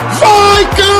Vikings! 0.00 0.91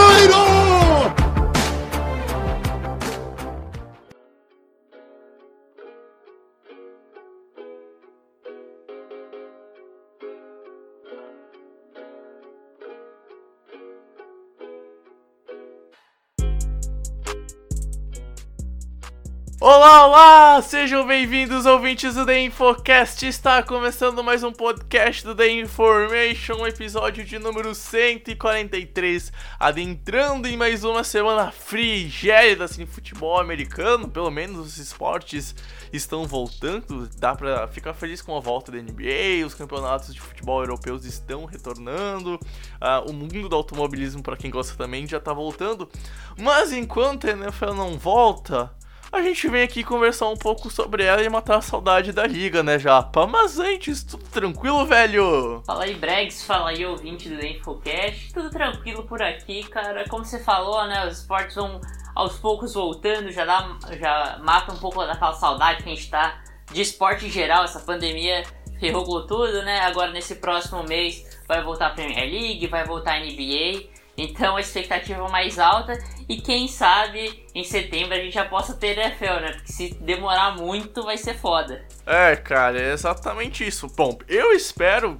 Olá, 19.65 20.09
olá! 20.09 20.61
Sejam 20.61 21.07
bem-vindos, 21.07 21.67
ouvintes 21.67 22.17
do 22.17 22.27
The 22.27 22.41
Infocast. 22.41 23.25
Está 23.25 23.63
começando 23.63 24.21
mais 24.25 24.43
um 24.43 24.51
podcast 24.51 25.25
do 25.25 25.37
The 25.37 25.49
Information, 25.51 26.67
episódio 26.67 27.25
de 27.25 27.39
número 27.39 27.73
143, 27.73 29.33
adentrando 29.61 30.49
em 30.49 30.57
mais 30.57 30.83
uma 30.83 31.05
semana 31.05 31.53
frigérida 31.53 32.65
assim, 32.65 32.85
futebol 32.87 33.39
americano. 33.39 34.09
Pelo 34.09 34.33
menos 34.33 34.59
os 34.67 34.79
esportes 34.79 35.55
estão 35.93 36.27
voltando. 36.27 37.09
Dá 37.17 37.33
pra 37.33 37.69
ficar 37.69 37.95
feliz 37.95 38.21
com 38.21 38.37
a 38.37 38.41
volta 38.41 38.73
da 38.73 38.79
NBA, 38.79 39.47
os 39.47 39.55
campeonatos 39.55 40.13
de 40.13 40.21
futebol 40.21 40.61
europeus 40.61 41.05
estão 41.05 41.45
retornando, 41.45 42.37
ah, 42.81 43.01
o 43.07 43.13
mundo 43.13 43.49
do 43.49 43.55
automobilismo, 43.55 44.25
para 44.25 44.37
quem 44.37 44.51
gosta 44.51 44.77
também, 44.77 45.07
já 45.07 45.21
tá 45.21 45.33
voltando. 45.33 45.89
Mas 46.37 46.73
enquanto 46.73 47.29
a 47.29 47.31
NFL 47.31 47.75
não 47.75 47.97
volta 47.97 48.82
a 49.13 49.21
gente 49.21 49.47
vem 49.47 49.63
aqui 49.63 49.85
conversar 49.85 50.29
um 50.29 50.37
pouco 50.37 50.71
sobre 50.71 51.05
ela 51.05 51.23
e 51.23 51.29
matar 51.29 51.59
a 51.59 51.61
saudade 51.61 52.13
da 52.13 52.27
liga, 52.27 52.63
né, 52.63 52.79
Japa? 52.79 53.27
Mas 53.27 53.59
antes, 53.59 54.03
tudo 54.03 54.25
tranquilo, 54.25 54.87
velho? 54.87 55.63
Fala 55.67 55.85
aí, 55.85 55.95
Bregs, 55.95 56.45
fala 56.47 56.71
aí, 56.71 56.85
ouvinte 56.87 57.29
do 57.29 57.45
Infocast. 57.45 58.33
Tudo 58.33 58.49
tranquilo 58.49 59.03
por 59.05 59.23
aqui, 59.23 59.65
cara. 59.65 60.09
Como 60.09 60.25
você 60.25 60.43
falou, 60.43 60.87
né, 60.87 61.07
os 61.07 61.19
esportes 61.19 61.55
vão 61.55 61.79
aos 62.15 62.39
poucos 62.39 62.73
voltando, 62.73 63.31
já, 63.31 63.45
dá, 63.45 63.79
já 63.99 64.39
mata 64.43 64.73
um 64.73 64.79
pouco 64.79 65.05
daquela 65.05 65.35
saudade 65.35 65.83
que 65.83 65.91
a 65.91 65.95
gente 65.95 66.11
tá 66.11 66.43
de 66.73 66.81
esporte 66.81 67.27
em 67.27 67.31
geral. 67.31 67.65
Essa 67.65 67.81
pandemia 67.81 68.45
ferrou 68.81 69.27
tudo, 69.27 69.63
né? 69.63 69.81
Agora, 69.81 70.11
nesse 70.11 70.37
próximo 70.37 70.83
mês, 70.85 71.39
vai 71.47 71.63
voltar 71.63 71.89
a 71.89 71.91
Premier 71.91 72.31
League, 72.31 72.67
vai 72.67 72.85
voltar 72.85 73.17
a 73.17 73.21
NBA. 73.21 73.93
Então 74.23 74.57
a 74.57 74.61
expectativa 74.61 75.29
mais 75.29 75.59
alta 75.59 75.99
e 76.29 76.41
quem 76.41 76.69
sabe 76.69 77.45
em 77.55 77.65
setembro 77.65 78.15
a 78.15 78.19
gente 78.19 78.35
já 78.35 78.45
possa 78.45 78.75
ter 78.75 78.97
NFL, 78.97 79.41
né? 79.41 79.53
Porque 79.53 79.73
se 79.73 79.95
demorar 79.95 80.57
muito 80.57 81.03
vai 81.03 81.19
ser 81.19 81.35
foda. 81.35 81.85
É, 82.07 82.37
cara, 82.37 82.81
é 82.81 82.93
exatamente 82.93 83.67
isso. 83.67 83.89
Bom, 83.89 84.17
eu 84.29 84.53
espero 84.53 85.19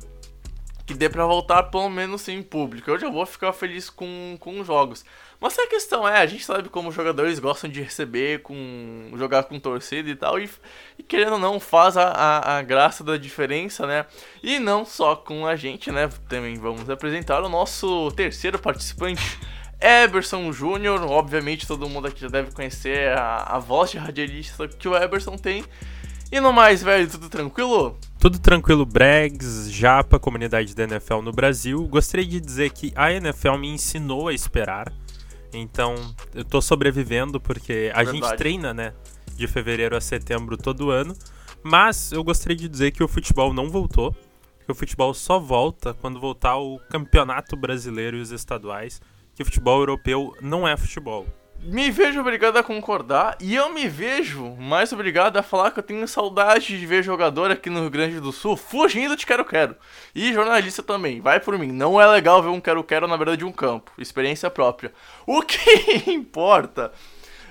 que 0.93 0.99
dê 0.99 1.09
pra 1.09 1.25
voltar 1.25 1.65
pelo 1.65 1.89
menos 1.89 2.29
em 2.29 2.43
público. 2.43 2.91
Eu 2.91 2.99
já 2.99 3.09
vou 3.09 3.25
ficar 3.25 3.53
feliz 3.53 3.89
com, 3.89 4.37
com 4.39 4.63
jogos. 4.63 5.05
Mas 5.41 5.59
a 5.59 5.67
questão 5.67 6.07
é, 6.07 6.19
a 6.19 6.27
gente 6.27 6.45
sabe 6.45 6.69
como 6.69 6.93
jogadores 6.93 7.39
gostam 7.39 7.69
de 7.69 7.83
receber, 7.83 8.43
com 8.43 9.11
jogar 9.17 9.45
com 9.45 9.59
torcida 9.59 10.09
e 10.09 10.15
tal, 10.15 10.39
e, 10.39 10.49
e 10.99 11.03
querendo 11.03 11.33
ou 11.33 11.39
não, 11.39 11.59
faz 11.59 11.97
a, 11.97 12.05
a, 12.05 12.59
a, 12.59 12.63
graça 12.63 13.03
da 13.03 13.17
diferença, 13.17 13.87
né? 13.87 14.07
E 14.43 14.61
não 14.61 14.85
só 14.85 15.17
com 15.17 15.45
a 15.45 15.57
gente, 15.57 15.91
né? 15.91 16.09
Também 16.29 16.55
vamos 16.57 16.89
apresentar 16.89 17.43
o 17.43 17.49
nosso 17.49 18.13
terceiro 18.13 18.59
participante, 18.59 19.39
Eberson 19.81 20.53
Júnior. 20.53 21.03
Obviamente 21.11 21.67
todo 21.67 21.89
mundo 21.89 22.07
aqui 22.07 22.21
já 22.21 22.29
deve 22.29 22.53
conhecer 22.53 23.09
a, 23.19 23.57
a 23.57 23.59
voz 23.59 23.91
de 23.91 23.99
radialista 23.99 24.69
que 24.69 24.87
o 24.87 24.97
Eberson 24.97 25.37
tem. 25.37 25.65
E 26.31 26.39
no 26.39 26.53
mais, 26.53 26.83
velho, 26.83 27.11
tudo 27.11 27.29
tranquilo? 27.29 27.99
Tudo 28.23 28.39
tranquilo, 28.39 28.87
Bregs, 28.87 29.69
Japa, 29.69 30.17
comunidade 30.17 30.77
da 30.77 30.85
NFL 30.85 31.23
no 31.23 31.33
Brasil. 31.33 31.85
Gostaria 31.89 32.25
de 32.25 32.41
dizer 32.41 32.71
que 32.71 32.93
a 32.95 33.13
NFL 33.13 33.57
me 33.57 33.67
ensinou 33.67 34.29
a 34.29 34.33
esperar. 34.33 34.93
Então, 35.53 35.97
eu 36.33 36.45
tô 36.45 36.63
sobrevivendo 36.63 37.41
porque 37.41 37.91
a 37.93 38.05
Verdade. 38.05 38.19
gente 38.19 38.37
treina, 38.37 38.73
né, 38.73 38.95
de 39.35 39.49
fevereiro 39.49 39.97
a 39.97 40.01
setembro 40.01 40.57
todo 40.57 40.93
ano. 40.93 41.17
Mas 41.65 42.13
eu 42.13 42.23
gostaria 42.23 42.57
de 42.57 42.69
dizer 42.69 42.93
que 42.93 43.03
o 43.03 43.09
futebol 43.09 43.53
não 43.53 43.69
voltou. 43.69 44.15
Que 44.65 44.71
o 44.71 44.75
futebol 44.77 45.13
só 45.13 45.41
volta 45.41 45.93
quando 45.93 46.21
voltar 46.21 46.57
o 46.59 46.79
campeonato 46.89 47.57
brasileiro 47.57 48.17
e 48.17 48.21
os 48.21 48.31
estaduais. 48.31 49.03
Que 49.35 49.43
o 49.43 49.45
futebol 49.45 49.81
europeu 49.81 50.33
não 50.41 50.67
é 50.67 50.77
futebol. 50.77 51.27
Me 51.65 51.93
vejo 51.93 52.21
obrigado 52.21 52.57
a 52.57 52.63
concordar 52.63 53.37
e 53.41 53.55
eu 53.55 53.73
me 53.73 53.89
vejo 53.89 54.57
mais 54.59 54.93
obrigado 54.93 55.37
a 55.37 55.45
falar 55.45 55.71
que 55.71 55.79
eu 55.79 55.83
tenho 55.83 56.09
saudade 56.09 56.77
de 56.77 56.85
ver 56.85 57.05
jogador 57.05 57.53
aqui 57.53 57.71
no 57.71 57.83
Rio 57.83 57.91
Grande 57.91 58.19
do 58.19 58.33
Sul 58.33 58.57
fugindo 58.57 59.15
de 59.15 59.25
quero-quero. 59.25 59.77
E 60.13 60.33
jornalista 60.33 60.83
também, 60.83 61.21
vai 61.21 61.39
por 61.39 61.57
mim. 61.57 61.71
Não 61.71 62.01
é 62.01 62.07
legal 62.09 62.43
ver 62.43 62.49
um 62.49 62.61
quero-quero 62.61 63.07
na 63.07 63.17
beira 63.17 63.37
de 63.37 63.45
um 63.45 63.53
campo. 63.53 63.93
Experiência 63.97 64.51
própria. 64.51 64.93
O 65.25 65.41
que 65.41 66.11
importa 66.11 66.91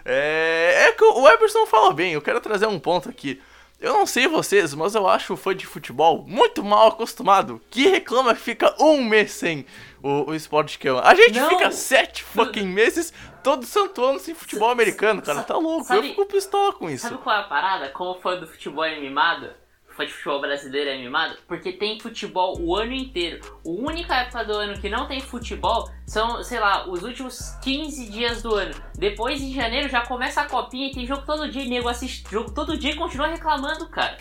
é, 0.03 0.87
é 0.87 0.91
que 0.91 1.05
o 1.05 1.29
Eberson 1.29 1.65
fala 1.65 1.93
bem. 1.93 2.11
Eu 2.11 2.21
quero 2.21 2.41
trazer 2.41 2.67
um 2.67 2.79
ponto 2.79 3.07
aqui. 3.07 3.41
Eu 3.81 3.93
não 3.93 4.05
sei 4.05 4.27
vocês, 4.27 4.73
mas 4.75 4.93
eu 4.93 5.07
acho 5.07 5.33
o 5.33 5.37
fã 5.37 5.55
de 5.55 5.65
futebol 5.65 6.23
muito 6.27 6.63
mal 6.63 6.89
acostumado. 6.89 7.59
Que 7.71 7.87
reclama 7.87 8.35
que 8.35 8.39
fica 8.41 8.75
um 8.79 9.03
mês 9.03 9.31
sem 9.31 9.65
o, 10.03 10.29
o 10.29 10.35
esporte 10.35 10.77
que 10.77 10.87
ama. 10.87 11.01
A 11.03 11.15
gente 11.15 11.39
Não. 11.39 11.49
fica 11.49 11.71
sete 11.71 12.23
fucking 12.23 12.67
meses 12.67 13.11
todo 13.43 13.65
santo 13.65 14.03
ano 14.05 14.19
sem 14.19 14.35
futebol 14.35 14.69
americano, 14.69 15.19
cara. 15.21 15.41
Tá 15.41 15.57
louco. 15.57 15.85
sabe- 15.85 15.99
eu 15.99 16.03
fico 16.03 16.25
pistola 16.27 16.71
com 16.73 16.87
isso. 16.89 17.07
Sabe 17.09 17.17
qual 17.23 17.35
é 17.35 17.39
a 17.39 17.43
parada? 17.43 17.89
Como 17.89 18.19
fã 18.21 18.37
do 18.37 18.45
futebol 18.47 18.83
é 18.85 18.99
mimado, 18.99 19.49
fã 19.93 20.05
de 20.05 20.13
futebol 20.13 20.41
brasileiro 20.41 20.89
é 20.89 20.97
mimado, 20.97 21.37
porque 21.47 21.71
tem 21.71 21.99
futebol 21.99 22.59
o 22.59 22.75
ano 22.75 22.93
inteiro. 22.93 23.39
A 23.65 23.69
única 23.69 24.15
época 24.15 24.43
do 24.43 24.53
ano 24.53 24.79
que 24.79 24.89
não 24.89 25.07
tem 25.07 25.19
futebol 25.19 25.89
são, 26.05 26.43
sei 26.43 26.59
lá, 26.59 26.89
os 26.89 27.03
últimos 27.03 27.57
15 27.63 28.09
dias 28.09 28.41
do 28.41 28.55
ano. 28.55 28.73
Depois, 28.95 29.41
em 29.41 29.53
janeiro, 29.53 29.89
já 29.89 30.05
começa 30.05 30.41
a 30.41 30.45
copinha 30.45 30.87
e 30.87 30.93
tem 30.93 31.05
jogo 31.05 31.23
todo 31.25 31.49
dia, 31.49 31.65
nego 31.65 31.87
assiste 31.87 32.29
jogo 32.29 32.51
todo 32.51 32.77
dia 32.77 32.91
e 32.91 32.95
continua 32.95 33.27
reclamando, 33.27 33.87
cara. 33.89 34.17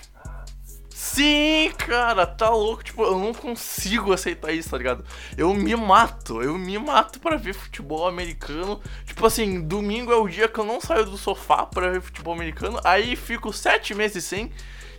Sim, 1.00 1.72
cara, 1.78 2.26
tá 2.26 2.50
louco. 2.50 2.84
Tipo, 2.84 3.02
eu 3.04 3.18
não 3.18 3.32
consigo 3.32 4.12
aceitar 4.12 4.52
isso, 4.52 4.68
tá 4.68 4.76
ligado? 4.76 5.02
Eu 5.36 5.54
me 5.54 5.74
mato, 5.74 6.42
eu 6.42 6.58
me 6.58 6.78
mato 6.78 7.18
pra 7.18 7.36
ver 7.36 7.54
futebol 7.54 8.06
americano. 8.06 8.78
Tipo 9.06 9.24
assim, 9.24 9.62
domingo 9.62 10.12
é 10.12 10.16
o 10.16 10.28
dia 10.28 10.46
que 10.46 10.60
eu 10.60 10.64
não 10.64 10.78
saio 10.78 11.06
do 11.06 11.16
sofá 11.16 11.64
pra 11.64 11.90
ver 11.90 12.02
futebol 12.02 12.34
americano. 12.34 12.78
Aí 12.84 13.16
fico 13.16 13.50
sete 13.50 13.94
meses 13.94 14.22
sem. 14.24 14.52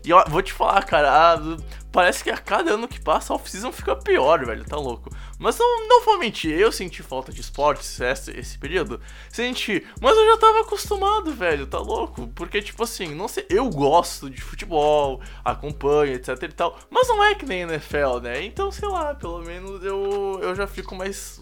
E 0.03 0.09
vou 0.29 0.41
te 0.41 0.51
falar, 0.53 0.84
cara, 0.85 1.09
a- 1.35 1.57
parece 1.91 2.24
que 2.24 2.29
a 2.29 2.38
cada 2.38 2.72
ano 2.72 2.88
que 2.88 3.00
passa 3.00 3.34
a 3.34 3.35
off-season 3.35 3.72
fica 3.72 3.96
pior, 3.96 4.46
velho, 4.46 4.63
tá 4.63 4.78
louco. 4.78 5.09
Mas 5.38 5.57
não, 5.57 5.88
não 5.88 6.06
vou 6.06 6.18
mentir, 6.18 6.57
eu 6.57 6.72
senti 6.72 7.03
falta 7.03 7.31
de 7.31 7.41
esportes 7.41 8.00
esse, 8.00 8.31
esse 8.31 8.57
período. 8.57 9.02
Senti, 9.29 9.85
mas 10.00 10.16
eu 10.16 10.25
já 10.28 10.38
tava 10.38 10.62
acostumado, 10.62 11.31
velho, 11.34 11.68
tá 11.68 11.79
louco? 11.79 12.28
Porque, 12.29 12.62
tipo 12.62 12.84
assim, 12.84 13.13
não 13.13 13.28
sei, 13.28 13.46
eu 13.50 13.69
gosto 13.69 14.29
de 14.29 14.41
futebol, 14.41 15.22
acompanho, 15.44 16.13
etc 16.13 16.41
e 16.44 16.47
tal, 16.50 16.78
mas 16.90 17.08
não 17.08 17.23
é 17.23 17.35
que 17.35 17.46
nem 17.46 17.61
NFL, 17.61 18.20
né? 18.22 18.44
Então, 18.44 18.72
sei 18.72 18.87
lá, 18.87 19.14
pelo 19.16 19.41
menos 19.41 19.84
eu, 19.84 20.40
eu 20.41 20.55
já 20.55 20.67
fico 20.67 20.96
mais. 20.96 21.40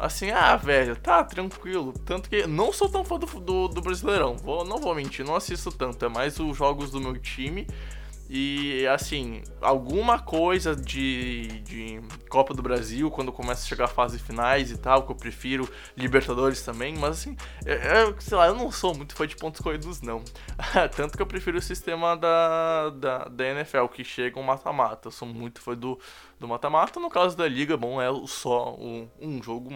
Assim, 0.00 0.30
ah, 0.30 0.54
velho, 0.56 0.94
tá 0.96 1.24
tranquilo. 1.24 1.92
Tanto 2.04 2.30
que 2.30 2.46
não 2.46 2.72
sou 2.72 2.88
tão 2.88 3.04
fã 3.04 3.18
do, 3.18 3.26
do, 3.26 3.68
do 3.68 3.80
Brasileirão. 3.80 4.36
Vou, 4.36 4.64
não 4.64 4.78
vou 4.78 4.94
mentir, 4.94 5.24
não 5.24 5.34
assisto 5.34 5.72
tanto. 5.72 6.04
É 6.04 6.08
mais 6.08 6.38
os 6.38 6.56
jogos 6.56 6.90
do 6.90 7.00
meu 7.00 7.18
time. 7.18 7.66
E 8.30 8.86
assim, 8.88 9.42
alguma 9.60 10.18
coisa 10.18 10.76
de, 10.76 11.46
de 11.62 12.00
Copa 12.28 12.52
do 12.52 12.60
Brasil, 12.62 13.10
quando 13.10 13.32
começa 13.32 13.64
a 13.64 13.66
chegar 13.66 13.86
a 13.86 13.88
fase 13.88 14.18
finais 14.18 14.70
e 14.70 14.76
tal, 14.76 15.04
que 15.06 15.12
eu 15.12 15.16
prefiro 15.16 15.66
Libertadores 15.96 16.62
também, 16.62 16.94
mas 16.94 17.18
assim, 17.20 17.36
eu, 17.64 17.74
eu- 17.76 18.20
sei 18.20 18.36
lá, 18.36 18.46
eu 18.48 18.54
não 18.54 18.70
sou 18.70 18.94
muito 18.94 19.14
fã 19.16 19.26
de 19.26 19.34
pontos 19.34 19.60
corridos, 19.62 20.02
não. 20.02 20.22
Tanto 20.94 21.16
que 21.16 21.22
eu 21.22 21.26
prefiro 21.26 21.56
o 21.58 21.62
sistema 21.62 22.16
da, 22.16 22.90
da, 22.90 23.24
da 23.28 23.46
NFL, 23.46 23.88
que 23.88 24.04
chega 24.04 24.38
um 24.38 24.42
mata-mata. 24.42 25.08
Eu 25.08 25.12
sou 25.12 25.26
muito 25.26 25.60
fã 25.62 25.74
do 25.74 25.98
mata-mata. 26.40 27.00
No 27.00 27.08
caso 27.08 27.36
da 27.36 27.48
Liga, 27.48 27.76
bom, 27.76 28.00
é 28.00 28.08
só 28.26 28.74
um, 28.78 29.08
um 29.20 29.42
jogo 29.42 29.70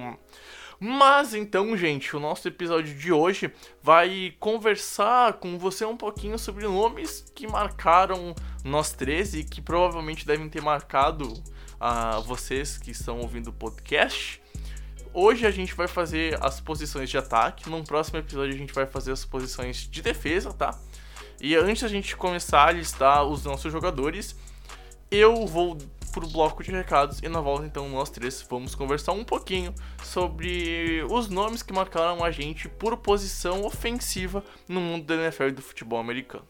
Mas 0.85 1.33
então, 1.33 1.77
gente, 1.77 2.17
o 2.17 2.19
nosso 2.19 2.49
episódio 2.49 2.93
de 2.93 3.13
hoje 3.13 3.53
vai 3.81 4.35
conversar 4.41 5.35
com 5.35 5.57
você 5.57 5.85
um 5.85 5.97
pouquinho 5.97 6.37
sobre 6.37 6.67
nomes 6.67 7.25
que 7.37 7.47
marcaram 7.47 8.35
nós 8.65 8.91
três 8.91 9.33
e 9.33 9.45
que 9.45 9.61
provavelmente 9.63 10.27
devem 10.27 10.49
ter 10.49 10.61
marcado 10.61 11.41
a 11.79 12.19
vocês 12.19 12.79
que 12.79 12.91
estão 12.91 13.21
ouvindo 13.21 13.51
o 13.51 13.53
podcast. 13.53 14.43
Hoje 15.15 15.47
a 15.47 15.53
gente 15.53 15.73
vai 15.73 15.87
fazer 15.87 16.37
as 16.45 16.61
posições 16.61 17.09
de 17.09 17.17
ataque, 17.17 17.71
num 17.71 17.85
próximo 17.85 18.19
episódio 18.19 18.53
a 18.53 18.59
gente 18.59 18.75
vai 18.75 18.85
fazer 18.85 19.13
as 19.13 19.25
posições 19.25 19.89
de 19.89 20.03
defesa, 20.03 20.53
tá? 20.53 20.77
E 21.41 21.55
antes 21.55 21.85
a 21.85 21.89
gente 21.89 22.17
começar 22.17 22.67
a 22.67 22.73
listar 22.73 23.23
os 23.23 23.45
nossos 23.45 23.73
jogadores, 23.73 24.35
eu 25.13 25.47
vou 25.47 25.79
pro 26.13 26.29
bloco 26.29 26.63
de 26.63 26.71
recados 26.71 27.21
e 27.23 27.29
na 27.29 27.41
volta 27.41 27.67
então 27.67 27.89
nós 27.89 28.11
três 28.11 28.45
vamos 28.49 28.75
conversar 28.75 29.13
um 29.13 29.25
pouquinho 29.25 29.75
sobre 30.05 31.03
os 31.11 31.29
nomes 31.29 31.63
que 31.63 31.73
marcaram 31.73 32.23
a 32.23 32.31
gente 32.31 32.69
por 32.69 32.97
posição 32.99 33.65
ofensiva 33.65 34.45
no 34.69 34.81
mundo 34.81 35.07
da 35.07 35.15
NFL 35.15 35.45
e 35.45 35.53
do 35.53 35.63
futebol 35.63 35.99
americano. 35.99 36.47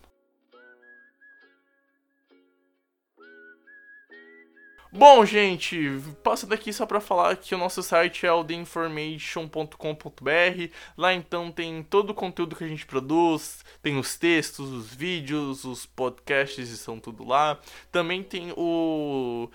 Bom, 4.95 5.25
gente, 5.25 6.03
passando 6.23 6.53
aqui 6.53 6.71
só 6.71 6.85
para 6.85 7.01
falar 7.01 7.37
que 7.37 7.55
o 7.55 7.59
nosso 7.59 7.83
site 7.83 8.27
é 8.27 8.33
o 8.33 8.45
theinformation.com.br. 8.45 10.71
Lá 10.99 11.15
então 11.15 11.51
tem 11.51 11.83
todo 11.83 12.11
o 12.11 12.15
conteúdo 12.15 12.55
que 12.55 12.65
a 12.65 12.69
gente 12.69 12.85
produz, 12.85 13.65
tem 13.83 13.99
os 13.99 14.19
textos, 14.19 14.71
os 14.71 14.93
vídeos, 14.93 15.65
os 15.65 15.87
podcasts 15.87 16.69
estão 16.69 17.01
tudo 17.01 17.25
lá. 17.25 17.59
Também 17.91 18.23
tem 18.23 18.53
o 18.55 19.49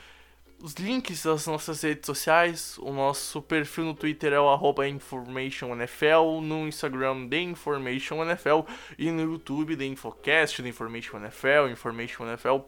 os 0.62 0.74
links 0.74 1.24
das 1.24 1.46
nossas 1.46 1.82
redes 1.82 2.06
sociais. 2.06 2.78
O 2.80 2.92
nosso 2.92 3.42
perfil 3.42 3.86
no 3.86 3.94
Twitter 3.94 4.34
é 4.34 4.40
o 4.40 4.86
InformationNFL, 4.86 6.42
no 6.42 6.68
Instagram 6.68 7.28
The 7.30 7.38
e 8.98 9.12
no 9.12 9.22
YouTube 9.22 9.78
The 9.78 9.86
Infocast, 9.86 10.62
The. 10.64 10.74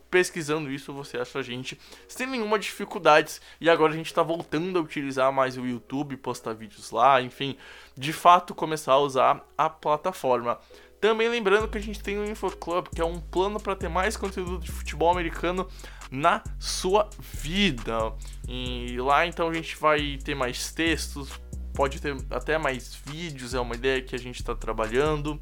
Pesquisando 0.10 0.72
isso, 0.72 0.94
você 0.94 1.18
acha 1.18 1.40
a 1.40 1.42
gente 1.44 1.80
sem 2.08 2.28
nenhuma 2.28 2.60
dificuldade. 2.60 3.40
E 3.60 3.70
agora 3.70 3.94
a 3.94 3.96
gente 3.96 4.08
está 4.08 4.22
voltando 4.22 4.78
a 4.78 4.82
utilizar 4.82 5.32
mais 5.32 5.58
o 5.58 5.66
YouTube, 5.66 6.18
postar 6.18 6.54
vídeos 6.54 6.92
lá, 6.92 7.22
enfim, 7.22 7.58
de 7.98 8.14
fato 8.14 8.54
começar 8.54 8.94
a 8.94 9.00
usar 9.00 9.44
a 9.58 9.70
plataforma. 9.70 10.60
Também 11.02 11.30
lembrando 11.30 11.70
que 11.70 11.78
a 11.78 11.82
gente 11.82 12.04
tem 12.04 12.18
o 12.18 12.26
InfoClub, 12.30 12.90
que 12.90 13.02
é 13.02 13.06
um 13.06 13.22
plano 13.22 13.58
para 13.58 13.74
ter 13.74 13.88
mais 13.88 14.18
conteúdo 14.18 14.60
de 14.60 14.70
futebol 14.70 15.10
americano 15.10 15.66
na 16.12 16.44
sua 16.60 17.10
vida. 17.20 18.14
E 18.48 18.98
lá 19.00 19.26
então 19.28 19.50
a 19.50 19.54
gente 19.54 19.76
vai 19.78 20.18
ter 20.24 20.36
mais 20.36 20.72
textos, 20.72 21.30
pode 21.74 22.02
ter 22.02 22.16
até 22.30 22.58
mais 22.58 22.96
vídeos, 23.06 23.54
é 23.54 23.60
uma 23.60 23.76
ideia 23.76 24.02
que 24.02 24.16
a 24.16 24.20
gente 24.20 24.40
está 24.40 24.56
trabalhando. 24.56 25.40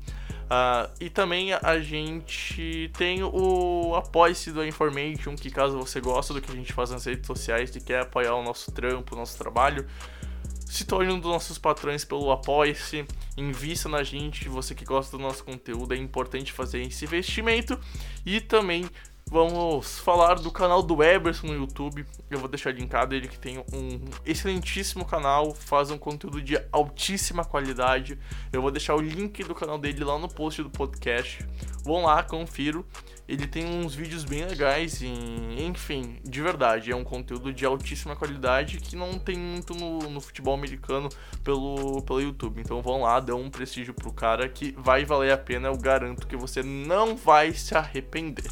Uh, 0.48 0.90
e 1.02 1.10
também 1.10 1.52
a 1.54 1.80
gente 1.80 2.90
tem 2.98 3.22
o 3.22 3.94
apoio-se 3.96 4.52
do 4.52 4.66
Information, 4.66 5.36
que 5.36 5.52
caso 5.52 5.78
você 5.78 6.00
goste 6.00 6.31
do 6.31 6.42
que 6.42 6.50
a 6.50 6.56
gente 6.56 6.72
faz 6.72 6.90
nas 6.90 7.04
redes 7.04 7.28
sociais 7.28 7.75
e 7.75 7.81
quer 7.81 8.02
apoiar 8.02 8.34
o 8.36 8.44
nosso 8.44 8.72
trampo, 8.72 9.14
o 9.14 9.18
nosso 9.18 9.38
trabalho, 9.38 9.86
se 10.66 10.86
torne 10.86 11.12
um 11.12 11.19
dos 11.19 11.31
nossos 11.31 11.58
patrões 11.58 12.06
pelo 12.06 12.31
Apoia-se, 12.31 13.06
invista 13.36 13.90
na 13.90 14.04
gente, 14.04 14.48
você 14.48 14.75
que 14.75 14.86
gosta 14.86 15.18
do 15.18 15.24
nosso 15.24 15.44
conteúdo, 15.44 15.94
é 15.94 15.98
importante 15.98 16.54
fazer 16.54 16.81
esse 16.81 17.06
investimento 17.06 17.80
e 18.25 18.40
também 18.40 18.90
Vamos 19.29 20.00
falar 20.00 20.35
do 20.35 20.50
canal 20.50 20.81
do 20.81 21.03
Eberson 21.03 21.47
no 21.47 21.53
YouTube. 21.53 22.06
Eu 22.29 22.39
vou 22.39 22.47
deixar 22.47 22.74
linkado 22.74 23.13
ele 23.13 23.27
que 23.27 23.38
tem 23.38 23.57
um 23.74 24.00
excelentíssimo 24.25 25.03
canal, 25.03 25.53
faz 25.53 25.91
um 25.91 25.97
conteúdo 25.97 26.41
de 26.41 26.57
altíssima 26.71 27.44
qualidade. 27.44 28.18
Eu 28.53 28.62
vou 28.62 28.71
deixar 28.71 28.95
o 28.95 29.01
link 29.01 29.44
do 29.44 29.53
canal 29.53 29.77
dele 29.77 30.01
lá 30.01 30.18
no 30.18 30.29
post 30.29 30.63
do 30.63 30.69
podcast. 30.69 31.45
Vão 31.83 32.03
lá, 32.03 32.24
confiro. 32.24 32.85
Ele 33.27 33.45
tem 33.45 33.65
uns 33.65 33.94
vídeos 33.94 34.24
bem 34.24 34.45
legais 34.45 35.01
e, 35.01 35.07
enfim, 35.59 36.18
de 36.23 36.41
verdade, 36.41 36.91
é 36.91 36.95
um 36.95 37.03
conteúdo 37.03 37.51
de 37.51 37.65
altíssima 37.65 38.15
qualidade 38.15 38.77
que 38.77 38.95
não 38.95 39.19
tem 39.19 39.38
muito 39.38 39.73
no, 39.73 40.00
no 40.09 40.21
futebol 40.21 40.53
americano 40.53 41.09
pelo, 41.44 42.01
pelo 42.03 42.21
YouTube. 42.21 42.62
Então 42.62 42.81
vão 42.81 43.01
lá, 43.01 43.19
dão 43.19 43.41
um 43.41 43.50
prestígio 43.50 43.94
pro 43.94 44.13
cara 44.13 44.47
que 44.47 44.73
vai 44.77 45.03
valer 45.03 45.33
a 45.33 45.38
pena, 45.38 45.68
eu 45.68 45.77
garanto 45.77 46.25
que 46.25 46.38
você 46.38 46.63
não 46.63 47.18
vai 47.18 47.51
se 47.51 47.75
arrepender. 47.75 48.50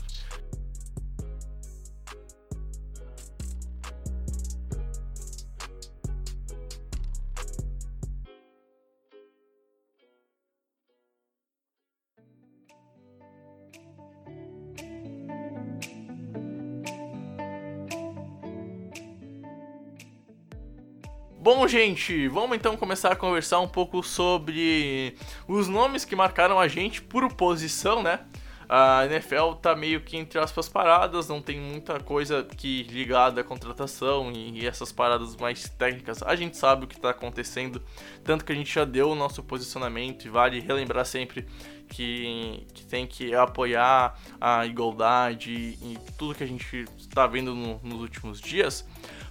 Bom, 21.45 21.68
gente, 21.68 22.27
vamos 22.27 22.57
então 22.57 22.75
começar 22.75 23.12
a 23.12 23.15
conversar 23.15 23.59
um 23.59 23.68
pouco 23.68 24.01
sobre 24.01 25.15
os 25.47 25.68
nomes 25.68 26.03
que 26.03 26.15
marcaram 26.15 26.59
a 26.59 26.68
gente 26.68 27.03
por 27.03 27.31
posição, 27.36 28.01
né? 28.01 28.21
A 28.68 29.06
NFL 29.06 29.53
tá 29.62 29.75
meio 29.75 30.01
que 30.01 30.18
entre 30.18 30.39
aspas 30.39 30.68
paradas, 30.68 31.30
não 31.30 31.44
tem 31.44 31.62
muita 31.62 32.00
coisa 32.00 32.44
que 32.57 32.81
ligada 32.89 33.42
à 33.42 33.44
contratação 33.44 34.31
e 34.31 34.65
essas 34.65 34.92
paradas 34.92 35.36
mais 35.36 35.69
técnicas. 35.69 36.24
A 36.24 36.36
gente 36.36 36.57
sabe 36.57 36.86
o 36.86 36.88
que 36.88 36.95
está 36.95 37.12
acontecendo, 37.12 37.80
tanto 38.24 38.44
que 38.44 38.51
a 38.51 38.56
gente 38.56 38.74
já 38.74 38.83
deu 38.83 39.12
o 39.12 39.15
nosso 39.15 39.44
posicionamento 39.44 40.25
e 40.25 40.30
vale 40.30 40.59
relembrar 40.59 41.06
sempre 41.06 41.45
que, 41.88 42.65
que 42.74 42.88
tem 42.88 43.06
que 43.06 43.36
apoiar 43.36 44.19
a 44.42 44.65
igualdade 44.65 45.51
e 45.51 46.00
tudo 46.18 46.33
que 46.33 46.44
a 46.44 46.47
gente 46.47 46.86
está 46.97 47.27
vendo 47.27 47.53
no, 47.53 47.80
nos 47.83 48.01
últimos 48.01 48.42
dias. 48.42 48.83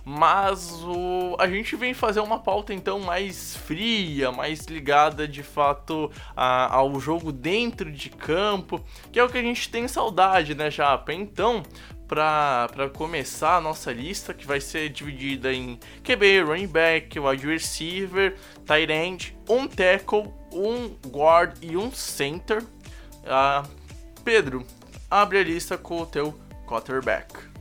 Mas 0.05 0.71
o, 0.83 1.35
a 1.39 1.49
gente 1.49 1.75
vem 1.77 1.95
fazer 1.95 2.21
uma 2.21 2.39
pauta 2.39 2.75
então 2.75 3.01
mais 3.01 3.57
fria, 3.57 4.31
mais 4.31 4.67
ligada 4.67 5.27
de 5.27 5.43
fato 5.43 6.11
a, 6.37 6.75
ao 6.75 7.01
jogo 7.01 7.33
dentro 7.33 7.91
de 7.91 8.11
campo, 8.11 8.85
que 9.11 9.19
é 9.19 9.25
o 9.25 9.29
que 9.31 9.39
a 9.39 9.43
gente 9.43 9.71
tem 9.71 9.89
saudade, 9.89 10.55
né, 10.55 10.71
Japa? 10.71 11.15
Então, 11.15 11.63
para 12.07 12.91
começar 12.95 13.57
a 13.57 13.61
nossa 13.61 13.91
lista, 13.93 14.35
que 14.35 14.47
vai 14.47 14.61
ser 14.61 14.91
dividida 14.91 15.53
em 15.53 15.79
QB, 16.03 16.43
running 16.43 16.67
back, 16.67 17.19
wide 17.19 17.47
receiver, 17.47 18.37
tight 18.67 18.93
end, 18.93 19.37
um 19.49 19.67
tackle, 19.67 20.33
um 20.53 20.95
guard 21.09 21.57
e 21.63 21.77
um 21.77 21.91
center. 21.91 22.63
Uh, 22.63 23.67
Pedro, 24.23 24.67
abre 25.11 25.39
a 25.39 25.45
lista 25.45 25.79
com 25.79 26.03
o 26.03 26.07
teu 26.07 26.39
quarterback. 26.67 27.54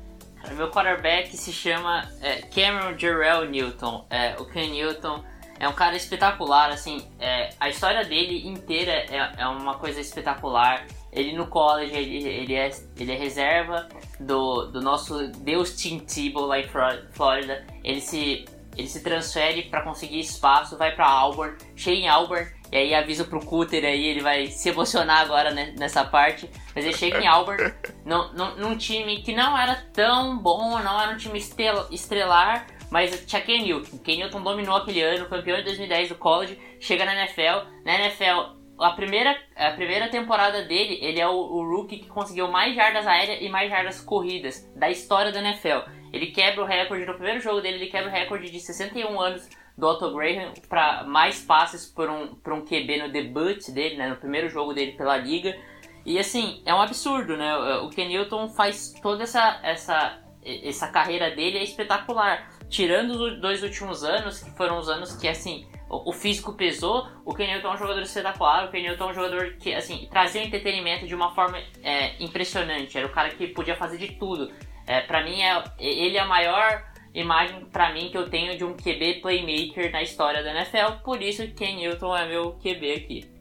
Meu 0.51 0.69
quarterback 0.69 1.35
se 1.35 1.51
chama 1.51 2.09
é, 2.21 2.41
Cameron 2.41 2.97
Jarrell 2.97 3.45
Newton. 3.45 4.05
É, 4.09 4.35
o 4.39 4.45
Ken 4.45 4.69
Newton 4.69 5.23
é 5.59 5.67
um 5.67 5.73
cara 5.73 5.95
espetacular, 5.95 6.69
assim, 6.69 7.07
é, 7.19 7.51
a 7.59 7.69
história 7.69 8.03
dele 8.03 8.47
inteira 8.47 8.91
é, 8.91 9.31
é, 9.37 9.47
uma 9.47 9.75
coisa 9.75 10.01
espetacular. 10.01 10.85
Ele 11.11 11.33
no 11.33 11.47
college, 11.47 11.93
ele, 11.95 12.27
ele, 12.27 12.55
é, 12.55 12.71
ele 12.97 13.11
é 13.11 13.15
reserva 13.15 13.87
do, 14.19 14.65
do 14.65 14.81
nosso 14.81 15.27
Deus 15.27 15.75
Tim 15.75 15.99
Tebow 15.99 16.45
lá 16.45 16.59
em 16.59 16.67
Flórida. 17.11 17.65
Ele 17.83 18.01
se, 18.01 18.45
ele 18.75 18.87
se 18.87 19.01
transfere 19.01 19.63
para 19.63 19.83
conseguir 19.83 20.19
espaço, 20.19 20.77
vai 20.77 20.95
para 20.95 21.07
Auburn, 21.07 21.55
chega 21.75 21.97
em 21.97 22.07
Auburn 22.07 22.51
e 22.73 22.75
aí 22.75 22.95
aviso 22.95 23.25
pro 23.25 23.39
Cutter 23.39 23.85
aí, 23.85 24.03
ele 24.07 24.21
vai 24.21 24.47
se 24.47 24.67
emocionar 24.67 25.21
agora 25.21 25.51
né, 25.51 25.75
nessa 25.77 26.03
parte. 26.03 26.49
Mas 26.73 26.83
ele 26.83 26.97
chega 26.97 27.19
em 27.19 27.27
Auburn, 27.27 27.71
num, 28.03 28.33
num, 28.33 28.55
num, 28.55 28.75
time 28.75 29.21
que 29.21 29.31
não 29.31 29.55
era 29.55 29.75
tão 29.93 30.39
bom, 30.39 30.79
não 30.79 30.99
era 30.99 31.11
um 31.11 31.17
time 31.17 31.37
estrelar, 31.37 32.65
mas 32.89 33.27
tinha 33.27 33.43
Ken 33.43 33.61
Newton. 33.61 33.99
Ken 33.99 34.17
Newton 34.17 34.41
dominou 34.41 34.75
aquele 34.75 35.03
ano, 35.03 35.29
campeão 35.29 35.57
de 35.57 35.65
2010 35.65 36.09
do 36.09 36.15
college, 36.15 36.59
chega 36.79 37.05
na 37.05 37.13
NFL. 37.13 37.67
Na 37.85 37.93
NFL, 37.93 38.55
a 38.79 38.89
primeira, 38.93 39.37
a 39.55 39.69
primeira 39.69 40.09
temporada 40.09 40.63
dele, 40.63 40.97
ele 40.99 41.19
é 41.19 41.27
o, 41.27 41.31
o 41.31 41.63
rookie 41.63 41.99
que 41.99 42.09
conseguiu 42.09 42.47
mais 42.47 42.75
jardas 42.75 43.05
aéreas 43.05 43.39
e 43.39 43.49
mais 43.49 43.69
jardas 43.69 44.01
corridas 44.01 44.67
da 44.75 44.89
história 44.89 45.31
da 45.31 45.39
NFL. 45.39 45.87
Ele 46.11 46.31
quebra 46.31 46.63
o 46.63 46.65
recorde, 46.65 47.05
no 47.05 47.13
primeiro 47.13 47.39
jogo 47.39 47.61
dele, 47.61 47.77
ele 47.77 47.91
quebra 47.91 48.09
o 48.09 48.11
recorde 48.11 48.49
de 48.49 48.59
61 48.59 49.21
anos 49.21 49.47
do 49.77 49.87
Otto 49.87 50.13
Graham 50.13 50.53
para 50.69 51.03
mais 51.03 51.41
passes 51.41 51.85
por 51.85 52.09
um, 52.09 52.35
por 52.35 52.53
um 52.53 52.61
QB 52.61 53.03
no 53.03 53.11
debut 53.11 53.69
dele, 53.71 53.97
né, 53.97 54.07
no 54.07 54.15
primeiro 54.17 54.49
jogo 54.49 54.73
dele 54.73 54.93
pela 54.93 55.17
liga. 55.17 55.57
E 56.05 56.19
assim, 56.19 56.61
é 56.65 56.73
um 56.73 56.81
absurdo, 56.81 57.37
né? 57.37 57.55
O 57.77 57.89
Ken 57.89 58.07
Newton 58.07 58.49
faz 58.49 58.93
toda 59.01 59.23
essa, 59.23 59.59
essa, 59.63 60.19
essa 60.43 60.87
carreira 60.89 61.31
dele 61.31 61.57
é 61.57 61.63
espetacular. 61.63 62.51
Tirando 62.69 63.11
os 63.11 63.39
dois 63.39 63.63
últimos 63.63 64.03
anos, 64.03 64.43
que 64.43 64.51
foram 64.51 64.77
os 64.77 64.89
anos 64.89 65.15
que 65.15 65.27
assim, 65.27 65.65
o, 65.89 66.11
físico 66.11 66.53
pesou, 66.53 67.07
o 67.23 67.33
Ken 67.33 67.47
Newton 67.47 67.69
é 67.69 67.73
um 67.73 67.77
jogador 67.77 68.01
espetacular, 68.01 68.65
o 68.65 68.71
Ken 68.71 68.81
Newton 68.81 69.05
é 69.05 69.11
um 69.11 69.13
jogador 69.13 69.53
que 69.53 69.73
assim, 69.73 70.07
trazia 70.11 70.43
entretenimento 70.43 71.07
de 71.07 71.15
uma 71.15 71.33
forma 71.33 71.57
é, 71.81 72.21
impressionante. 72.21 72.97
Era 72.97 73.07
o 73.07 73.11
cara 73.11 73.29
que 73.29 73.47
podia 73.47 73.75
fazer 73.75 73.97
de 73.97 74.09
tudo. 74.15 74.51
É, 74.85 75.01
para 75.01 75.23
mim, 75.23 75.41
é, 75.41 75.63
ele 75.79 76.17
é 76.17 76.19
a 76.19 76.25
maior 76.25 76.83
imagem 77.13 77.65
pra 77.65 77.93
mim 77.93 78.09
que 78.09 78.17
eu 78.17 78.29
tenho 78.29 78.57
de 78.57 78.63
um 78.63 78.73
QB 78.73 79.21
playmaker 79.21 79.91
na 79.91 80.01
história 80.01 80.43
da 80.43 80.51
NFL, 80.51 81.03
por 81.03 81.21
isso 81.21 81.47
Ken 81.53 81.75
Newton 81.75 82.15
é 82.15 82.27
meu 82.27 82.53
QB 82.53 82.93
aqui. 82.93 83.33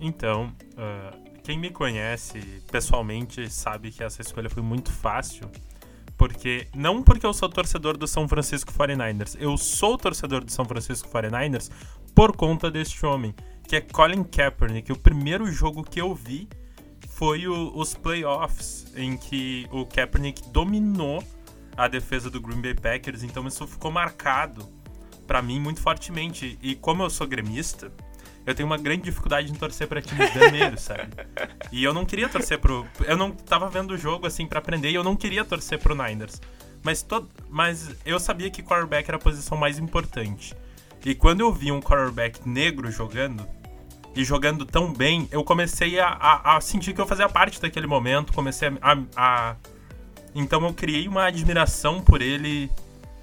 Então, 0.00 0.52
uh, 0.74 1.40
quem 1.42 1.58
me 1.58 1.70
conhece 1.70 2.40
pessoalmente 2.70 3.48
sabe 3.50 3.90
que 3.90 4.02
essa 4.02 4.20
escolha 4.20 4.50
foi 4.50 4.62
muito 4.62 4.92
fácil. 4.92 5.50
Porque, 6.16 6.66
não 6.74 7.00
porque 7.00 7.24
eu 7.24 7.32
sou 7.32 7.48
torcedor 7.48 7.96
do 7.96 8.06
São 8.08 8.28
Francisco 8.28 8.72
49ers, 8.72 9.36
eu 9.38 9.56
sou 9.56 9.96
torcedor 9.96 10.44
do 10.44 10.50
São 10.50 10.64
Francisco 10.64 11.08
49ers 11.08 11.70
por 12.12 12.36
conta 12.36 12.68
deste 12.68 13.06
homem, 13.06 13.32
que 13.68 13.76
é 13.76 13.80
Colin 13.80 14.24
Kaepernick. 14.24 14.90
O 14.90 14.98
primeiro 14.98 15.46
jogo 15.46 15.84
que 15.84 16.00
eu 16.00 16.12
vi 16.12 16.48
foi 17.18 17.48
o, 17.48 17.76
os 17.76 17.94
playoffs, 17.94 18.86
em 18.94 19.16
que 19.16 19.66
o 19.72 19.84
Kaepernick 19.84 20.48
dominou 20.50 21.22
a 21.76 21.88
defesa 21.88 22.30
do 22.30 22.40
Green 22.40 22.60
Bay 22.60 22.74
Packers, 22.74 23.24
então 23.24 23.44
isso 23.48 23.66
ficou 23.66 23.90
marcado 23.90 24.68
para 25.26 25.42
mim 25.42 25.58
muito 25.58 25.80
fortemente. 25.80 26.56
E 26.62 26.76
como 26.76 27.02
eu 27.02 27.10
sou 27.10 27.26
gremista, 27.26 27.92
eu 28.46 28.54
tenho 28.54 28.68
uma 28.68 28.78
grande 28.78 29.02
dificuldade 29.02 29.50
em 29.50 29.54
torcer 29.54 29.88
para 29.88 30.00
times 30.00 30.32
vermelhos, 30.32 30.80
sabe? 30.80 31.08
E 31.72 31.82
eu 31.82 31.92
não 31.92 32.06
queria 32.06 32.28
torcer 32.28 32.60
pro. 32.60 32.86
Eu 33.04 33.16
não 33.16 33.32
tava 33.32 33.68
vendo 33.68 33.94
o 33.94 33.98
jogo 33.98 34.24
assim 34.24 34.46
para 34.46 34.60
aprender 34.60 34.90
e 34.90 34.94
eu 34.94 35.02
não 35.02 35.16
queria 35.16 35.44
torcer 35.44 35.78
pro 35.80 35.96
Niners. 35.96 36.40
Mas, 36.84 37.02
to... 37.02 37.28
Mas 37.48 37.96
eu 38.06 38.20
sabia 38.20 38.48
que 38.48 38.62
quarterback 38.62 39.08
era 39.08 39.16
a 39.16 39.20
posição 39.20 39.58
mais 39.58 39.76
importante. 39.78 40.54
E 41.04 41.16
quando 41.16 41.40
eu 41.40 41.52
vi 41.52 41.72
um 41.72 41.80
quarterback 41.80 42.48
negro 42.48 42.90
jogando, 42.92 43.44
e 44.18 44.24
jogando 44.24 44.66
tão 44.66 44.92
bem, 44.92 45.28
eu 45.30 45.44
comecei 45.44 46.00
a, 46.00 46.08
a, 46.08 46.56
a 46.56 46.60
sentir 46.60 46.92
que 46.92 47.00
eu 47.00 47.06
fazia 47.06 47.28
parte 47.28 47.62
daquele 47.62 47.86
momento, 47.86 48.32
comecei 48.32 48.68
a, 48.82 48.98
a, 49.14 49.56
Então 50.34 50.66
eu 50.66 50.74
criei 50.74 51.06
uma 51.06 51.26
admiração 51.26 52.02
por 52.02 52.20
ele, 52.20 52.68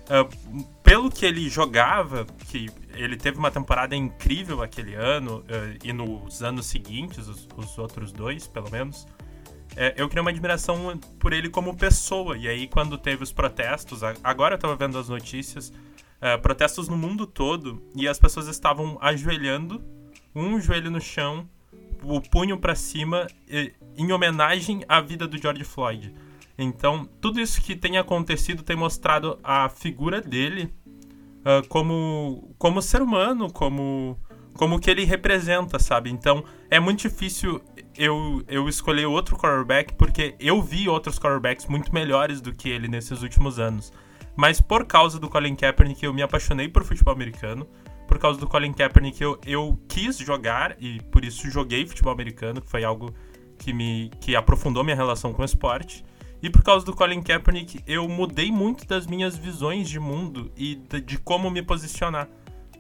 uh, 0.06 0.64
pelo 0.82 1.12
que 1.12 1.26
ele 1.26 1.50
jogava, 1.50 2.26
que 2.50 2.70
ele 2.94 3.18
teve 3.18 3.38
uma 3.38 3.52
temporada 3.52 3.94
incrível 3.94 4.62
aquele 4.64 4.96
ano 4.96 5.40
uh, 5.40 5.78
e 5.84 5.92
nos 5.92 6.42
anos 6.42 6.66
seguintes, 6.66 7.28
os, 7.28 7.46
os 7.58 7.78
outros 7.78 8.14
dois, 8.14 8.48
pelo 8.48 8.72
menos. 8.72 9.06
É, 9.76 9.96
eu 9.98 10.08
criei 10.08 10.22
uma 10.22 10.32
admiração 10.32 10.98
por 11.20 11.34
ele 11.34 11.50
como 11.50 11.76
pessoa. 11.76 12.38
E 12.38 12.48
aí, 12.48 12.70
quando 12.70 12.98
teve 12.98 13.22
os 13.22 13.34
protestos, 13.34 14.00
agora 14.24 14.56
eu 14.56 14.58
tava 14.58 14.78
vendo 14.78 14.98
as 14.98 15.10
notícias, 15.10 15.74
protestos 16.42 16.88
no 16.88 16.96
mundo 16.96 17.28
todo, 17.28 17.84
e 17.94 18.08
as 18.08 18.18
pessoas 18.18 18.48
estavam 18.48 18.98
ajoelhando, 19.02 19.84
um 20.36 20.60
joelho 20.60 20.92
no 20.92 21.00
chão, 21.00 21.48
o 22.04 22.20
punho 22.22 22.58
para 22.58 22.76
cima, 22.76 23.28
em 23.98 24.12
homenagem 24.12 24.84
à 24.88 25.00
vida 25.02 25.28
do 25.28 25.38
George 25.38 25.64
Floyd. 25.64 26.14
Então, 26.58 27.10
tudo 27.20 27.40
isso 27.40 27.62
que 27.62 27.76
tem 27.76 27.98
acontecido 27.98 28.64
tem 28.64 28.76
mostrado 28.76 29.40
a 29.44 29.70
figura 29.70 30.22
dele 30.22 30.74
uh, 31.46 31.68
como, 31.68 32.54
como 32.58 32.82
ser 32.82 33.02
humano, 33.02 33.52
como, 33.52 34.18
como 34.54 34.80
que 34.80 34.90
ele 34.90 35.04
representa, 35.04 35.78
sabe? 35.78 36.10
Então 36.10 36.44
é 36.70 36.80
muito 36.80 37.02
difícil 37.02 37.62
eu, 37.96 38.44
eu 38.48 38.68
escolher 38.68 39.06
outro 39.06 39.38
quarterback 39.38 39.94
porque 39.94 40.36
eu 40.40 40.62
vi 40.62 40.90
outros 40.90 41.20
quarterbacks 41.20 41.68
muito 41.68 41.94
melhores 41.94 42.42
do 42.42 42.54
que 42.54 42.70
ele 42.70 42.88
nesses 42.88 43.22
últimos 43.22 43.60
anos. 43.60 43.94
Mas 44.36 44.60
por 44.60 44.86
causa 44.86 45.20
do 45.20 45.30
Colin 45.30 45.56
Kaepernick 45.56 46.04
eu 46.04 46.14
me 46.14 46.22
apaixonei 46.22 46.68
por 46.68 46.84
futebol 46.84 47.14
americano. 47.14 47.68
Por 48.16 48.22
causa 48.22 48.40
do 48.40 48.48
Colin 48.48 48.72
Kaepernick 48.72 49.22
eu, 49.22 49.38
eu 49.46 49.78
quis 49.90 50.18
jogar 50.20 50.78
e 50.80 51.02
por 51.12 51.26
isso 51.26 51.52
joguei 51.52 51.86
futebol 51.86 52.14
americano, 52.14 52.62
que 52.62 52.70
foi 52.70 52.82
algo 52.82 53.14
que 53.58 53.74
me 53.74 54.10
que 54.22 54.38
aprofundou 54.38 54.86
minha 54.86 54.96
relação 54.96 55.34
com 55.34 55.42
o 55.42 55.46
esporte. 55.46 56.02
E 56.42 56.50
por 56.50 56.64
causa 56.64 56.86
do 56.86 56.96
Colin 56.96 57.22
Kaepernick, 57.22 57.84
eu 57.86 58.08
mudei 58.08 58.54
muito 58.54 58.88
das 58.88 59.06
minhas 59.06 59.38
visões 59.38 59.90
de 59.90 60.00
mundo 60.00 60.50
e 60.56 60.76
de 60.76 61.18
como 61.18 61.52
me 61.52 61.62
posicionar. 61.62 62.30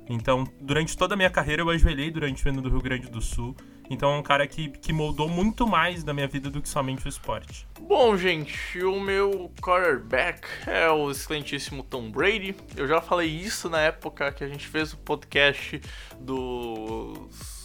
Então, 0.07 0.45
durante 0.61 0.95
toda 0.95 1.15
a 1.15 1.17
minha 1.17 1.29
carreira, 1.29 1.63
eu 1.63 1.69
ajoelhei 1.69 2.09
durante 2.09 2.45
o 2.45 2.49
ano 2.49 2.61
do 2.61 2.69
Rio 2.69 2.81
Grande 2.81 3.09
do 3.09 3.19
Sul. 3.19 3.53
Então, 3.89 4.13
é 4.13 4.17
um 4.17 4.23
cara 4.23 4.47
que, 4.47 4.69
que 4.69 4.91
moldou 4.91 5.29
muito 5.29 5.67
mais 5.67 6.03
da 6.03 6.13
minha 6.13 6.27
vida 6.27 6.49
do 6.49 6.61
que 6.61 6.69
somente 6.69 7.05
o 7.05 7.09
esporte. 7.09 7.67
Bom, 7.79 8.17
gente, 8.17 8.83
o 8.83 8.99
meu 8.99 9.51
quarterback 9.61 10.47
é 10.65 10.89
o 10.89 11.11
excelentíssimo 11.11 11.83
Tom 11.83 12.09
Brady. 12.09 12.55
Eu 12.75 12.87
já 12.87 12.99
falei 12.99 13.29
isso 13.29 13.69
na 13.69 13.81
época 13.81 14.31
que 14.31 14.43
a 14.43 14.47
gente 14.47 14.67
fez 14.67 14.93
o 14.93 14.97
podcast 14.97 15.79
dos 16.19 17.55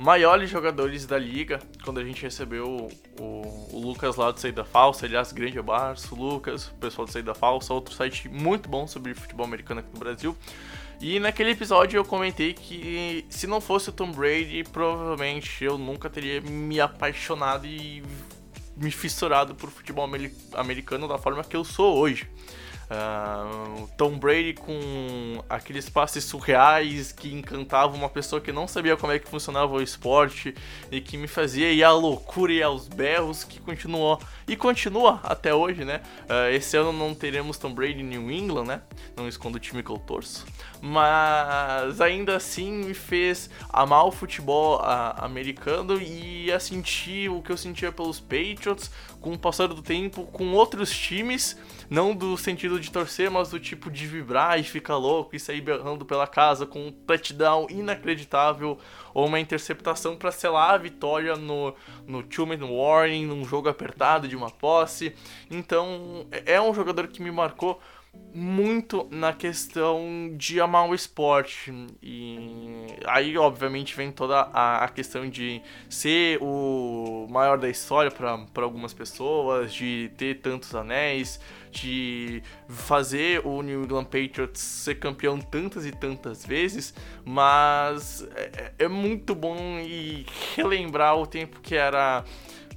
maiores 0.00 0.48
jogadores 0.48 1.06
da 1.06 1.18
liga, 1.18 1.60
quando 1.84 2.00
a 2.00 2.04
gente 2.04 2.22
recebeu 2.22 2.90
o, 3.20 3.68
o 3.70 3.78
Lucas 3.78 4.16
lá 4.16 4.30
do 4.30 4.40
Saída 4.40 4.64
Falsa, 4.64 5.04
aliás, 5.04 5.30
grande 5.30 5.58
abraço, 5.58 6.14
Lucas, 6.14 6.68
o 6.68 6.74
pessoal 6.76 7.06
do 7.06 7.12
Saída 7.12 7.34
Falsa, 7.34 7.74
outro 7.74 7.94
site 7.94 8.26
muito 8.26 8.66
bom 8.66 8.86
sobre 8.86 9.12
futebol 9.12 9.44
americano 9.44 9.80
aqui 9.80 9.90
no 9.92 9.98
Brasil. 9.98 10.34
E 11.00 11.18
naquele 11.18 11.52
episódio 11.52 11.96
eu 11.96 12.04
comentei 12.04 12.52
que 12.52 13.24
se 13.30 13.46
não 13.46 13.58
fosse 13.58 13.88
o 13.88 13.92
Tom 13.92 14.12
Brady, 14.12 14.64
provavelmente 14.70 15.64
eu 15.64 15.78
nunca 15.78 16.10
teria 16.10 16.42
me 16.42 16.78
apaixonado 16.78 17.66
e 17.66 18.02
me 18.76 18.90
fissurado 18.90 19.54
por 19.54 19.70
futebol 19.70 20.06
americano 20.54 21.08
da 21.08 21.16
forma 21.16 21.42
que 21.42 21.56
eu 21.56 21.64
sou 21.64 21.96
hoje. 21.96 22.28
Uh, 22.90 23.86
Tom 23.96 24.18
Brady 24.18 24.54
com 24.54 25.44
aqueles 25.48 25.88
passes 25.88 26.24
surreais 26.24 27.12
que 27.12 27.32
encantavam 27.32 27.96
uma 27.96 28.08
pessoa 28.08 28.40
que 28.40 28.50
não 28.50 28.66
sabia 28.66 28.96
como 28.96 29.12
é 29.12 29.18
que 29.20 29.28
funcionava 29.28 29.72
o 29.72 29.80
esporte 29.80 30.52
e 30.90 31.00
que 31.00 31.16
me 31.16 31.28
fazia 31.28 31.70
ir 31.70 31.84
à 31.84 31.92
loucura 31.92 32.52
e 32.52 32.60
aos 32.60 32.88
berros 32.88 33.44
que 33.44 33.60
continuou 33.60 34.20
e 34.48 34.56
continua 34.56 35.20
até 35.22 35.54
hoje, 35.54 35.84
né? 35.84 36.00
Uh, 36.24 36.52
esse 36.52 36.76
ano 36.76 36.92
não 36.92 37.14
teremos 37.14 37.58
Tom 37.58 37.72
Brady 37.72 38.00
em 38.00 38.02
New 38.02 38.28
England, 38.28 38.64
né? 38.64 38.82
Não 39.16 39.28
escondo 39.28 39.56
o 39.56 39.60
time 39.60 39.84
que 39.84 39.90
eu 39.90 39.98
torço. 39.98 40.44
Mas 40.82 42.00
ainda 42.00 42.34
assim 42.34 42.72
me 42.72 42.94
fez 42.94 43.48
amar 43.68 44.04
o 44.04 44.10
futebol 44.10 44.78
uh, 44.80 45.24
americano 45.24 46.00
e 46.00 46.50
a 46.50 46.58
sentir 46.58 47.30
o 47.30 47.40
que 47.40 47.52
eu 47.52 47.56
sentia 47.56 47.92
pelos 47.92 48.18
Patriots 48.18 48.90
com 49.20 49.32
o 49.32 49.38
passar 49.38 49.68
do 49.68 49.80
tempo 49.80 50.24
com 50.24 50.52
outros 50.52 50.90
times 50.90 51.56
não 51.90 52.14
do 52.14 52.38
sentido 52.38 52.78
de 52.78 52.88
torcer, 52.88 53.28
mas 53.28 53.50
do 53.50 53.58
tipo 53.58 53.90
de 53.90 54.06
vibrar 54.06 54.60
e 54.60 54.62
ficar 54.62 54.96
louco 54.96 55.34
e 55.34 55.40
sair 55.40 55.60
berrando 55.60 56.04
pela 56.04 56.26
casa 56.26 56.64
com 56.64 56.86
um 56.86 56.92
touchdown 56.92 57.66
inacreditável 57.68 58.78
ou 59.12 59.26
uma 59.26 59.40
interceptação 59.40 60.16
para 60.16 60.30
selar 60.30 60.74
a 60.74 60.78
vitória 60.78 61.34
no, 61.34 61.74
no 62.06 62.22
two-man 62.22 62.64
warning, 62.64 63.26
num 63.26 63.44
jogo 63.44 63.68
apertado 63.68 64.28
de 64.28 64.36
uma 64.36 64.50
posse. 64.50 65.12
Então, 65.50 66.26
é 66.46 66.60
um 66.60 66.72
jogador 66.72 67.08
que 67.08 67.20
me 67.20 67.32
marcou 67.32 67.80
muito 68.32 69.08
na 69.10 69.32
questão 69.32 70.32
de 70.36 70.60
amar 70.60 70.88
o 70.88 70.94
esporte. 70.94 71.72
E 72.02 72.86
aí, 73.06 73.36
obviamente, 73.36 73.96
vem 73.96 74.10
toda 74.10 74.40
a, 74.52 74.84
a 74.84 74.88
questão 74.88 75.28
de 75.28 75.60
ser 75.88 76.38
o 76.40 77.26
maior 77.28 77.58
da 77.58 77.68
história 77.68 78.10
para 78.10 78.62
algumas 78.62 78.92
pessoas, 78.92 79.72
de 79.72 80.10
ter 80.16 80.40
tantos 80.40 80.74
anéis, 80.74 81.40
de 81.70 82.42
fazer 82.68 83.44
o 83.46 83.62
New 83.62 83.84
England 83.84 84.04
Patriots 84.04 84.60
ser 84.60 84.96
campeão 84.96 85.40
tantas 85.40 85.86
e 85.86 85.92
tantas 85.92 86.44
vezes, 86.44 86.94
mas 87.24 88.26
é, 88.34 88.72
é 88.78 88.88
muito 88.88 89.34
bom 89.34 89.78
e 89.80 90.26
relembrar 90.56 91.16
o 91.16 91.26
tempo 91.26 91.60
que 91.60 91.74
era 91.74 92.24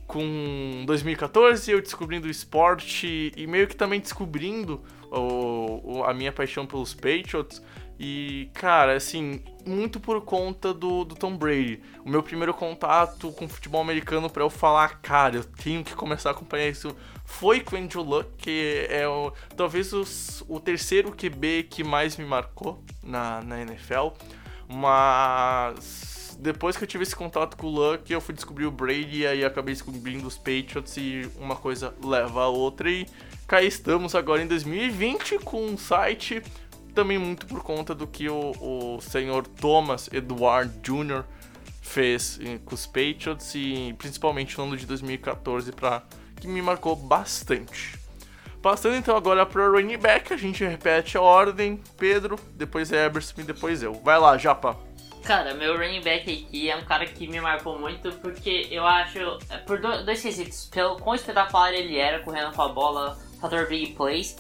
com 0.06 0.84
2014 0.86 1.72
eu 1.72 1.82
descobrindo 1.82 2.28
o 2.28 2.30
esporte 2.30 3.32
e 3.36 3.48
meio 3.48 3.68
que 3.68 3.76
também 3.76 4.00
descobrindo 4.00 4.84
o, 5.20 5.82
o, 5.84 6.04
a 6.04 6.14
minha 6.14 6.32
paixão 6.32 6.66
pelos 6.66 6.94
Patriots. 6.94 7.62
E, 8.00 8.50
cara, 8.54 8.96
assim, 8.96 9.42
muito 9.66 10.00
por 10.00 10.22
conta 10.22 10.74
do, 10.74 11.06
do 11.06 11.16
Tom 11.16 11.38
Brady. 11.38 11.82
O 12.04 12.10
meu 12.10 12.24
primeiro 12.24 12.54
contato 12.54 13.32
com 13.32 13.48
futebol 13.48 13.82
americano 13.82 14.30
para 14.30 14.44
eu 14.44 14.50
falar, 14.50 15.00
cara, 15.02 15.38
eu 15.38 15.44
tenho 15.44 15.84
que 15.84 15.94
começar 15.94 16.30
a 16.30 16.32
acompanhar 16.32 16.70
isso, 16.70 16.96
foi 17.24 17.62
com 17.62 17.76
o 17.76 17.80
Andrew 17.80 18.04
Luck, 18.04 18.30
que 18.38 18.88
é 18.90 19.08
o, 19.08 19.32
talvez 19.56 19.94
os, 19.94 20.44
o 20.50 20.60
terceiro 20.60 21.12
QB 21.12 21.68
que 21.70 21.84
mais 21.84 22.18
me 22.18 22.26
marcou 22.26 22.84
na, 23.02 23.42
na 23.42 23.62
NFL. 23.62 24.10
Mas 24.68 26.38
depois 26.40 26.76
que 26.76 26.84
eu 26.84 26.88
tive 26.88 27.04
esse 27.04 27.16
contato 27.16 27.56
com 27.56 27.68
o 27.68 27.70
Luck, 27.70 28.12
eu 28.12 28.20
fui 28.20 28.34
descobrir 28.34 28.66
o 28.66 28.72
Brady 28.72 29.20
e 29.20 29.28
aí 29.28 29.46
acabei 29.46 29.74
descobrindo 29.74 30.28
os 30.28 30.38
Patriots 30.38 30.98
e 30.98 31.30
uma 31.38 31.56
coisa 31.56 31.94
leva 32.04 32.44
a 32.44 32.48
outra 32.48 32.90
e 32.90 33.06
cá 33.54 33.62
estamos 33.62 34.16
agora 34.16 34.42
em 34.42 34.48
2020 34.48 35.38
com 35.38 35.64
um 35.64 35.78
site 35.78 36.42
também 36.96 37.20
muito 37.20 37.46
por 37.46 37.62
conta 37.62 37.94
do 37.94 38.08
que 38.08 38.28
o, 38.28 38.52
o 38.60 39.00
senhor 39.00 39.46
Thomas 39.46 40.10
Edward 40.12 40.74
Jr. 40.82 41.24
fez 41.80 42.40
com 42.66 42.74
os 42.74 42.88
Patriots 42.88 43.54
e 43.54 43.94
principalmente 44.00 44.58
no 44.58 44.64
ano 44.64 44.76
de 44.76 44.88
2014 44.88 45.72
para 45.72 46.02
que 46.42 46.48
me 46.48 46.64
marcou 46.64 46.96
bastante. 46.96 47.96
Passando 48.60 48.96
então 48.96 49.16
agora 49.16 49.46
para 49.46 49.70
o 49.70 49.72
running 49.72 50.00
back, 50.00 50.34
a 50.34 50.38
gente 50.38 50.64
repete 50.64 51.16
a 51.16 51.22
ordem: 51.22 51.80
Pedro, 51.96 52.40
depois 52.56 52.92
Eberson 52.92 53.42
e 53.42 53.44
depois 53.44 53.84
eu. 53.84 53.94
Vai 53.94 54.18
lá, 54.18 54.36
Japa. 54.36 54.76
Cara, 55.24 55.54
meu 55.54 55.78
running 55.78 56.02
back 56.02 56.24
aqui 56.24 56.72
é 56.72 56.76
um 56.76 56.86
cara 56.86 57.06
que 57.06 57.28
me 57.28 57.40
marcou 57.40 57.78
muito 57.78 58.14
porque 58.14 58.68
eu 58.72 58.84
acho, 58.84 59.20
é, 59.52 59.58
por 59.58 59.80
dois 59.80 60.24
quesitos, 60.24 60.66
pelo 60.74 60.98
quão 60.98 61.14
espetacular 61.14 61.72
ele 61.72 61.98
era 61.98 62.20
correndo 62.24 62.52
com 62.52 62.62
a 62.64 62.70
bola, 62.70 63.18
fator 63.44 63.68
big 63.68 63.94
plays. 63.94 64.36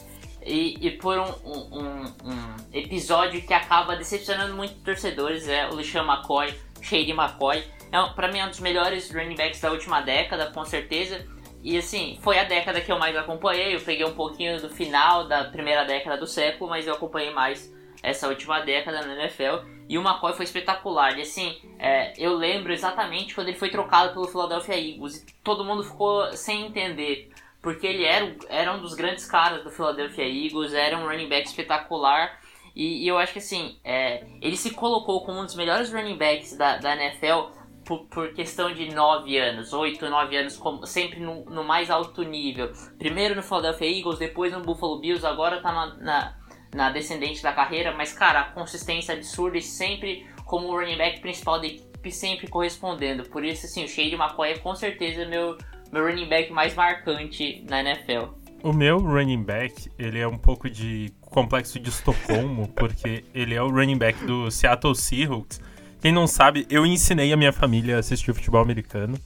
E, 0.45 0.77
e 0.86 0.91
por 0.91 1.17
um, 1.17 1.31
um, 1.45 2.05
um, 2.05 2.55
episódio 2.74 3.41
que 3.41 3.53
acaba 3.53 3.95
decepcionando 3.95 4.53
muitos 4.55 4.81
torcedores, 4.83 5.48
é 5.48 5.69
o 5.69 5.75
LeSean 5.75 6.03
McCoy, 6.03 6.53
Shady 6.81 7.12
McCoy. 7.12 7.63
É, 7.91 8.13
pra 8.13 8.31
mim 8.31 8.39
é 8.39 8.45
um 8.45 8.50
dos 8.50 8.60
melhores 8.60 9.10
running 9.12 9.36
backs 9.36 9.62
da 9.62 9.72
última 9.72 10.01
década, 10.01 10.51
com 10.51 10.65
certeza. 10.65 11.25
E 11.63 11.77
assim, 11.77 12.17
foi 12.22 12.38
a 12.38 12.43
década 12.43 12.81
que 12.81 12.91
eu 12.91 13.00
mais 13.00 13.15
acompanhei. 13.15 13.75
Eu 13.75 13.79
peguei 13.79 14.05
um 14.05 14.13
pouquinho 14.13 14.60
do 14.60 14.69
final 14.69 15.27
da 15.27 15.45
primeira 15.45 15.86
década 15.86 16.17
do 16.17 16.27
século, 16.27 16.69
mas 16.69 16.86
eu 16.86 16.93
acompanhei 16.93 17.31
mais 17.31 17.74
essa 18.01 18.27
última 18.27 18.60
década 18.60 19.01
na 19.01 19.13
NFL. 19.13 19.65
E 19.88 19.98
o 19.98 20.01
McCoy 20.01 20.33
foi 20.33 20.43
espetacular. 20.43 21.17
E 21.17 21.22
assim, 21.22 21.57
é, 21.79 22.13
eu 22.17 22.36
lembro 22.36 22.74
exatamente 22.74 23.33
quando 23.33 23.48
ele 23.48 23.57
foi 23.57 23.69
trocado 23.69 24.12
pelo 24.12 24.27
Philadelphia 24.27 24.75
Eagles. 24.75 25.25
Todo 25.41 25.63
mundo 25.63 25.83
ficou 25.83 26.33
sem 26.33 26.65
entender. 26.65 27.32
Porque 27.63 27.88
ele 27.88 28.03
era, 28.03 28.36
era 28.50 28.74
um 28.74 28.82
dos 28.82 28.93
grandes 28.93 29.25
caras 29.25 29.63
do 29.63 29.72
Philadelphia 29.72 30.27
Eagles, 30.27 30.74
era 30.74 30.98
um 30.98 31.08
running 31.08 31.29
back 31.29 31.48
espetacular. 31.48 32.38
E, 32.75 33.05
e 33.05 33.08
eu 33.08 33.17
acho 33.17 33.32
que 33.32 33.39
assim, 33.39 33.79
é, 33.86 34.25
ele 34.41 34.58
se 34.58 34.72
colocou 34.72 35.24
como 35.25 35.39
um 35.39 35.46
dos 35.46 35.55
melhores 35.55 35.91
running 35.91 36.17
backs 36.17 36.58
da, 36.58 36.77
da 36.77 36.93
NFL 36.93 37.53
por, 37.86 38.05
por, 38.08 38.34
questão 38.34 38.74
de 38.74 38.93
9 38.93 39.38
anos, 39.38 39.72
8, 39.72 40.10
9 40.10 40.36
anos, 40.36 40.58
como, 40.58 40.86
sempre 40.86 41.22
no, 41.22 41.46
no, 41.46 41.63
mais 41.63 41.89
alto 41.89 42.22
nível. 42.24 42.72
Primeiro 42.98 43.34
no 43.34 43.41
Philadelphia 43.41 43.98
Eagles, 43.98 44.20
depois 44.20 44.51
no 44.51 44.60
Buffalo 44.60 45.00
Bills, 45.00 45.25
agora 45.25 45.62
tá 45.62 45.72
na, 45.72 45.96
na, 45.96 46.38
na 46.75 46.89
descendente 46.89 47.41
da 47.41 47.53
carreira, 47.53 47.93
mas 47.96 48.12
cara, 48.12 48.41
a 48.41 48.51
consistência 48.51 49.13
absurda 49.13 49.58
e 49.58 49.62
sempre 49.62 50.27
como 50.46 50.67
o 50.67 50.77
running 50.77 50.98
back 50.98 51.22
principal 51.22 51.62
da 51.62 51.67
equipe, 51.67 52.12
sempre 52.12 52.48
correspondendo. 52.48 53.24
Por 53.29 53.46
isso, 53.46 53.65
assim, 53.65 53.86
o 53.86 53.88
Shade 53.88 54.15
McCoy 54.15 54.51
é 54.51 54.58
com 54.58 54.75
certeza 54.75 55.25
meu, 55.25 55.58
meu 55.93 56.05
running 56.05 56.27
back 56.27 56.51
mais 56.51 56.75
marcante 56.75 57.63
na 57.69 57.81
NFL. 57.81 58.33
O 58.62 58.73
meu 58.73 58.97
running 58.97 59.43
back, 59.43 59.89
ele 59.97 60.19
é 60.19 60.27
um 60.27 60.38
pouco 60.38 60.69
de 60.69 61.13
complexo 61.21 61.79
de 61.79 61.89
Estocolmo, 61.89 62.67
porque 62.75 63.23
ele 63.33 63.53
é 63.53 63.62
o 63.62 63.69
running 63.69 63.97
back 63.97 64.25
do 64.25 64.50
Seattle 64.50 64.95
Seahawks 64.95 65.62
quem 66.03 66.12
não 66.12 66.27
sabe, 66.27 66.67
eu 66.69 66.85
ensinei 66.85 67.31
a 67.31 67.38
minha 67.38 67.53
família 67.53 67.95
a 67.95 68.00
assistir 68.00 68.33
futebol 68.33 68.62
americano. 68.62 69.17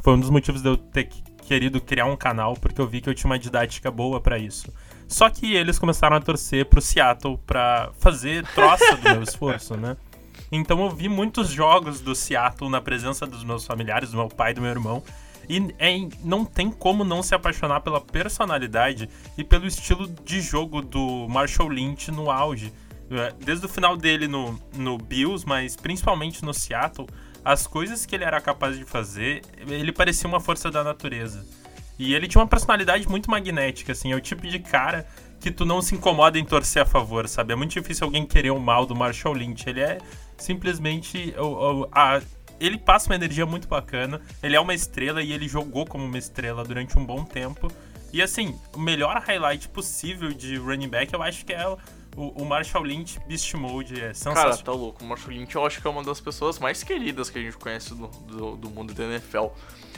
Foi 0.00 0.14
um 0.14 0.20
dos 0.20 0.30
motivos 0.30 0.62
de 0.62 0.68
eu 0.68 0.76
ter 0.76 1.08
querido 1.44 1.80
criar 1.80 2.04
um 2.04 2.16
canal, 2.16 2.54
porque 2.54 2.80
eu 2.80 2.86
vi 2.86 3.00
que 3.00 3.10
eu 3.10 3.14
tinha 3.16 3.28
uma 3.28 3.36
didática 3.36 3.90
boa 3.90 4.20
para 4.20 4.38
isso. 4.38 4.72
Só 5.08 5.28
que 5.28 5.52
eles 5.52 5.76
começaram 5.76 6.14
a 6.14 6.20
torcer 6.20 6.66
pro 6.66 6.80
Seattle 6.80 7.36
pra 7.44 7.90
fazer 7.98 8.46
troça 8.54 8.94
do 8.94 9.10
meu 9.10 9.24
esforço, 9.24 9.76
né? 9.76 9.96
Então 10.52 10.80
eu 10.84 10.90
vi 10.90 11.08
muitos 11.08 11.48
jogos 11.48 12.00
do 12.00 12.14
Seattle 12.14 12.70
na 12.70 12.80
presença 12.80 13.26
dos 13.26 13.42
meus 13.42 13.66
familiares, 13.66 14.12
do 14.12 14.16
meu 14.16 14.28
pai 14.28 14.52
e 14.52 14.54
do 14.54 14.60
meu 14.60 14.70
irmão. 14.70 15.02
E 15.50 15.74
é, 15.80 16.08
não 16.22 16.44
tem 16.44 16.70
como 16.70 17.02
não 17.02 17.24
se 17.24 17.34
apaixonar 17.34 17.80
pela 17.80 18.00
personalidade 18.00 19.10
e 19.36 19.42
pelo 19.42 19.66
estilo 19.66 20.06
de 20.24 20.40
jogo 20.40 20.80
do 20.80 21.26
Marshall 21.28 21.68
Lynch 21.68 22.12
no 22.12 22.30
auge. 22.30 22.72
É, 23.10 23.34
desde 23.44 23.66
o 23.66 23.68
final 23.68 23.96
dele 23.96 24.28
no, 24.28 24.56
no 24.76 24.96
Bills, 24.96 25.44
mas 25.44 25.74
principalmente 25.74 26.44
no 26.44 26.54
Seattle, 26.54 27.08
as 27.44 27.66
coisas 27.66 28.06
que 28.06 28.14
ele 28.14 28.22
era 28.22 28.40
capaz 28.40 28.78
de 28.78 28.84
fazer, 28.84 29.42
ele 29.66 29.90
parecia 29.90 30.28
uma 30.28 30.38
força 30.38 30.70
da 30.70 30.84
natureza. 30.84 31.44
E 31.98 32.14
ele 32.14 32.28
tinha 32.28 32.40
uma 32.40 32.48
personalidade 32.48 33.08
muito 33.08 33.28
magnética, 33.28 33.90
assim, 33.90 34.12
é 34.12 34.14
o 34.14 34.20
tipo 34.20 34.46
de 34.46 34.60
cara 34.60 35.04
que 35.40 35.50
tu 35.50 35.64
não 35.64 35.82
se 35.82 35.96
incomoda 35.96 36.38
em 36.38 36.44
torcer 36.44 36.82
a 36.82 36.86
favor, 36.86 37.26
sabe? 37.28 37.52
É 37.52 37.56
muito 37.56 37.72
difícil 37.72 38.04
alguém 38.04 38.24
querer 38.24 38.50
o 38.50 38.60
mal 38.60 38.86
do 38.86 38.94
Marshall 38.94 39.34
Lynch. 39.34 39.68
Ele 39.68 39.80
é 39.80 39.98
simplesmente. 40.36 41.34
O, 41.36 41.88
a, 41.90 42.20
ele 42.60 42.78
passa 42.78 43.08
uma 43.08 43.14
energia 43.14 43.46
muito 43.46 43.66
bacana, 43.66 44.20
ele 44.42 44.54
é 44.54 44.60
uma 44.60 44.74
estrela 44.74 45.22
e 45.22 45.32
ele 45.32 45.48
jogou 45.48 45.86
como 45.86 46.04
uma 46.04 46.18
estrela 46.18 46.62
durante 46.62 46.98
um 46.98 47.04
bom 47.04 47.24
tempo. 47.24 47.72
E 48.12 48.20
assim, 48.20 48.58
o 48.74 48.78
melhor 48.78 49.22
highlight 49.22 49.68
possível 49.68 50.32
de 50.32 50.56
running 50.56 50.88
back 50.88 51.14
eu 51.14 51.22
acho 51.22 51.44
que 51.44 51.52
é 51.52 51.66
o, 52.16 52.42
o 52.42 52.44
Marshall 52.44 52.84
Lynch 52.84 53.20
Beast 53.26 53.54
Mode 53.54 54.00
é 54.00 54.12
sensacional. 54.12 54.50
Cara, 54.50 54.56
tá 54.62 54.72
louco. 54.72 55.02
O 55.02 55.06
Marshall 55.06 55.32
Lynch 55.32 55.54
eu 55.54 55.64
acho 55.64 55.80
que 55.80 55.86
é 55.86 55.90
uma 55.90 56.02
das 56.02 56.20
pessoas 56.20 56.58
mais 56.58 56.82
queridas 56.82 57.30
que 57.30 57.38
a 57.38 57.42
gente 57.42 57.56
conhece 57.56 57.94
do, 57.94 58.08
do, 58.08 58.56
do 58.56 58.70
mundo 58.70 58.92
da 58.92 59.04
NFL. 59.04 59.46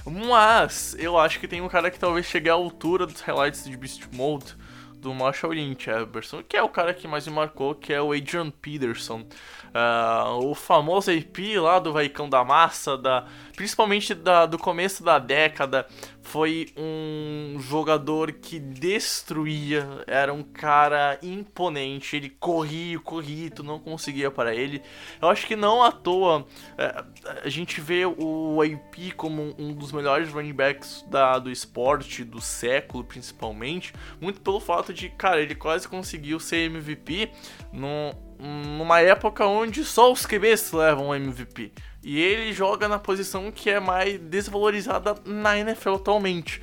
Mas 0.05 0.95
eu 0.99 1.19
acho 1.19 1.41
que 1.41 1.49
tem 1.49 1.61
um 1.61 1.69
cara 1.69 1.91
que 1.91 1.99
talvez 1.99 2.27
chegue 2.27 2.51
à 2.51 2.53
altura 2.53 3.07
dos 3.07 3.21
highlights 3.21 3.65
de 3.65 3.77
Beast 3.77 4.03
Mode 4.13 4.57
do 5.03 5.13
Marshall 5.13 5.53
Lynch, 5.53 5.91
Everson, 5.91 6.43
que 6.45 6.57
é 6.57 6.63
o 6.63 6.69
cara 6.69 6.95
que 6.95 7.09
mais 7.09 7.27
me 7.27 7.35
marcou, 7.35 7.75
que 7.75 7.93
é 7.93 8.01
o 8.01 8.13
Adrian 8.13 8.51
Peterson. 8.51 9.27
Uh, 9.73 10.51
o 10.51 10.55
famoso 10.55 11.11
AP 11.11 11.57
lá 11.57 11.79
do 11.79 11.95
Vaicão 11.95 12.29
da 12.29 12.45
Massa, 12.45 12.99
da, 12.99 13.25
principalmente 13.57 14.15
da, 14.15 14.45
do 14.45 14.59
começo 14.59 15.03
da 15.03 15.19
década, 15.19 15.87
foi 16.21 16.69
um 16.77 17.57
jogador 17.59 18.33
que 18.33 18.59
destruía, 18.59 20.05
era 20.07 20.33
um 20.33 20.43
cara 20.43 21.19
imponente, 21.23 22.17
ele 22.17 22.29
corria, 22.29 22.99
corria, 23.01 23.51
tu 23.51 23.63
não 23.63 23.79
conseguia 23.79 24.31
para 24.31 24.55
ele. 24.55 24.83
Eu 25.21 25.29
acho 25.29 25.47
que 25.47 25.57
não 25.57 25.83
à 25.83 25.91
toa 25.91 26.47
é, 26.77 27.05
a 27.45 27.49
gente 27.49 27.81
vê 27.81 28.05
o 28.05 28.61
AP 28.63 29.15
como 29.17 29.55
um 29.59 29.73
dos 29.73 29.91
melhores 29.91 30.31
running 30.31 30.53
backs 30.53 31.05
da, 31.09 31.39
do 31.39 31.51
esporte, 31.51 32.25
do 32.25 32.41
século 32.41 33.05
principalmente, 33.05 33.93
muito 34.21 34.41
pelo 34.41 34.61
fato 34.61 34.93
de, 34.93 35.09
cara, 35.09 35.41
ele 35.41 35.55
quase 35.55 35.89
conseguiu 35.89 36.39
ser 36.39 36.71
MVP 36.71 37.31
no, 37.73 38.15
numa 38.43 39.01
época 39.01 39.47
onde 39.47 39.85
só 39.85 40.13
os 40.13 40.27
QBs 40.27 40.73
levam 40.73 41.15
MVP. 41.15 41.73
E 42.03 42.21
ele 42.21 42.53
joga 42.53 42.89
na 42.89 42.99
posição 42.99 43.53
que 43.53 43.71
é 43.71 43.79
mais 43.79 44.19
desvalorizada 44.19 45.15
na 45.25 45.57
NFL 45.57 45.95
atualmente. 45.95 46.61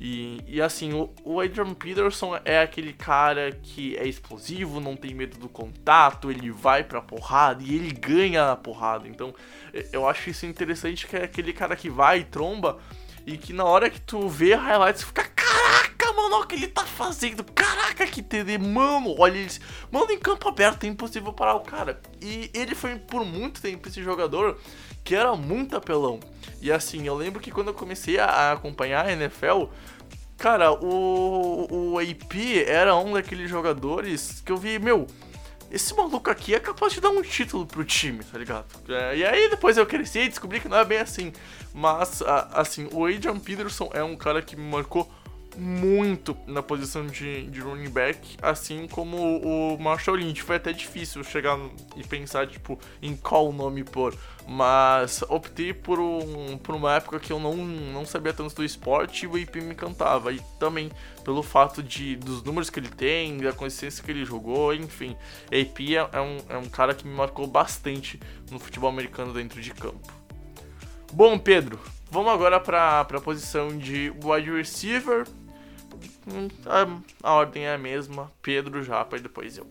E, 0.00 0.42
e 0.46 0.62
assim, 0.62 0.92
o, 1.22 1.40
Adrian 1.40 1.74
Peterson 1.74 2.40
é 2.44 2.60
aquele 2.60 2.92
cara 2.92 3.52
que 3.52 3.96
é 3.96 4.08
explosivo, 4.08 4.80
não 4.80 4.96
tem 4.96 5.14
medo 5.14 5.38
do 5.38 5.48
contato, 5.48 6.30
ele 6.30 6.50
vai 6.50 6.82
pra 6.82 7.02
porrada 7.02 7.62
e 7.62 7.74
ele 7.74 7.92
ganha 7.92 8.46
na 8.46 8.56
porrada. 8.56 9.06
Então 9.06 9.34
eu 9.92 10.08
acho 10.08 10.30
isso 10.30 10.46
interessante 10.46 11.06
que 11.06 11.16
é 11.16 11.24
aquele 11.24 11.52
cara 11.52 11.76
que 11.76 11.90
vai 11.90 12.20
e 12.20 12.24
tromba 12.24 12.78
e 13.26 13.36
que 13.36 13.52
na 13.52 13.64
hora 13.64 13.90
que 13.90 14.00
tu 14.00 14.26
vê 14.26 14.54
highlights 14.54 15.02
fica 15.04 15.22
caraca, 16.00 16.12
mano, 16.14 16.40
o 16.40 16.46
que 16.46 16.54
ele 16.54 16.68
tá 16.68 16.84
fazendo. 16.84 17.44
Caraca, 17.44 18.06
que 18.06 18.22
TD, 18.22 18.58
mano, 18.58 19.14
olha 19.18 19.36
eles. 19.36 19.60
Mano, 19.90 20.10
em 20.10 20.18
campo 20.18 20.48
aberto 20.48 20.84
é 20.84 20.86
impossível 20.86 21.32
parar 21.32 21.54
o 21.54 21.60
cara. 21.60 22.00
E 22.20 22.50
ele 22.54 22.74
foi 22.74 22.96
por 22.96 23.24
muito 23.24 23.60
tempo 23.60 23.86
esse 23.86 24.02
jogador 24.02 24.58
que 25.04 25.14
era 25.14 25.34
muito 25.36 25.76
apelão. 25.76 26.18
E 26.60 26.72
assim, 26.72 27.06
eu 27.06 27.14
lembro 27.14 27.40
que 27.40 27.50
quando 27.50 27.68
eu 27.68 27.74
comecei 27.74 28.18
a 28.18 28.52
acompanhar 28.52 29.06
a 29.06 29.12
NFL, 29.12 29.64
cara, 30.38 30.72
o, 30.72 31.66
o 31.70 31.98
AP 31.98 32.34
era 32.66 32.96
um 32.96 33.12
daqueles 33.12 33.48
jogadores 33.48 34.42
que 34.44 34.52
eu 34.52 34.56
vi, 34.56 34.78
meu, 34.78 35.06
esse 35.70 35.94
maluco 35.94 36.30
aqui 36.30 36.54
é 36.54 36.60
capaz 36.60 36.92
de 36.92 37.00
dar 37.00 37.10
um 37.10 37.22
título 37.22 37.64
pro 37.64 37.84
time, 37.84 38.24
tá 38.24 38.38
ligado? 38.38 38.66
É, 38.88 39.16
e 39.16 39.24
aí 39.24 39.48
depois 39.48 39.76
eu 39.76 39.86
cresci 39.86 40.20
e 40.20 40.28
descobri 40.28 40.60
que 40.60 40.68
não 40.68 40.78
é 40.78 40.84
bem 40.84 40.98
assim. 40.98 41.32
Mas, 41.72 42.22
assim, 42.52 42.88
o 42.92 43.06
Adrian 43.06 43.38
Peterson 43.38 43.88
é 43.94 44.02
um 44.02 44.16
cara 44.16 44.42
que 44.42 44.56
me 44.56 44.68
marcou 44.68 45.10
muito 45.56 46.36
na 46.46 46.62
posição 46.62 47.06
de, 47.06 47.46
de 47.46 47.60
running 47.60 47.90
back, 47.90 48.36
assim 48.40 48.86
como 48.86 49.16
o 49.16 49.78
Marshall 49.78 50.16
Lynch. 50.16 50.42
Foi 50.42 50.56
até 50.56 50.72
difícil 50.72 51.22
chegar 51.24 51.58
e 51.96 52.04
pensar, 52.04 52.46
tipo, 52.46 52.78
em 53.02 53.16
qual 53.16 53.52
nome 53.52 53.84
pôr. 53.84 54.14
Mas 54.46 55.22
optei 55.28 55.72
por, 55.72 56.00
um, 56.00 56.58
por 56.58 56.74
uma 56.74 56.96
época 56.96 57.20
que 57.20 57.32
eu 57.32 57.38
não, 57.38 57.54
não 57.54 58.04
sabia 58.04 58.32
tanto 58.32 58.54
do 58.56 58.64
esporte 58.64 59.24
e 59.24 59.28
o 59.28 59.40
AP 59.40 59.56
me 59.56 59.72
encantava. 59.72 60.32
E 60.32 60.40
também 60.58 60.90
pelo 61.24 61.42
fato 61.42 61.82
de 61.82 62.16
dos 62.16 62.42
números 62.42 62.70
que 62.70 62.80
ele 62.80 62.88
tem, 62.88 63.38
da 63.38 63.52
consciência 63.52 64.02
que 64.02 64.10
ele 64.10 64.24
jogou, 64.24 64.74
enfim. 64.74 65.16
AP 65.46 65.80
é, 65.80 66.18
é, 66.18 66.20
um, 66.20 66.38
é 66.48 66.56
um 66.56 66.68
cara 66.68 66.94
que 66.94 67.06
me 67.06 67.14
marcou 67.14 67.46
bastante 67.46 68.18
no 68.50 68.58
futebol 68.58 68.90
americano 68.90 69.32
dentro 69.32 69.60
de 69.60 69.70
campo. 69.72 70.12
Bom, 71.12 71.36
Pedro, 71.38 71.78
vamos 72.10 72.32
agora 72.32 72.60
para 72.60 73.00
a 73.00 73.20
posição 73.20 73.76
de 73.76 74.12
wide 74.24 74.50
receiver. 74.50 75.26
A, 76.66 77.28
a, 77.28 77.34
ordem 77.34 77.66
é 77.66 77.74
a 77.74 77.78
mesma: 77.78 78.30
Pedro, 78.42 78.82
Japa 78.82 79.16
e 79.16 79.20
depois 79.20 79.58
eu. 79.58 79.66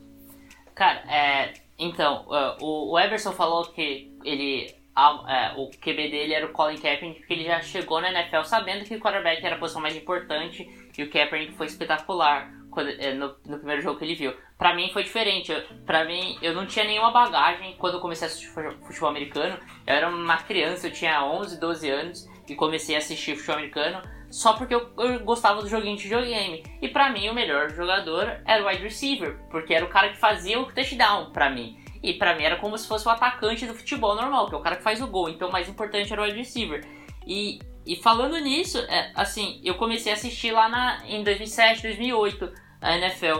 Cara, 0.75 0.99
é, 1.11 1.53
então, 1.77 2.25
uh, 2.27 2.63
o, 2.63 2.91
o 2.93 2.99
Everson 2.99 3.31
falou 3.31 3.65
que 3.65 4.11
ele. 4.23 4.73
A, 4.95 5.55
uh, 5.55 5.61
o 5.61 5.69
QB 5.69 6.09
dele 6.09 6.33
era 6.33 6.45
o 6.45 6.51
Colin 6.51 6.77
Kaepernick, 6.77 7.19
porque 7.19 7.33
ele 7.33 7.45
já 7.45 7.61
chegou 7.61 8.01
na 8.01 8.11
NFL 8.11 8.43
sabendo 8.43 8.83
que 8.83 8.95
o 8.95 8.99
quarterback 8.99 9.45
era 9.45 9.55
a 9.55 9.59
posição 9.59 9.81
mais 9.81 9.95
importante 9.95 10.67
e 10.97 11.03
o 11.03 11.09
Kaepernick 11.09 11.53
foi 11.53 11.67
espetacular 11.67 12.51
quando, 12.69 12.89
uh, 12.89 13.15
no, 13.15 13.27
no, 13.45 13.57
primeiro 13.57 13.81
jogo 13.81 13.97
que 13.97 14.03
ele 14.03 14.15
viu. 14.15 14.33
Pra 14.57 14.75
mim 14.75 14.89
foi 14.91 15.03
diferente. 15.03 15.53
Pra 15.85 16.03
mim, 16.03 16.37
eu 16.41 16.53
não 16.53 16.65
tinha 16.65 16.83
nenhuma 16.83 17.11
bagagem 17.11 17.75
quando 17.77 17.93
eu 17.95 18.01
comecei 18.01 18.27
a 18.27 18.29
assistir 18.29 18.49
futebol 18.49 19.09
americano. 19.09 19.57
Eu 19.87 19.95
era 19.95 20.09
uma 20.09 20.37
criança, 20.37 20.87
eu 20.87 20.91
tinha 20.91 21.23
11, 21.23 21.59
12 21.59 21.89
anos 21.89 22.29
e 22.47 22.55
comecei 22.55 22.95
a 22.95 22.97
assistir 22.97 23.35
futebol 23.35 23.55
americano 23.55 24.01
só 24.29 24.53
porque 24.53 24.73
eu, 24.73 24.89
eu, 24.97 25.19
gostava 25.21 25.61
do 25.61 25.67
joguinho 25.67 25.97
de 25.97 26.03
videogame. 26.03 26.63
E 26.81 26.87
para 26.87 27.11
mim 27.11 27.29
o 27.29 27.33
melhor 27.33 27.69
jogador 27.71 28.41
era 28.45 28.63
o 28.63 28.67
wide 28.67 28.83
receiver, 28.83 29.39
porque 29.49 29.73
era 29.73 29.85
o 29.85 29.89
cara 29.89 30.09
que 30.09 30.17
fazia 30.17 30.59
o 30.59 30.71
touchdown 30.71 31.31
para 31.31 31.49
mim. 31.49 31.77
E 32.01 32.13
para 32.13 32.35
mim 32.35 32.43
era 32.43 32.55
como 32.55 32.77
se 32.77 32.87
fosse 32.87 33.07
o 33.07 33.11
atacante 33.11 33.65
do 33.65 33.73
futebol 33.73 34.15
normal, 34.15 34.47
que 34.47 34.55
é 34.55 34.57
o 34.57 34.61
cara 34.61 34.75
que 34.75 34.83
faz 34.83 35.01
o 35.01 35.07
gol. 35.07 35.29
Então 35.29 35.49
o 35.49 35.51
mais 35.51 35.67
importante 35.67 36.11
era 36.11 36.21
o 36.21 36.25
wide 36.25 36.37
receiver. 36.37 36.85
E, 37.25 37.59
e 37.85 37.95
falando 37.95 38.37
nisso, 38.39 38.79
é, 38.79 39.11
assim, 39.15 39.59
eu 39.63 39.75
comecei 39.75 40.11
a 40.11 40.15
assistir 40.15 40.51
lá 40.51 40.69
na, 40.69 41.03
em 41.05 41.23
2007, 41.23 41.83
2008 41.83 42.53
a 42.81 42.97
NFL. 42.97 43.39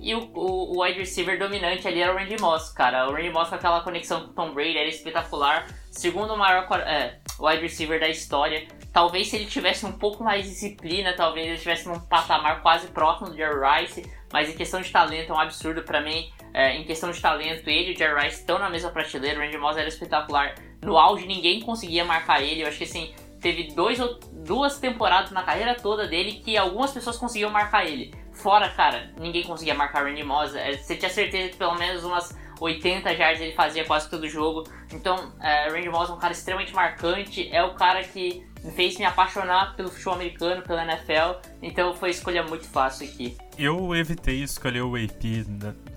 E 0.00 0.14
o, 0.14 0.30
o, 0.34 0.76
o 0.76 0.82
wide 0.82 0.98
receiver 0.98 1.38
dominante 1.38 1.86
ali 1.86 2.00
era 2.00 2.12
o 2.12 2.16
Randy 2.16 2.40
Moss, 2.40 2.72
cara. 2.72 3.08
O 3.08 3.12
Randy 3.12 3.30
Moss 3.30 3.48
com 3.48 3.54
aquela 3.54 3.80
conexão 3.80 4.20
com 4.20 4.30
o 4.30 4.32
Tom 4.34 4.52
Brady 4.52 4.78
era 4.78 4.88
espetacular. 4.88 5.66
Segundo 5.90 6.36
maior 6.36 6.66
é, 6.80 7.18
wide 7.40 7.62
receiver 7.62 7.98
da 7.98 8.08
história. 8.08 8.66
Talvez 8.92 9.28
se 9.28 9.36
ele 9.36 9.46
tivesse 9.46 9.84
um 9.84 9.92
pouco 9.92 10.22
mais 10.22 10.44
de 10.44 10.50
disciplina, 10.50 11.12
talvez 11.14 11.46
ele 11.46 11.56
estivesse 11.56 11.88
num 11.88 11.98
patamar 11.98 12.62
quase 12.62 12.88
próximo 12.88 13.30
do 13.30 13.36
Jerry 13.36 13.82
Rice. 13.82 14.10
Mas 14.32 14.48
em 14.48 14.56
questão 14.56 14.80
de 14.80 14.90
talento 14.90 15.32
é 15.32 15.34
um 15.34 15.40
absurdo 15.40 15.82
para 15.82 16.00
mim. 16.00 16.30
É, 16.54 16.76
em 16.76 16.84
questão 16.84 17.10
de 17.10 17.20
talento, 17.20 17.68
ele 17.68 17.90
e 17.90 17.94
o 17.94 17.98
Jerry 17.98 18.22
Rice 18.22 18.40
estão 18.40 18.58
na 18.58 18.70
mesma 18.70 18.90
prateleira. 18.90 19.38
O 19.38 19.42
Randy 19.42 19.58
Moss 19.58 19.76
era 19.76 19.88
espetacular. 19.88 20.54
No 20.82 20.96
auge, 20.96 21.26
ninguém 21.26 21.60
conseguia 21.60 22.04
marcar 22.04 22.42
ele. 22.42 22.62
Eu 22.62 22.68
acho 22.68 22.78
que 22.78 22.84
assim, 22.84 23.14
teve 23.40 23.74
dois, 23.74 23.98
duas 24.32 24.78
temporadas 24.78 25.30
na 25.30 25.42
carreira 25.42 25.74
toda 25.74 26.06
dele 26.06 26.40
que 26.44 26.56
algumas 26.56 26.92
pessoas 26.92 27.16
conseguiam 27.16 27.50
marcar 27.50 27.86
ele. 27.86 28.14
Fora, 28.38 28.68
cara, 28.68 29.10
ninguém 29.18 29.42
conseguia 29.44 29.74
marcar 29.74 30.02
o 30.02 30.06
Randy 30.06 30.22
Moss. 30.22 30.54
É, 30.54 30.76
você 30.76 30.96
tinha 30.96 31.10
certeza 31.10 31.50
que 31.50 31.56
pelo 31.56 31.74
menos 31.76 32.04
umas 32.04 32.36
80 32.60 33.10
yards 33.12 33.40
ele 33.40 33.52
fazia 33.52 33.84
quase 33.84 34.08
todo 34.08 34.22
o 34.24 34.28
jogo. 34.28 34.64
Então, 34.92 35.32
é, 35.40 35.68
Randy 35.68 35.88
Moss 35.88 36.08
é 36.08 36.12
um 36.12 36.18
cara 36.18 36.32
extremamente 36.32 36.74
marcante. 36.74 37.48
É 37.52 37.62
o 37.62 37.74
cara 37.74 38.02
que 38.04 38.46
me 38.64 38.70
fez 38.72 38.96
me 38.96 39.04
apaixonar 39.04 39.74
pelo 39.76 39.88
futebol 39.88 40.14
americano, 40.14 40.62
pela 40.62 40.84
NFL. 40.84 41.40
Então 41.62 41.94
foi 41.94 42.10
escolha 42.10 42.42
muito 42.42 42.66
fácil 42.66 43.08
aqui. 43.08 43.36
Eu 43.58 43.94
evitei 43.94 44.42
escolher 44.42 44.82
o 44.82 44.94
AP 44.94 45.44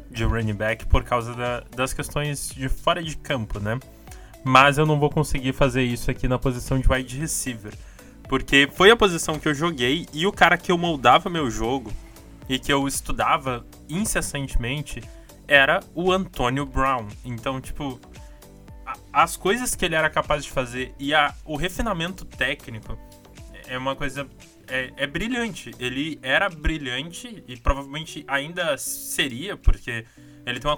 de 0.10 0.23
running 0.23 0.54
back 0.54 0.86
por 0.88 1.04
causa 1.04 1.34
da, 1.34 1.63
das 1.75 1.93
questões 1.93 2.49
de 2.49 2.67
fora 2.69 3.01
de 3.01 3.15
campo, 3.17 3.60
né? 3.60 3.80
Mas 4.43 4.77
eu 4.77 4.86
não 4.86 4.99
vou 4.99 5.10
conseguir 5.10 5.54
fazer 5.54 5.84
isso 5.84 6.10
aqui 6.10 6.27
na 6.27 6.39
posição 6.39 6.80
de 6.80 6.91
wide 6.91 7.17
receiver. 7.17 7.73
Porque 8.27 8.67
foi 8.73 8.89
a 8.89 8.95
posição 8.95 9.38
que 9.38 9.47
eu 9.47 9.54
joguei 9.54 10.08
e 10.13 10.25
o 10.25 10.32
cara 10.32 10.58
que 10.58 10.71
eu 10.71 10.77
moldava 10.77 11.30
meu 11.30 11.49
jogo 11.51 11.91
e 12.47 12.60
que 12.60 12.71
eu 12.71 12.88
estudava 12.88 13.65
incessantemente 13.89 15.01
era 15.47 15.82
o 15.93 16.12
Antônio 16.12 16.65
Brown. 16.65 17.08
Então, 17.25 17.60
tipo, 17.60 17.99
as 19.12 19.36
coisas 19.36 19.75
que 19.75 19.86
ele 19.86 19.95
era 19.95 20.10
capaz 20.10 20.43
de 20.43 20.51
fazer 20.51 20.93
e 20.99 21.13
a, 21.13 21.34
o 21.45 21.56
refinamento 21.56 22.25
técnico 22.25 22.97
é 23.67 23.77
uma 23.77 23.95
coisa. 23.95 24.27
É, 24.67 24.91
é 24.95 25.08
brilhante. 25.08 25.71
Ele 25.80 26.19
era 26.21 26.49
brilhante 26.49 27.43
e 27.47 27.58
provavelmente 27.58 28.23
ainda 28.27 28.77
seria, 28.77 29.58
porque 29.58 30.06
ele 30.45 30.60
uma 30.63 30.77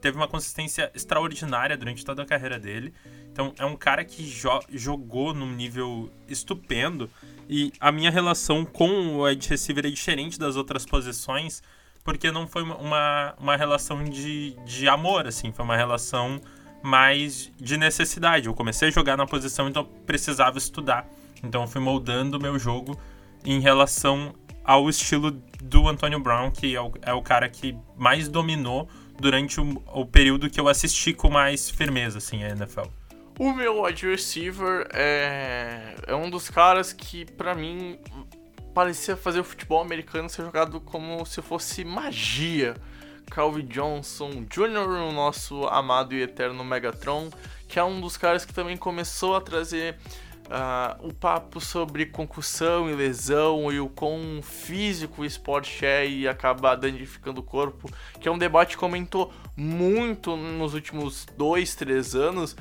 teve 0.00 0.16
uma 0.16 0.28
consistência 0.28 0.90
extraordinária 0.94 1.76
durante 1.76 2.04
toda 2.04 2.22
a 2.22 2.26
carreira 2.26 2.58
dele. 2.58 2.94
Então 3.32 3.52
é 3.58 3.64
um 3.64 3.76
cara 3.76 4.04
que 4.04 4.24
jo 4.24 4.60
jogou 4.72 5.34
num 5.34 5.50
nível 5.52 6.10
estupendo. 6.28 7.10
E 7.54 7.70
a 7.78 7.92
minha 7.92 8.10
relação 8.10 8.64
com 8.64 8.88
o 8.88 9.24
wide 9.26 9.46
receiver 9.46 9.84
é 9.84 9.90
diferente 9.90 10.38
das 10.38 10.56
outras 10.56 10.86
posições, 10.86 11.62
porque 12.02 12.30
não 12.30 12.46
foi 12.46 12.62
uma, 12.62 13.34
uma 13.38 13.56
relação 13.56 14.02
de, 14.02 14.56
de 14.64 14.88
amor, 14.88 15.26
assim, 15.26 15.52
foi 15.52 15.62
uma 15.62 15.76
relação 15.76 16.40
mais 16.82 17.52
de 17.60 17.76
necessidade. 17.76 18.46
Eu 18.46 18.54
comecei 18.54 18.88
a 18.88 18.90
jogar 18.90 19.18
na 19.18 19.26
posição, 19.26 19.68
então 19.68 19.84
precisava 20.06 20.56
estudar. 20.56 21.06
Então 21.44 21.60
eu 21.60 21.68
fui 21.68 21.82
moldando 21.82 22.38
o 22.38 22.40
meu 22.40 22.58
jogo 22.58 22.98
em 23.44 23.60
relação 23.60 24.34
ao 24.64 24.88
estilo 24.88 25.30
do 25.62 25.86
Antonio 25.90 26.20
Brown, 26.20 26.50
que 26.50 26.74
é 26.74 26.80
o, 26.80 26.90
é 27.02 27.12
o 27.12 27.20
cara 27.20 27.50
que 27.50 27.76
mais 27.98 28.28
dominou 28.28 28.88
durante 29.20 29.60
o, 29.60 29.82
o 29.92 30.06
período 30.06 30.48
que 30.48 30.58
eu 30.58 30.68
assisti 30.68 31.12
com 31.12 31.28
mais 31.28 31.68
firmeza, 31.68 32.16
assim, 32.16 32.42
a 32.44 32.48
NFL. 32.48 32.88
O 33.38 33.52
meu 33.52 33.82
wide 33.82 34.06
receiver 34.06 34.86
é, 34.92 35.94
é 36.06 36.14
um 36.14 36.28
dos 36.28 36.50
caras 36.50 36.92
que, 36.92 37.24
para 37.24 37.54
mim, 37.54 37.98
parecia 38.74 39.16
fazer 39.16 39.40
o 39.40 39.44
futebol 39.44 39.80
americano 39.80 40.28
ser 40.28 40.42
jogado 40.42 40.80
como 40.80 41.24
se 41.24 41.40
fosse 41.40 41.84
magia. 41.84 42.74
Calvin 43.30 43.66
Johnson 43.66 44.44
Jr., 44.44 45.08
o 45.08 45.12
nosso 45.12 45.66
amado 45.68 46.14
e 46.14 46.20
eterno 46.20 46.62
Megatron, 46.62 47.30
que 47.66 47.78
é 47.78 47.84
um 47.84 48.00
dos 48.00 48.18
caras 48.18 48.44
que 48.44 48.52
também 48.52 48.76
começou 48.76 49.34
a 49.34 49.40
trazer 49.40 49.96
uh, 50.46 51.06
o 51.06 51.12
papo 51.12 51.58
sobre 51.58 52.06
concussão 52.06 52.90
e 52.90 52.94
lesão 52.94 53.72
e 53.72 53.80
o 53.80 53.88
quão 53.88 54.40
físico 54.42 55.22
o 55.22 55.24
esporte 55.24 55.84
é 55.84 56.06
e 56.06 56.28
acaba 56.28 56.76
danificando 56.76 57.40
o 57.40 57.44
corpo, 57.44 57.90
que 58.20 58.28
é 58.28 58.30
um 58.30 58.38
debate 58.38 58.76
que 58.76 58.84
aumentou 58.84 59.32
muito 59.56 60.36
nos 60.36 60.74
últimos 60.74 61.26
dois, 61.36 61.74
três 61.74 62.14
anos. 62.14 62.56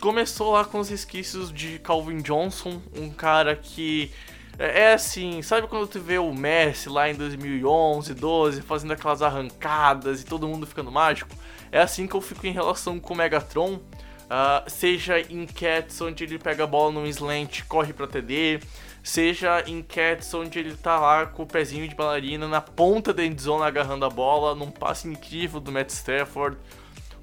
Começou 0.00 0.52
lá 0.52 0.64
com 0.64 0.78
os 0.78 0.88
resquícios 0.88 1.52
de 1.52 1.78
Calvin 1.78 2.18
Johnson, 2.18 2.80
um 2.94 3.10
cara 3.10 3.56
que 3.56 4.12
é, 4.58 4.82
é 4.82 4.92
assim, 4.94 5.42
sabe 5.42 5.66
quando 5.66 5.86
tu 5.86 6.00
vê 6.00 6.18
o 6.18 6.32
Messi 6.32 6.88
lá 6.88 7.08
em 7.08 7.14
2011, 7.14 8.14
12, 8.14 8.62
fazendo 8.62 8.92
aquelas 8.92 9.22
arrancadas 9.22 10.20
e 10.20 10.26
todo 10.26 10.48
mundo 10.48 10.66
ficando 10.66 10.90
mágico? 10.90 11.30
É 11.70 11.80
assim 11.80 12.06
que 12.06 12.14
eu 12.14 12.20
fico 12.20 12.46
em 12.46 12.52
relação 12.52 12.98
com 12.98 13.14
o 13.14 13.16
Megatron. 13.16 13.80
Uh, 14.26 14.68
seja 14.68 15.20
em 15.20 15.46
Cats, 15.46 16.00
onde 16.00 16.24
ele 16.24 16.36
pega 16.36 16.64
a 16.64 16.66
bola 16.66 16.90
num 16.90 17.06
slant 17.06 17.62
corre 17.68 17.92
pra 17.92 18.08
TD, 18.08 18.58
seja 19.00 19.62
em 19.68 19.80
Cats, 19.82 20.34
onde 20.34 20.58
ele 20.58 20.74
tá 20.74 20.98
lá 20.98 21.26
com 21.26 21.44
o 21.44 21.46
pezinho 21.46 21.86
de 21.86 21.94
bailarina 21.94 22.48
na 22.48 22.60
ponta 22.60 23.14
da 23.14 23.24
endzone 23.24 23.62
agarrando 23.62 24.04
a 24.04 24.10
bola, 24.10 24.52
num 24.52 24.68
passe 24.68 25.06
incrível 25.06 25.60
do 25.60 25.70
Matt 25.70 25.90
Stafford, 25.90 26.56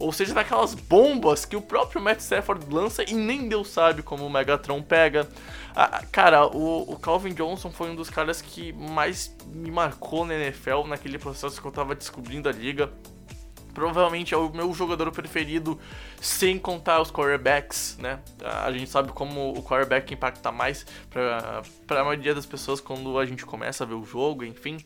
ou 0.04 0.12
seja, 0.12 0.34
naquelas 0.34 0.74
bombas 0.74 1.46
que 1.46 1.56
o 1.56 1.62
próprio 1.62 2.02
Matt 2.02 2.20
Stafford 2.20 2.66
lança 2.70 3.04
e 3.10 3.13
nem 3.13 3.48
Deus 3.48 3.70
sabe 3.70 4.04
como 4.04 4.26
o 4.26 4.30
Megatron 4.30 4.82
pega. 4.82 5.28
Ah, 5.74 6.04
cara, 6.12 6.46
o, 6.46 6.92
o, 6.92 7.00
Calvin 7.00 7.34
Johnson 7.34 7.72
foi 7.72 7.89
um 7.89 7.96
dos 7.96 8.10
caras 8.10 8.42
que 8.42 8.74
mais 8.74 9.34
me 9.48 9.72
marcou 9.72 10.26
na 10.26 10.36
NFL, 10.36 10.84
naquele 10.88 11.18
processo 11.18 11.60
que 11.60 11.66
eu 11.66 11.72
tava 11.72 11.96
descobrindo 11.96 12.50
a 12.50 12.52
liga. 12.52 12.92
Provavelmente 13.74 14.34
é 14.34 14.38
o 14.38 14.50
meu 14.50 14.72
jogador 14.74 15.10
preferido, 15.12 15.80
sem 16.22 16.60
contar 16.60 17.02
os 17.02 17.10
quarterbacks, 17.10 17.98
né? 17.98 18.20
A 18.63 18.72
gente 18.72 18.89
sabe 18.89 19.12
como 19.13 19.58
o 19.58 19.63
quarterback 19.63 20.13
impacta 20.13 20.52
mais 20.52 20.86
para 21.10 21.63
a 21.89 22.04
maioria 22.04 22.36
das 22.36 22.46
pessoas 22.46 22.80
quando 22.80 23.18
a 23.18 23.26
gente 23.26 23.46
começa 23.46 23.84
a 23.84 23.88
ver 23.88 23.96
o 23.96 24.06
jogo, 24.06 24.44
enfim. 24.44 24.78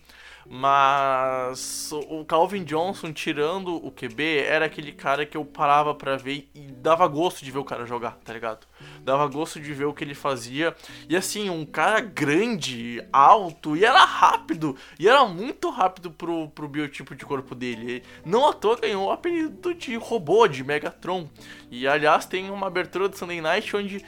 Mas 0.50 1.92
o 1.92 2.24
Calvin 2.24 2.64
Johnson, 2.64 3.12
tirando 3.12 3.76
o 3.76 3.92
QB, 3.92 4.46
era 4.46 4.66
aquele 4.66 4.94
cara 4.94 5.26
que 5.26 5.36
eu 5.36 5.44
parava 5.44 5.94
para 5.94 6.16
ver 6.16 6.50
e 6.56 6.62
dava 6.72 7.06
gosto 7.08 7.44
de 7.44 7.52
ver 7.52 7.60
o 7.60 7.66
cara 7.66 7.86
jogar, 7.86 8.18
tá 8.24 8.32
ligado? 8.32 8.66
Dava 9.02 9.28
gosto 9.28 9.60
de 9.60 9.74
ver 9.74 9.86
o 9.86 9.94
que 9.94 10.04
ele 10.04 10.14
fazia. 10.14 10.74
E 11.10 11.18
assim, 11.18 11.50
um 11.50 11.66
cara 11.66 12.00
grande, 12.00 13.06
alto, 13.12 13.76
e 13.76 13.84
era 13.84 14.06
rápido. 14.06 14.76
E 14.98 15.08
era 15.08 15.26
muito 15.26 15.70
rápido 15.70 16.12
pro, 16.12 16.48
pro 16.50 16.68
biotipo 16.68 17.14
de 17.14 17.26
corpo 17.26 17.54
dele. 17.54 18.04
Não 18.26 18.48
à 18.48 18.54
toa 18.54 18.78
ganhou 18.78 19.08
o 19.08 19.12
apelido 19.12 19.74
de 19.74 19.96
robô, 19.96 20.48
de 20.48 20.64
Megatron. 20.64 21.30
E 21.70 21.88
aliás, 21.88 22.26
tem 22.26 22.50
uma 22.50 22.68
abertura 22.68 23.10
do 23.10 23.18
Sunday 23.18 23.42
Night 23.42 23.76
onde 23.76 24.04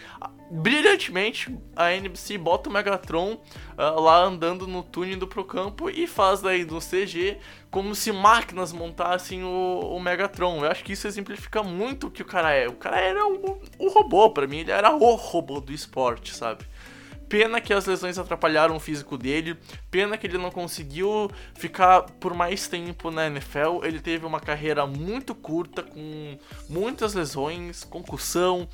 brilhantemente 0.49 1.55
a 1.75 1.91
NBC 1.93 2.37
bota 2.37 2.69
o 2.69 2.73
Megatron 2.73 3.33
uh, 3.33 3.99
lá 3.99 4.23
andando 4.23 4.65
no 4.65 4.81
túnel 4.81 5.17
do 5.17 5.27
pro 5.27 5.43
campo 5.45 5.89
e 5.89 6.07
faz 6.07 6.41
daí 6.41 6.65
no 6.65 6.79
CG 6.79 7.37
como 7.69 7.93
se 7.93 8.11
máquinas 8.11 8.73
montassem 8.73 9.43
o, 9.43 9.79
o, 9.95 9.99
Megatron. 9.99 10.65
Eu 10.65 10.71
acho 10.71 10.83
que 10.83 10.93
isso 10.93 11.07
exemplifica 11.07 11.61
muito 11.61 12.07
o 12.07 12.11
que 12.11 12.23
o 12.23 12.25
cara 12.25 12.51
é. 12.51 12.67
O 12.67 12.73
cara 12.73 12.99
era 12.99 13.27
o, 13.27 13.61
o 13.77 13.89
robô, 13.89 14.31
para 14.31 14.47
mim 14.47 14.59
ele 14.59 14.71
era 14.71 14.91
o 14.91 15.15
robô 15.15 15.61
do 15.61 15.71
esporte, 15.71 16.35
sabe? 16.35 16.65
Pena 17.29 17.61
que 17.61 17.71
as 17.71 17.85
lesões 17.85 18.17
atrapalharam 18.17 18.75
o 18.75 18.79
físico 18.79 19.15
dele. 19.15 19.55
Pena 19.91 20.17
que 20.17 20.25
ele 20.25 20.39
não 20.39 20.49
conseguiu 20.49 21.29
ficar 21.53 22.01
por 22.01 22.33
mais 22.33 22.67
tempo 22.67 23.11
na 23.11 23.27
NFL. 23.27 23.83
Ele 23.83 23.99
teve 23.99 24.25
uma 24.25 24.39
carreira 24.39 24.87
muito 24.87 25.35
curta, 25.35 25.83
com 25.83 26.37
muitas 26.67 27.13
lesões, 27.13 27.83
concussão. 27.83 28.67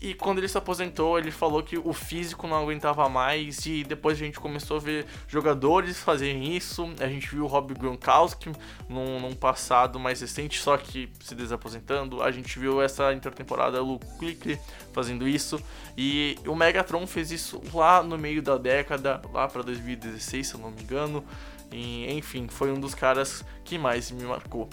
E 0.00 0.12
quando 0.12 0.38
ele 0.38 0.48
se 0.48 0.58
aposentou, 0.58 1.18
ele 1.18 1.30
falou 1.30 1.62
que 1.62 1.78
o 1.78 1.92
físico 1.92 2.48
não 2.48 2.56
aguentava 2.56 3.08
mais. 3.08 3.64
E 3.64 3.84
depois 3.84 4.16
a 4.16 4.24
gente 4.24 4.40
começou 4.40 4.78
a 4.78 4.80
ver 4.80 5.06
jogadores 5.28 6.00
fazerem 6.00 6.56
isso. 6.56 6.92
A 7.00 7.06
gente 7.06 7.28
viu 7.28 7.44
o 7.44 7.46
Rob 7.46 7.74
Gronkowski 7.74 8.50
num, 8.88 9.20
num 9.20 9.34
passado 9.34 10.00
mais 10.00 10.20
recente, 10.20 10.58
só 10.58 10.76
que 10.76 11.08
se 11.20 11.34
desaposentando. 11.36 12.22
A 12.22 12.32
gente 12.32 12.58
viu 12.58 12.82
essa 12.82 13.12
intertemporada 13.12 13.80
o 13.84 14.00
Click 14.18 14.58
fazendo 14.92 15.28
isso. 15.28 15.62
E 15.96 16.38
o 16.46 16.54
Megatron 16.54 17.06
fez 17.06 17.30
isso 17.30 17.60
lá 17.74 18.02
no 18.02 18.16
meio 18.16 18.42
da 18.42 18.56
década, 18.56 19.20
lá 19.32 19.48
para 19.48 19.62
2016, 19.62 20.46
se 20.46 20.54
eu 20.54 20.60
não 20.60 20.70
me 20.70 20.82
engano. 20.82 21.24
E, 21.72 22.10
enfim, 22.12 22.48
foi 22.48 22.72
um 22.72 22.80
dos 22.80 22.94
caras 22.94 23.44
que 23.64 23.78
mais 23.78 24.10
me 24.10 24.24
marcou. 24.24 24.68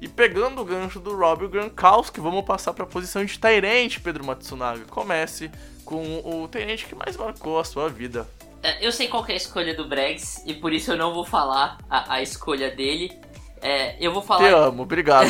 E 0.00 0.08
pegando 0.08 0.60
o 0.60 0.64
gancho 0.64 0.98
do 0.98 1.16
Rob 1.16 1.46
Gronkowski, 1.46 2.20
vamos 2.20 2.44
passar 2.44 2.72
para 2.72 2.84
a 2.84 2.86
posição 2.86 3.24
de 3.24 3.38
Tyrant, 3.38 4.00
Pedro 4.00 4.24
Matsunaga. 4.24 4.84
Comece 4.90 5.50
com 5.84 6.20
o 6.24 6.48
Tyrant 6.48 6.84
que 6.84 6.94
mais 6.94 7.16
marcou 7.16 7.58
a 7.58 7.64
sua 7.64 7.88
vida. 7.88 8.28
É, 8.62 8.84
eu 8.84 8.92
sei 8.92 9.08
qual 9.08 9.24
é 9.26 9.32
a 9.32 9.36
escolha 9.36 9.74
do 9.74 9.86
Bregs 9.86 10.42
e 10.46 10.54
por 10.54 10.72
isso 10.72 10.92
eu 10.92 10.96
não 10.96 11.12
vou 11.12 11.24
falar 11.24 11.78
a, 11.90 12.14
a 12.14 12.22
escolha 12.22 12.70
dele. 12.70 13.12
É, 13.60 13.96
eu 14.04 14.12
vou 14.12 14.22
falar. 14.22 14.48
Te 14.48 14.54
amo, 14.54 14.82
obrigado. 14.82 15.28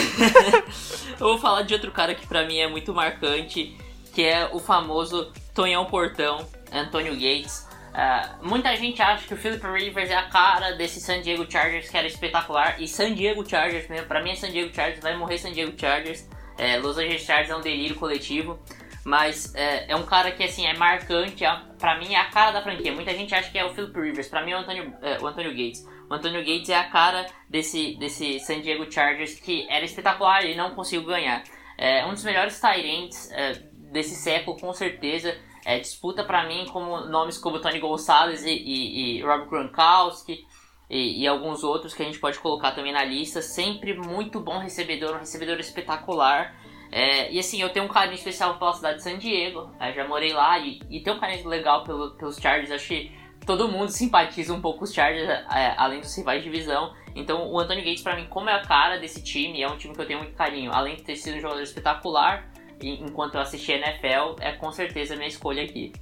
eu 1.21 1.27
vou 1.27 1.39
falar 1.39 1.63
de 1.63 1.75
outro 1.75 1.91
cara 1.91 2.15
que 2.15 2.27
para 2.27 2.47
mim 2.47 2.59
é 2.59 2.67
muito 2.67 2.95
marcante, 2.95 3.77
que 4.13 4.25
é 4.25 4.49
o 4.53 4.59
famoso 4.59 5.33
Tonhão 5.55 5.87
Portão. 5.87 6.47
Antonio 6.73 7.13
Gates. 7.13 7.69
Uh, 7.93 8.49
muita 8.49 8.75
gente 8.75 9.03
acha 9.03 9.27
que 9.27 9.35
o 9.35 9.37
Philip 9.37 9.65
Rivers 9.67 10.11
é 10.11 10.17
a 10.17 10.23
cara 10.29 10.73
desse 10.73 10.99
San 10.99 11.21
Diego 11.21 11.47
Chargers 11.51 11.91
que 11.91 11.97
era 11.97 12.07
espetacular. 12.07 12.81
E 12.81 12.89
San 12.89 13.15
Diego 13.15 13.49
Chargers 13.49 13.87
mesmo, 13.89 14.07
pra 14.07 14.23
mim 14.23 14.31
é 14.31 14.35
San 14.35 14.51
Diego 14.51 14.75
Chargers, 14.75 15.01
vai 15.01 15.17
morrer 15.17 15.39
San 15.39 15.53
Diego 15.53 15.79
Chargers. 15.79 16.27
É, 16.57 16.79
Los 16.79 16.97
Angeles 16.97 17.23
Chargers 17.23 17.51
é 17.51 17.57
um 17.57 17.61
delírio 17.61 17.97
coletivo. 17.97 18.59
Mas 19.05 19.53
é, 19.55 19.91
é, 19.91 19.97
um 19.97 20.05
cara 20.05 20.31
que 20.31 20.45
assim 20.45 20.65
é 20.65 20.75
marcante, 20.75 21.45
é, 21.45 21.61
pra 21.77 21.99
mim 21.99 22.15
é 22.15 22.19
a 22.19 22.31
cara 22.31 22.53
da 22.53 22.63
franquia. 22.63 22.93
Muita 22.93 23.13
gente 23.13 23.35
acha 23.35 23.51
que 23.51 23.59
é 23.59 23.65
o 23.65 23.75
Philip 23.75 24.01
Rivers, 24.01 24.29
pra 24.29 24.45
mim 24.45 24.53
é 24.53 24.57
o 24.57 24.61
Antônio, 24.61 24.95
é, 25.03 25.19
o 25.21 25.27
Antônio 25.27 25.51
Gates. 25.51 25.85
O 26.09 26.15
Antônio 26.15 26.41
Gates 26.41 26.69
é 26.69 26.77
a 26.77 26.85
cara 26.85 27.27
desse, 27.49 27.97
desse 27.97 28.39
San 28.39 28.61
Diego 28.61 28.91
Chargers 28.91 29.35
que 29.35 29.67
era 29.69 29.85
espetacular 29.85 30.45
e 30.45 30.55
não 30.55 30.71
conseguiu 30.71 31.05
ganhar. 31.05 31.43
É 31.77 32.07
um 32.07 32.11
dos 32.11 32.23
melhores 32.23 32.61
Tyrants 32.61 33.29
é, 33.33 33.61
desse 33.93 34.15
século, 34.17 34.59
com 34.59 34.73
certeza. 34.73 35.37
É, 35.65 35.79
disputa 35.79 36.25
para 36.25 36.47
mim 36.49 36.67
como 36.73 37.03
nomes 37.03 37.39
como 37.39 37.61
Tony 37.61 37.79
Gonçalves 37.79 38.43
e, 38.45 38.51
e, 38.51 39.19
e 39.19 39.23
Rob 39.23 39.49
Gronkowski 39.49 40.45
e, 40.91 41.23
e, 41.23 41.29
alguns 41.29 41.63
outros 41.63 41.95
que 41.95 42.03
a 42.03 42.05
gente 42.05 42.19
pode 42.19 42.39
colocar 42.41 42.73
também 42.73 42.93
na 42.93 43.05
lista. 43.05 43.41
Sempre 43.41 43.97
muito 43.97 44.41
bom 44.41 44.59
recebedor, 44.59 45.15
um 45.15 45.19
recebedor 45.21 45.59
espetacular. 45.61 46.55
É, 46.91 47.33
e 47.33 47.39
assim, 47.39 47.63
eu 47.63 47.71
tenho 47.71 47.87
um 47.87 47.89
carinho 47.89 48.17
especial 48.17 48.59
pela 48.59 48.73
cidade 48.75 48.97
de 48.97 49.05
San 49.05 49.19
Diego. 49.19 49.71
É, 49.79 49.93
já 49.93 50.07
morei 50.07 50.33
lá 50.33 50.59
e, 50.59 50.81
e 50.91 51.01
tenho 51.01 51.17
um 51.17 51.21
carinho 51.21 51.49
legal 51.49 51.85
pelo, 51.85 52.11
pelos 52.17 52.37
Chargers. 52.37 52.71
Acho 52.71 52.89
que 52.89 53.13
todo 53.47 53.69
mundo 53.69 53.89
simpatiza 53.89 54.53
um 54.53 54.61
pouco 54.61 54.81
com 54.81 54.85
os 54.85 54.93
Chargers, 54.93 55.29
é, 55.29 55.75
além 55.79 56.01
dos 56.01 56.15
rivais 56.17 56.43
de 56.43 56.51
divisão. 56.51 56.93
Então, 57.15 57.51
o 57.51 57.59
Anthony 57.59 57.83
Gates, 57.83 58.03
para 58.03 58.17
mim, 58.17 58.27
como 58.29 58.51
é 58.51 58.55
a 58.55 58.63
cara 58.63 58.99
desse 58.99 59.23
time, 59.23 59.63
é 59.63 59.69
um 59.69 59.79
time 59.79 59.95
que 59.95 60.01
eu 60.01 60.07
tenho 60.07 60.19
muito 60.19 60.35
carinho. 60.35 60.73
Além 60.73 60.97
de 60.97 61.03
ter 61.03 61.17
sido 61.17 61.37
um 61.37 61.41
jogador 61.41 61.63
espetacular, 61.63 62.52
enquanto 62.89 63.35
eu 63.35 63.41
assisti 63.41 63.73
a 63.73 63.77
NFL, 63.77 64.41
é 64.41 64.53
com 64.53 64.71
certeza 64.73 65.15
a 65.15 65.17
minha 65.17 65.29
escolha 65.29 65.63
aqui. 65.63 65.93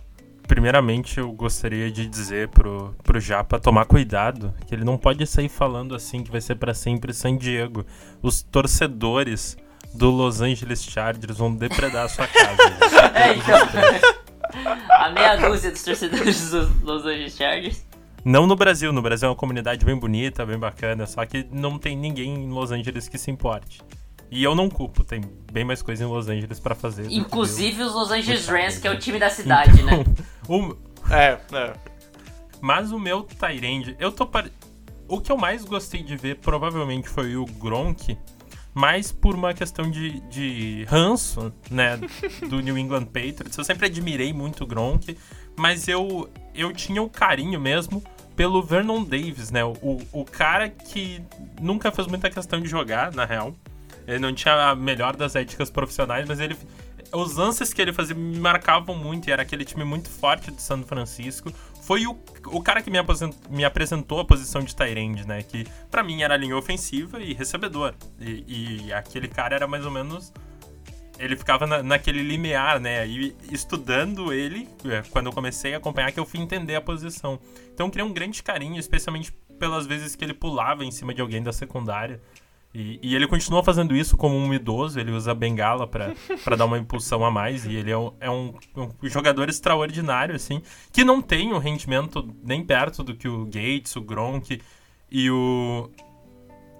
Primeiramente, 0.46 1.18
eu 1.18 1.30
gostaria 1.30 1.90
de 1.92 2.06
dizer 2.06 2.48
pro, 2.48 2.94
pro 3.04 3.20
Japa 3.20 3.60
tomar 3.60 3.84
cuidado, 3.84 4.52
que 4.66 4.74
ele 4.74 4.84
não 4.84 4.98
pode 4.98 5.24
sair 5.26 5.48
falando 5.48 5.94
assim 5.94 6.24
que 6.24 6.30
vai 6.30 6.40
ser 6.40 6.56
para 6.56 6.74
sempre 6.74 7.12
San 7.12 7.36
Diego. 7.36 7.86
Os 8.20 8.42
torcedores 8.42 9.56
do 9.94 10.10
Los 10.10 10.40
Angeles 10.40 10.82
Chargers 10.82 11.38
vão 11.38 11.54
depredar 11.54 12.06
a 12.06 12.08
sua 12.08 12.26
casa. 12.26 12.62
é, 13.14 13.34
então, 13.34 13.58
a 14.90 15.10
meia 15.10 15.36
dúzia 15.36 15.70
dos 15.70 15.82
torcedores 15.82 16.50
dos 16.50 16.82
Los 16.82 17.04
Angeles 17.04 17.36
Chargers. 17.36 17.86
Não 18.24 18.46
no 18.46 18.56
Brasil, 18.56 18.92
no 18.92 19.00
Brasil 19.00 19.28
é 19.28 19.30
uma 19.30 19.36
comunidade 19.36 19.84
bem 19.84 19.96
bonita, 19.96 20.44
bem 20.44 20.58
bacana, 20.58 21.06
só 21.06 21.24
que 21.24 21.46
não 21.50 21.78
tem 21.78 21.96
ninguém 21.96 22.34
em 22.34 22.50
Los 22.50 22.70
Angeles 22.70 23.08
que 23.08 23.16
se 23.16 23.30
importe. 23.30 23.80
E 24.30 24.44
eu 24.44 24.54
não 24.54 24.70
culpo, 24.70 25.02
tem 25.02 25.20
bem 25.52 25.64
mais 25.64 25.82
coisa 25.82 26.04
em 26.04 26.06
Los 26.06 26.28
Angeles 26.28 26.60
para 26.60 26.74
fazer. 26.74 27.10
Inclusive 27.10 27.82
os 27.82 27.92
Los 27.92 28.10
Angeles 28.12 28.46
Rams, 28.46 28.78
que 28.78 28.86
é 28.86 28.90
o 28.90 28.98
time 28.98 29.18
da 29.18 29.28
cidade, 29.28 29.72
então, 29.82 29.98
né? 29.98 30.04
O... 30.48 30.76
É, 31.12 31.38
é. 31.52 31.74
Mas 32.60 32.92
o 32.92 32.98
meu 32.98 33.22
Tyrande, 33.22 33.96
eu 33.98 34.12
tô 34.12 34.26
par... 34.26 34.48
O 35.08 35.20
que 35.20 35.32
eu 35.32 35.36
mais 35.36 35.64
gostei 35.64 36.02
de 36.02 36.16
ver 36.16 36.36
provavelmente 36.36 37.08
foi 37.08 37.36
o 37.36 37.44
Gronk, 37.44 38.16
mais 38.72 39.10
por 39.10 39.34
uma 39.34 39.52
questão 39.52 39.90
de, 39.90 40.20
de 40.28 40.84
ranço, 40.88 41.52
né, 41.70 41.98
do 42.48 42.60
New 42.60 42.78
England 42.78 43.06
Patriots. 43.06 43.56
Eu 43.56 43.64
sempre 43.64 43.86
admirei 43.86 44.32
muito 44.32 44.62
o 44.62 44.66
Gronk, 44.66 45.16
mas 45.56 45.88
eu, 45.88 46.30
eu 46.54 46.72
tinha 46.72 47.02
o 47.02 47.06
um 47.06 47.08
carinho 47.08 47.60
mesmo 47.60 48.02
pelo 48.36 48.62
Vernon 48.62 49.02
Davis, 49.02 49.50
né, 49.50 49.64
o, 49.64 50.00
o 50.12 50.24
cara 50.24 50.68
que 50.68 51.20
nunca 51.60 51.90
fez 51.90 52.06
muita 52.06 52.30
questão 52.30 52.60
de 52.60 52.68
jogar, 52.68 53.12
na 53.12 53.24
real. 53.24 53.54
Ele 54.06 54.18
não 54.18 54.34
tinha 54.34 54.70
a 54.70 54.74
melhor 54.74 55.16
das 55.16 55.34
éticas 55.36 55.70
profissionais, 55.70 56.26
mas 56.26 56.40
ele 56.40 56.56
os 57.12 57.34
lances 57.34 57.72
que 57.72 57.82
ele 57.82 57.92
fazia 57.92 58.14
me 58.14 58.38
marcavam 58.38 58.94
muito 58.94 59.28
e 59.28 59.32
era 59.32 59.42
aquele 59.42 59.64
time 59.64 59.84
muito 59.84 60.08
forte 60.08 60.50
de 60.50 60.62
São 60.62 60.82
Francisco. 60.82 61.52
Foi 61.82 62.06
o, 62.06 62.16
o 62.46 62.62
cara 62.62 62.82
que 62.82 62.90
me 62.90 62.98
me 63.48 63.64
apresentou 63.64 64.20
a 64.20 64.24
posição 64.24 64.62
de 64.62 64.74
Tyrande, 64.74 65.26
né? 65.26 65.42
Que 65.42 65.66
para 65.90 66.02
mim 66.02 66.22
era 66.22 66.36
linha 66.36 66.56
ofensiva 66.56 67.20
e 67.20 67.32
recebedor. 67.34 67.94
E, 68.20 68.86
e, 68.86 68.92
aquele 68.92 69.28
cara 69.28 69.56
era 69.56 69.66
mais 69.66 69.84
ou 69.84 69.90
menos. 69.90 70.32
Ele 71.18 71.36
ficava 71.36 71.66
na, 71.66 71.82
naquele 71.82 72.22
limiar, 72.22 72.78
né? 72.78 73.06
E 73.06 73.36
estudando 73.50 74.32
ele, 74.32 74.68
é, 74.84 75.02
quando 75.10 75.26
eu 75.26 75.32
comecei 75.32 75.74
a 75.74 75.78
acompanhar, 75.78 76.12
que 76.12 76.20
eu 76.20 76.24
fui 76.24 76.40
entender 76.40 76.76
a 76.76 76.80
posição. 76.80 77.40
Então 77.74 77.86
eu 77.86 77.90
criei 77.90 78.06
um 78.06 78.12
grande 78.12 78.42
carinho, 78.42 78.78
especialmente 78.78 79.32
pelas 79.58 79.86
vezes 79.86 80.14
que 80.14 80.24
ele 80.24 80.32
pulava 80.32 80.84
em 80.84 80.90
cima 80.90 81.12
de 81.12 81.20
alguém 81.20 81.42
da 81.42 81.52
secundária. 81.52 82.20
E, 82.72 83.00
e, 83.02 83.16
ele 83.16 83.26
continua 83.26 83.64
fazendo 83.64 83.96
isso 83.96 84.16
como 84.16 84.36
um 84.36 84.54
idoso, 84.54 85.00
ele 85.00 85.10
usa 85.10 85.34
bengala 85.34 85.88
para 85.88 86.14
dar 86.56 86.66
uma 86.66 86.78
impulsão 86.78 87.24
a 87.24 87.30
mais. 87.30 87.64
E 87.64 87.74
ele 87.74 87.90
é, 87.90 87.98
um, 87.98 88.12
é 88.20 88.30
um, 88.30 88.54
um, 88.76 89.08
jogador 89.08 89.48
extraordinário, 89.48 90.36
assim, 90.36 90.62
que 90.92 91.02
não 91.02 91.20
tem 91.20 91.52
um 91.52 91.58
rendimento 91.58 92.28
nem 92.44 92.64
perto 92.64 93.02
do 93.02 93.14
que 93.14 93.26
o 93.26 93.44
Gates, 93.44 93.96
o 93.96 94.00
Gronk 94.00 94.60
e 95.10 95.30
o. 95.30 95.90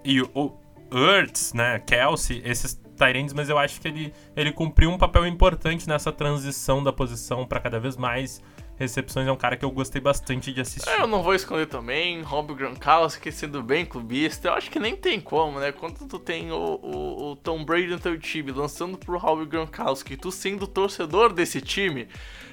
E 0.03 0.21
o 0.21 0.53
Ertz, 0.91 1.53
né? 1.53 1.79
Kelsey, 1.79 2.41
esses 2.43 2.79
Tyrands, 2.97 3.33
mas 3.33 3.49
eu 3.49 3.57
acho 3.57 3.81
que 3.81 3.87
ele, 3.87 4.13
ele 4.35 4.51
cumpriu 4.51 4.89
um 4.89 4.97
papel 4.97 5.25
importante 5.25 5.87
nessa 5.87 6.11
transição 6.11 6.83
da 6.83 6.93
posição 6.93 7.45
para 7.45 7.59
cada 7.59 7.79
vez 7.79 7.97
mais 7.97 8.41
recepções 8.81 9.27
é 9.27 9.31
um 9.31 9.37
cara 9.37 9.55
que 9.55 9.63
eu 9.63 9.71
gostei 9.71 10.01
bastante 10.01 10.51
de 10.51 10.59
assistir. 10.59 10.89
É, 10.89 11.01
eu 11.01 11.07
não 11.07 11.21
vou 11.21 11.35
esconder 11.35 11.67
também, 11.67 12.21
Rob 12.21 12.53
Gronkowski 12.53 13.31
sendo 13.31 13.61
bem 13.61 13.85
clubista, 13.85 14.47
eu 14.47 14.53
acho 14.53 14.69
que 14.71 14.79
nem 14.79 14.95
tem 14.95 15.21
como, 15.21 15.59
né? 15.59 15.71
Quando 15.71 16.07
tu 16.07 16.17
tem 16.17 16.51
o, 16.51 16.79
o, 16.81 17.31
o 17.31 17.35
Tom 17.35 17.63
Brady 17.63 17.87
no 17.87 17.99
teu 17.99 18.17
time 18.19 18.51
lançando 18.51 18.97
pro 18.97 19.17
Rob 19.17 19.45
Gronkowski, 19.45 20.17
tu 20.17 20.31
sendo 20.31 20.65
torcedor 20.65 21.31
desse 21.31 21.61
time, 21.61 22.07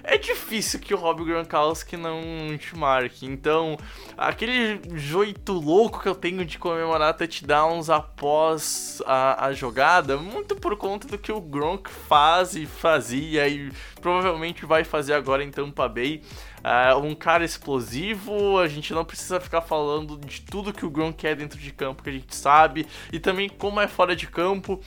é 0.09 0.17
difícil 0.17 0.81
que 0.81 0.95
o 0.95 0.97
Rob 0.97 1.23
Gronkowski 1.23 1.97
não 1.97 2.57
te 2.57 2.77
marque. 2.77 3.27
Então, 3.27 3.77
aquele 4.17 4.81
jeito 4.97 5.53
louco 5.53 6.01
que 6.01 6.09
eu 6.09 6.15
tenho 6.15 6.45
de 6.45 6.59
comemorar 6.59 7.15
touchdowns 7.15 7.91
após 7.91 9.03
a, 9.07 9.47
a 9.47 9.53
jogada, 9.53 10.17
muito 10.17 10.57
por 10.57 10.77
conta 10.77 11.07
do 11.07 11.19
que 11.19 11.31
o 11.31 11.41
Gronk 11.41 11.91
faz 11.91 12.57
e 12.57 12.65
fazia 12.65 13.47
e 13.47 13.71
provavelmente 14.01 14.65
vai 14.65 14.83
fazer 14.83 15.13
agora 15.13 15.45
em 15.45 15.51
Tampa 15.51 15.87
Bay. 15.87 16.23
Uh, 16.59 16.99
um 16.99 17.15
cara 17.15 17.45
explosivo, 17.45 18.59
a 18.59 18.67
gente 18.67 18.93
não 18.93 19.05
precisa 19.05 19.39
ficar 19.39 19.61
falando 19.61 20.19
de 20.19 20.41
tudo 20.41 20.73
que 20.73 20.85
o 20.85 20.91
Gronk 20.91 21.25
é 21.27 21.35
dentro 21.35 21.59
de 21.59 21.71
campo, 21.71 22.03
que 22.03 22.11
a 22.11 22.13
gente 22.13 22.35
sabe, 22.35 22.87
e 23.13 23.21
também 23.21 23.49
como 23.49 23.81
é 23.81 23.87
fora 23.87 24.17
de 24.17 24.27
campo. 24.27 24.81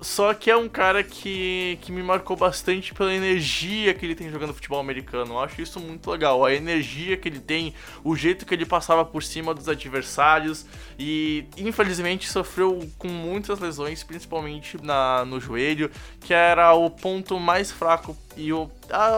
Só 0.00 0.32
que 0.32 0.48
é 0.48 0.56
um 0.56 0.68
cara 0.68 1.02
que, 1.02 1.76
que 1.82 1.90
me 1.90 2.02
marcou 2.04 2.36
bastante 2.36 2.94
pela 2.94 3.12
energia 3.12 3.92
que 3.92 4.06
ele 4.06 4.14
tem 4.14 4.30
jogando 4.30 4.54
futebol 4.54 4.78
americano. 4.78 5.34
Eu 5.34 5.40
acho 5.40 5.60
isso 5.60 5.80
muito 5.80 6.08
legal. 6.08 6.44
A 6.44 6.54
energia 6.54 7.16
que 7.16 7.28
ele 7.28 7.40
tem, 7.40 7.74
o 8.04 8.14
jeito 8.14 8.46
que 8.46 8.54
ele 8.54 8.64
passava 8.64 9.04
por 9.04 9.24
cima 9.24 9.52
dos 9.52 9.68
adversários. 9.68 10.64
E 10.96 11.46
infelizmente 11.56 12.28
sofreu 12.28 12.88
com 12.96 13.08
muitas 13.08 13.58
lesões, 13.58 14.04
principalmente 14.04 14.80
na, 14.80 15.24
no 15.24 15.40
joelho, 15.40 15.90
que 16.20 16.32
era 16.32 16.72
o 16.74 16.88
ponto 16.88 17.38
mais 17.40 17.72
fraco 17.72 18.16
e 18.36 18.52
o, 18.52 18.70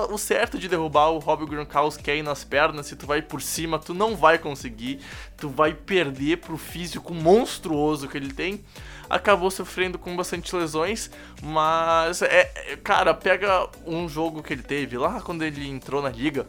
o 0.08 0.16
certo 0.16 0.58
de 0.58 0.66
derrubar 0.66 1.10
o 1.10 1.18
Rob 1.18 1.44
Gronkowski 1.44 2.10
aí 2.10 2.22
nas 2.22 2.42
pernas. 2.42 2.86
Se 2.86 2.96
tu 2.96 3.06
vai 3.06 3.20
por 3.20 3.42
cima, 3.42 3.78
tu 3.78 3.92
não 3.92 4.16
vai 4.16 4.38
conseguir. 4.38 5.00
Tu 5.36 5.46
vai 5.46 5.74
perder 5.74 6.38
pro 6.38 6.56
físico 6.56 7.12
monstruoso 7.12 8.08
que 8.08 8.16
ele 8.16 8.32
tem 8.32 8.64
acabou 9.10 9.50
sofrendo 9.50 9.98
com 9.98 10.16
bastante 10.16 10.54
lesões, 10.54 11.10
mas 11.42 12.22
é, 12.22 12.52
é, 12.54 12.76
cara, 12.76 13.12
pega 13.12 13.68
um 13.84 14.08
jogo 14.08 14.42
que 14.42 14.52
ele 14.52 14.62
teve 14.62 14.96
lá 14.96 15.20
quando 15.20 15.42
ele 15.42 15.68
entrou 15.68 16.00
na 16.00 16.08
liga. 16.08 16.46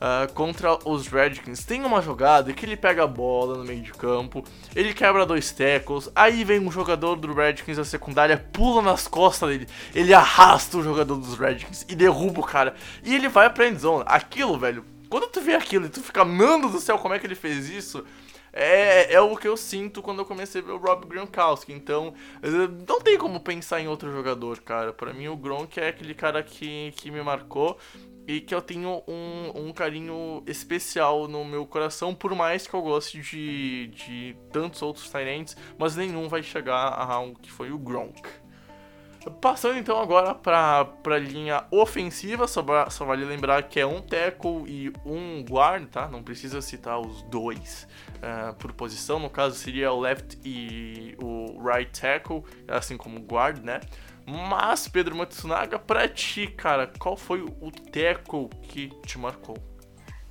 Uh, 0.00 0.32
contra 0.32 0.78
os 0.88 1.08
Redskins. 1.08 1.62
Tem 1.62 1.84
uma 1.84 2.00
jogada 2.00 2.54
que 2.54 2.64
ele 2.64 2.74
pega 2.74 3.04
a 3.04 3.06
bola 3.06 3.58
no 3.58 3.64
meio 3.64 3.82
de 3.82 3.92
campo, 3.92 4.42
ele 4.74 4.94
quebra 4.94 5.26
dois 5.26 5.52
tackles, 5.52 6.08
aí 6.16 6.42
vem 6.42 6.58
um 6.58 6.72
jogador 6.72 7.16
do 7.16 7.34
Redskins 7.34 7.76
da 7.76 7.84
secundária, 7.84 8.42
pula 8.50 8.80
nas 8.80 9.06
costas 9.06 9.50
dele, 9.50 9.68
ele 9.94 10.14
arrasta 10.14 10.78
o 10.78 10.82
jogador 10.82 11.16
dos 11.16 11.38
Redskins 11.38 11.84
e 11.86 11.94
derruba 11.94 12.40
o 12.40 12.42
cara. 12.42 12.74
E 13.04 13.14
ele 13.14 13.28
vai 13.28 13.50
pra 13.50 13.68
endzone. 13.68 14.04
Aquilo, 14.06 14.58
velho, 14.58 14.86
quando 15.10 15.26
tu 15.26 15.42
vê 15.42 15.54
aquilo 15.54 15.84
e 15.84 15.90
tu 15.90 16.00
fica, 16.00 16.24
mano 16.24 16.70
do 16.70 16.80
céu, 16.80 16.96
como 16.96 17.12
é 17.12 17.18
que 17.18 17.26
ele 17.26 17.34
fez 17.34 17.68
isso? 17.68 18.02
É, 18.52 19.12
é 19.12 19.20
o 19.20 19.36
que 19.36 19.46
eu 19.46 19.56
sinto 19.56 20.02
quando 20.02 20.20
eu 20.20 20.24
comecei 20.24 20.60
a 20.60 20.64
ver 20.64 20.72
o 20.72 20.78
Rob 20.78 21.06
Gronkowski. 21.06 21.72
Então, 21.72 22.14
não 22.86 23.00
tem 23.00 23.16
como 23.18 23.40
pensar 23.40 23.80
em 23.80 23.88
outro 23.88 24.12
jogador, 24.12 24.60
cara. 24.60 24.92
Para 24.92 25.12
mim, 25.12 25.28
o 25.28 25.36
Gronk 25.36 25.78
é 25.78 25.88
aquele 25.88 26.14
cara 26.14 26.42
que, 26.42 26.92
que 26.96 27.10
me 27.10 27.22
marcou 27.22 27.78
e 28.26 28.40
que 28.40 28.54
eu 28.54 28.62
tenho 28.62 29.02
um, 29.08 29.68
um 29.68 29.72
carinho 29.72 30.42
especial 30.46 31.26
no 31.26 31.44
meu 31.44 31.66
coração, 31.66 32.14
por 32.14 32.34
mais 32.34 32.66
que 32.66 32.74
eu 32.74 32.82
goste 32.82 33.20
de, 33.20 33.88
de 33.88 34.36
tantos 34.52 34.82
outros 34.82 35.10
Tyrants, 35.10 35.56
mas 35.78 35.96
nenhum 35.96 36.28
vai 36.28 36.42
chegar 36.42 36.92
a 36.92 37.18
um 37.18 37.34
que 37.34 37.50
foi 37.50 37.72
o 37.72 37.78
Gronk. 37.78 38.22
Passando 39.40 39.78
então 39.78 40.00
agora 40.00 40.34
para 40.34 40.86
a 41.04 41.18
linha 41.18 41.64
ofensiva, 41.70 42.48
só, 42.48 42.64
só, 42.88 43.04
vale 43.04 43.24
lembrar 43.24 43.64
que 43.64 43.78
é 43.78 43.84
um 43.84 44.00
tackle 44.00 44.64
e 44.66 44.90
um 45.04 45.44
guard, 45.44 45.88
tá? 45.88 46.08
Não 46.08 46.22
precisa 46.22 46.62
citar 46.62 46.98
os 46.98 47.22
dois 47.24 47.86
uh, 48.20 48.54
por 48.54 48.72
posição, 48.72 49.18
no 49.18 49.30
caso 49.30 49.56
seria 49.56 49.92
o 49.92 50.00
left 50.00 50.38
e 50.44 51.16
o 51.22 51.62
right 51.62 52.00
tackle, 52.00 52.42
assim 52.68 52.96
como 52.96 53.18
o 53.18 53.22
guard, 53.22 53.62
né? 53.64 53.80
Mas, 54.26 54.86
Pedro 54.86 55.16
Matsunaga, 55.16 55.78
pra 55.78 56.08
ti, 56.08 56.46
cara, 56.46 56.86
qual 56.98 57.16
foi 57.16 57.40
o 57.40 57.70
tackle 57.70 58.48
que 58.62 58.88
te 59.04 59.18
marcou? 59.18 59.56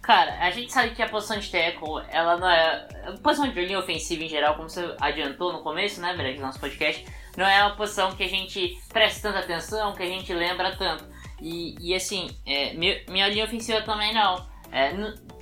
Cara, 0.01 0.39
a 0.39 0.49
gente 0.49 0.71
sabe 0.71 0.95
que 0.95 1.01
a 1.01 1.09
posição 1.09 1.37
de 1.37 1.51
tackle, 1.51 2.03
ela 2.09 2.37
não 2.37 2.49
é. 2.49 2.87
A 3.05 3.17
posição 3.21 3.47
de 3.47 3.65
linha 3.65 3.77
ofensiva 3.77 4.23
em 4.23 4.29
geral, 4.29 4.55
como 4.55 4.69
você 4.69 4.95
adiantou 4.99 5.51
no 5.51 5.61
começo, 5.61 6.01
né, 6.01 6.15
Breg, 6.15 6.37
do 6.37 6.41
nosso 6.41 6.59
podcast, 6.59 7.05
não 7.37 7.45
é 7.45 7.63
uma 7.63 7.75
posição 7.75 8.15
que 8.15 8.23
a 8.23 8.27
gente 8.27 8.77
presta 8.89 9.29
tanta 9.29 9.43
atenção, 9.43 9.93
que 9.93 10.01
a 10.01 10.07
gente 10.07 10.33
lembra 10.33 10.75
tanto. 10.77 11.05
E, 11.41 11.75
e 11.79 11.93
assim, 11.93 12.29
é, 12.45 12.73
minha 12.73 13.27
linha 13.27 13.45
ofensiva 13.45 13.81
também 13.81 14.13
não. 14.13 14.47
É, 14.71 14.93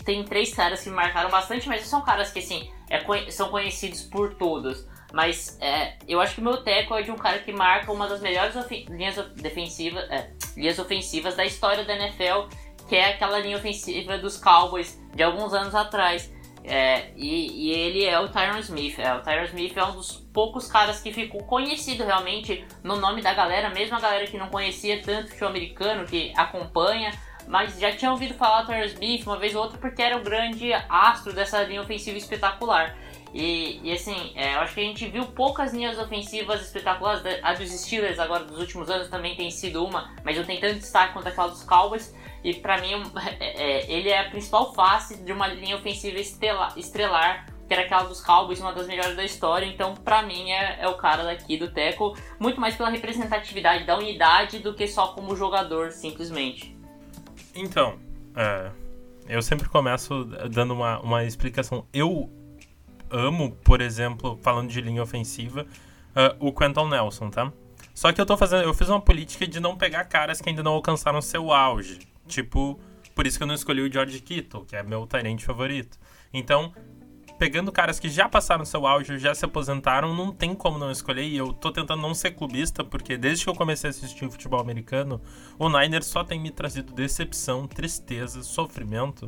tem 0.07 0.23
três 0.23 0.53
caras 0.53 0.81
que 0.81 0.89
me 0.89 0.95
marcaram 0.95 1.29
bastante, 1.29 1.67
mas 1.67 1.81
são 1.81 2.01
caras 2.01 2.31
que 2.31 2.39
assim, 2.39 2.71
é, 2.89 3.29
são 3.29 3.49
conhecidos 3.49 4.03
por 4.03 4.35
todos. 4.35 4.87
Mas 5.11 5.57
é, 5.59 5.97
eu 6.07 6.21
acho 6.21 6.35
que 6.35 6.39
o 6.39 6.43
meu 6.45 6.63
teco 6.63 6.95
é 6.95 7.01
de 7.01 7.11
um 7.11 7.17
cara 7.17 7.39
que 7.39 7.51
marca 7.51 7.91
uma 7.91 8.07
das 8.07 8.21
melhores 8.21 8.55
linhas 8.89 9.17
é, 9.17 10.31
linhas 10.55 10.79
ofensivas 10.79 11.35
da 11.35 11.45
história 11.45 11.83
da 11.83 11.93
NFL, 11.93 12.47
que 12.87 12.95
é 12.95 13.09
aquela 13.09 13.37
linha 13.39 13.57
ofensiva 13.57 14.17
dos 14.17 14.37
Cowboys 14.37 14.97
de 15.13 15.23
alguns 15.23 15.53
anos 15.53 15.75
atrás. 15.75 16.31
É, 16.63 17.11
e, 17.17 17.67
e, 17.67 17.71
ele 17.71 18.05
é 18.05 18.17
o 18.17 18.29
Tyron 18.29 18.59
Smith. 18.59 18.99
É, 18.99 19.13
o 19.13 19.21
Tyron 19.21 19.43
Smith 19.43 19.75
é 19.75 19.83
um 19.83 19.91
dos 19.91 20.25
poucos 20.33 20.69
caras 20.69 21.01
que 21.01 21.11
ficou 21.11 21.43
conhecido 21.43 22.05
realmente 22.05 22.65
no 22.81 22.95
nome 22.95 23.21
da 23.21 23.33
galera, 23.33 23.69
mesmo 23.69 23.97
a 23.97 23.99
galera 23.99 24.25
que 24.27 24.37
não 24.37 24.47
conhecia 24.47 25.01
tanto 25.01 25.27
futebol 25.27 25.49
americano, 25.49 26.05
que 26.05 26.31
acompanha, 26.35 27.11
mas 27.47 27.79
já 27.79 27.91
tinha 27.91 28.11
ouvido 28.11 28.33
falar 28.33 28.61
do 28.61 28.67
Tyron 28.67 28.85
Smith 28.85 29.25
uma 29.25 29.37
vez 29.37 29.55
ou 29.55 29.63
outra 29.63 29.77
porque 29.77 30.01
era 30.01 30.17
o 30.17 30.21
grande 30.21 30.73
astro 30.89 31.33
dessa 31.33 31.63
linha 31.63 31.81
ofensiva 31.81 32.17
espetacular. 32.17 32.95
E, 33.33 33.79
e 33.83 33.91
assim, 33.91 34.31
é, 34.35 34.55
eu 34.55 34.59
acho 34.59 34.73
que 34.73 34.79
a 34.79 34.83
gente 34.83 35.07
viu 35.07 35.25
poucas 35.25 35.73
linhas 35.73 35.97
ofensivas 35.99 36.61
espetaculares. 36.61 37.21
A 37.43 37.53
dos 37.53 37.69
Steelers 37.69 38.19
agora 38.19 38.43
dos 38.45 38.59
últimos 38.59 38.89
anos 38.89 39.09
também 39.09 39.35
tem 39.35 39.51
sido 39.51 39.85
uma, 39.85 40.13
mas 40.23 40.37
eu 40.37 40.45
tenho 40.45 40.59
tanto 40.59 40.75
destaque 40.75 41.13
quanto 41.13 41.27
aquela 41.27 41.49
dos 41.49 41.63
Cowboys. 41.63 42.15
E 42.43 42.53
para 42.53 42.79
mim, 42.79 42.93
é, 43.39 43.63
é, 43.63 43.91
ele 43.91 44.09
é 44.09 44.21
a 44.21 44.29
principal 44.29 44.73
face 44.73 45.17
de 45.23 45.31
uma 45.31 45.47
linha 45.47 45.75
ofensiva 45.75 46.19
estrelar, 46.19 46.73
estrelar 46.77 47.45
que 47.67 47.73
era 47.73 47.83
aquela 47.83 48.03
dos 48.03 48.21
Cowboys, 48.21 48.61
uma 48.61 48.71
das 48.71 48.87
melhores 48.87 49.15
da 49.15 49.25
história. 49.25 49.65
Então, 49.65 49.93
para 49.93 50.21
mim, 50.21 50.51
é, 50.51 50.79
é, 50.79 50.87
o 50.87 50.95
cara 50.95 51.23
daqui 51.23 51.57
do 51.57 51.69
Teco, 51.69 52.17
muito 52.39 52.61
mais 52.61 52.75
pela 52.75 52.89
representatividade 52.89 53.83
da 53.83 53.97
unidade 53.97 54.59
do 54.59 54.73
que 54.73 54.87
só 54.87 55.07
como 55.07 55.35
jogador, 55.35 55.91
simplesmente. 55.91 56.76
Então, 57.57 57.97
é, 58.35 58.69
eu 59.27 59.41
sempre 59.41 59.67
começo 59.67 60.25
dando 60.51 60.73
uma, 60.73 60.99
uma 60.99 61.23
explicação. 61.23 61.85
Eu 61.91 62.31
amo, 63.09 63.51
por 63.63 63.81
exemplo, 63.81 64.39
falando 64.43 64.69
de 64.69 64.79
linha 64.79 65.01
ofensiva, 65.01 65.65
uh, 66.11 66.47
o 66.47 66.53
Quentin 66.53 66.87
Nelson, 66.87 67.31
tá? 67.31 67.51
Só 67.95 68.11
que 68.13 68.21
eu 68.21 68.25
tô 68.27 68.37
fazendo. 68.37 68.63
Eu 68.63 68.73
fiz 68.75 68.89
uma 68.89 69.01
política 69.01 69.47
de 69.47 69.59
não 69.59 69.75
pegar 69.75 70.05
caras 70.05 70.39
que 70.39 70.49
ainda 70.49 70.61
não 70.61 70.73
alcançaram 70.73 71.19
seu 71.19 71.51
auge. 71.51 71.99
Tipo, 72.27 72.79
por 73.15 73.25
isso 73.25 73.37
que 73.39 73.43
eu 73.43 73.47
não 73.47 73.55
escolhi 73.55 73.81
o 73.81 73.91
George 73.91 74.19
Kittle, 74.19 74.65
que 74.65 74.75
é 74.75 74.83
meu 74.83 75.07
Tyrant 75.07 75.41
favorito. 75.41 75.97
Então, 76.31 76.71
pegando 77.37 77.71
caras 77.71 77.99
que 77.99 78.09
já 78.09 78.27
passaram 78.27 78.65
seu 78.65 78.85
auge, 78.85 79.17
já 79.17 79.33
se 79.33 79.45
aposentaram, 79.45 80.15
não 80.15 80.31
tem 80.31 80.55
como 80.55 80.77
não 80.77 80.91
escolher. 80.91 81.23
E 81.23 81.37
eu 81.37 81.53
tô 81.53 81.71
tentando 81.71 82.01
não 82.01 82.13
ser 82.13 82.31
clubista, 82.31 82.83
porque 82.83 83.17
desde 83.17 83.43
que 83.43 83.49
eu 83.49 83.55
comecei 83.55 83.89
a 83.89 83.91
assistir 83.91 84.29
futebol 84.29 84.59
americano, 84.59 85.21
o 85.57 85.69
Niners 85.69 86.07
só 86.07 86.23
tem 86.23 86.39
me 86.39 86.51
trazido 86.51 86.93
decepção, 86.93 87.67
tristeza, 87.67 88.43
sofrimento. 88.43 89.25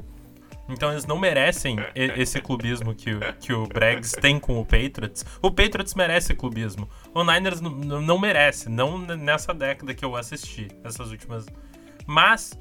Então 0.67 0.91
eles 0.91 1.05
não 1.05 1.17
merecem 1.17 1.77
esse 1.95 2.39
clubismo 2.39 2.93
que, 2.93 3.17
que 3.39 3.51
o 3.51 3.65
Bregs 3.65 4.11
tem 4.11 4.39
com 4.39 4.59
o 4.59 4.63
Patriots. 4.63 5.25
O 5.41 5.49
Patriots 5.49 5.95
merece 5.95 6.35
clubismo. 6.35 6.87
O 7.13 7.23
Niners 7.23 7.59
não 7.59 8.19
merece, 8.19 8.69
não 8.69 8.99
nessa 8.99 9.51
década 9.51 9.95
que 9.95 10.05
eu 10.05 10.15
assisti, 10.15 10.67
essas 10.83 11.09
últimas. 11.09 11.47
Mas 12.05 12.53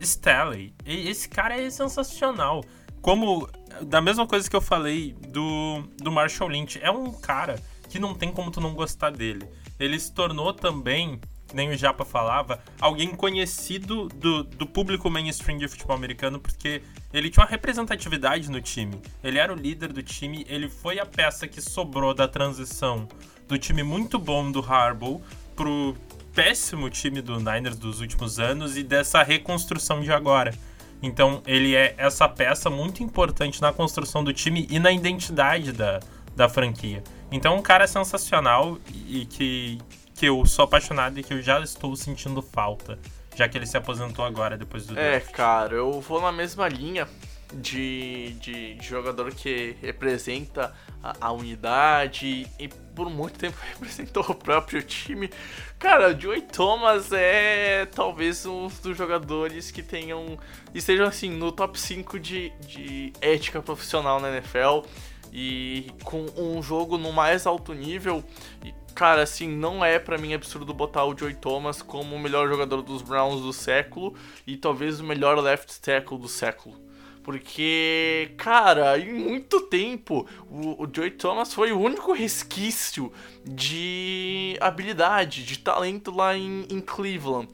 Staley, 0.00 0.72
esse 0.84 1.28
cara 1.28 1.60
é 1.60 1.68
sensacional. 1.68 2.64
Como 3.02 3.48
da 3.84 4.00
mesma 4.00 4.26
coisa 4.26 4.48
que 4.48 4.56
eu 4.56 4.60
falei 4.60 5.14
do, 5.28 5.82
do 5.98 6.10
Marshall 6.10 6.50
Lynch, 6.50 6.78
é 6.82 6.90
um 6.90 7.12
cara 7.12 7.60
que 7.88 7.98
não 7.98 8.14
tem 8.14 8.32
como 8.32 8.50
tu 8.50 8.60
não 8.60 8.74
gostar 8.74 9.10
dele. 9.10 9.46
Ele 9.78 9.98
se 9.98 10.12
tornou 10.12 10.52
também, 10.52 11.20
nem 11.54 11.70
o 11.70 11.76
Japa 11.76 12.04
falava, 12.04 12.62
alguém 12.80 13.14
conhecido 13.14 14.08
do, 14.08 14.42
do 14.42 14.66
público 14.66 15.08
mainstream 15.08 15.58
de 15.58 15.68
futebol 15.68 15.96
americano, 15.96 16.38
porque 16.38 16.82
ele 17.12 17.30
tinha 17.30 17.44
uma 17.44 17.50
representatividade 17.50 18.50
no 18.50 18.60
time. 18.60 19.00
Ele 19.22 19.38
era 19.38 19.52
o 19.52 19.56
líder 19.56 19.92
do 19.92 20.02
time, 20.02 20.44
ele 20.48 20.68
foi 20.68 20.98
a 20.98 21.06
peça 21.06 21.48
que 21.48 21.60
sobrou 21.60 22.12
da 22.12 22.28
transição 22.28 23.08
do 23.46 23.58
time 23.58 23.82
muito 23.82 24.18
bom 24.18 24.50
do 24.50 24.60
Harbaugh 24.60 25.22
pro 25.56 25.96
péssimo 26.34 26.90
time 26.90 27.20
do 27.22 27.38
Niners 27.38 27.76
dos 27.76 28.00
últimos 28.00 28.38
anos 28.38 28.76
e 28.76 28.82
dessa 28.82 29.22
reconstrução 29.22 30.00
de 30.00 30.12
agora. 30.12 30.54
Então 31.02 31.42
ele 31.46 31.74
é 31.74 31.94
essa 31.96 32.28
peça 32.28 32.68
muito 32.68 33.02
importante 33.02 33.60
na 33.62 33.72
construção 33.72 34.24
do 34.24 34.32
time 34.32 34.66
e 34.68 34.78
na 34.78 34.90
identidade 34.90 35.72
da, 35.72 36.00
da 36.34 36.48
franquia. 36.48 37.02
Então 37.30 37.56
um 37.56 37.62
cara 37.62 37.86
sensacional 37.86 38.78
e 39.06 39.24
que, 39.26 39.78
que 40.14 40.26
eu 40.26 40.44
sou 40.44 40.64
apaixonado 40.64 41.18
e 41.18 41.22
que 41.22 41.34
eu 41.34 41.42
já 41.42 41.60
estou 41.60 41.94
sentindo 41.94 42.42
falta. 42.42 42.98
Já 43.36 43.48
que 43.48 43.56
ele 43.56 43.66
se 43.66 43.76
aposentou 43.76 44.24
agora 44.24 44.56
depois 44.58 44.84
do 44.86 44.98
É, 44.98 45.12
draft. 45.20 45.30
cara, 45.32 45.74
eu 45.76 46.00
vou 46.00 46.20
na 46.20 46.32
mesma 46.32 46.66
linha 46.68 47.06
de, 47.54 48.32
de, 48.40 48.74
de 48.74 48.86
jogador 48.86 49.32
que 49.32 49.76
representa 49.80 50.74
a, 51.02 51.28
a, 51.28 51.32
unidade 51.32 52.46
e 52.58 52.68
por 52.94 53.08
muito 53.08 53.38
tempo 53.38 53.56
representou 53.72 54.24
o 54.28 54.34
próprio 54.34 54.82
time. 54.82 55.30
Cara, 55.78 56.14
o 56.14 56.20
Joey 56.20 56.42
Thomas 56.42 57.12
é 57.12 57.86
talvez 57.86 58.44
um 58.44 58.68
dos 58.82 58.96
jogadores 58.96 59.70
que 59.70 59.82
tenham. 59.82 60.38
estejam 60.74 61.06
assim 61.06 61.30
no 61.30 61.50
top 61.50 61.78
5 61.78 62.18
de, 62.18 62.50
de 62.60 63.12
ética 63.20 63.62
profissional 63.62 64.20
na 64.20 64.28
NFL. 64.28 64.86
E 65.30 65.92
com 66.04 66.26
um 66.38 66.62
jogo 66.62 66.96
no 66.96 67.12
mais 67.12 67.46
alto 67.46 67.74
nível, 67.74 68.24
e, 68.64 68.72
cara, 68.94 69.22
assim, 69.22 69.46
não 69.46 69.84
é 69.84 69.98
para 69.98 70.16
mim 70.16 70.32
absurdo 70.32 70.72
botar 70.72 71.04
o 71.04 71.16
Joey 71.16 71.34
Thomas 71.34 71.82
como 71.82 72.16
o 72.16 72.18
melhor 72.18 72.48
jogador 72.48 72.80
dos 72.80 73.02
Browns 73.02 73.42
do 73.42 73.52
século 73.52 74.14
e 74.46 74.56
talvez 74.56 75.00
o 75.00 75.04
melhor 75.04 75.38
left 75.38 75.82
tackle 75.82 76.16
do 76.16 76.28
século. 76.28 76.87
Porque, 77.28 78.30
cara, 78.38 78.98
em 78.98 79.12
muito 79.12 79.60
tempo 79.60 80.26
o, 80.50 80.82
o 80.82 80.88
Joey 80.90 81.10
Thomas 81.10 81.52
foi 81.52 81.72
o 81.72 81.78
único 81.78 82.14
resquício 82.14 83.12
de 83.44 84.56
habilidade, 84.62 85.44
de 85.44 85.58
talento 85.58 86.10
lá 86.10 86.34
em, 86.34 86.66
em 86.70 86.80
Cleveland. 86.80 87.46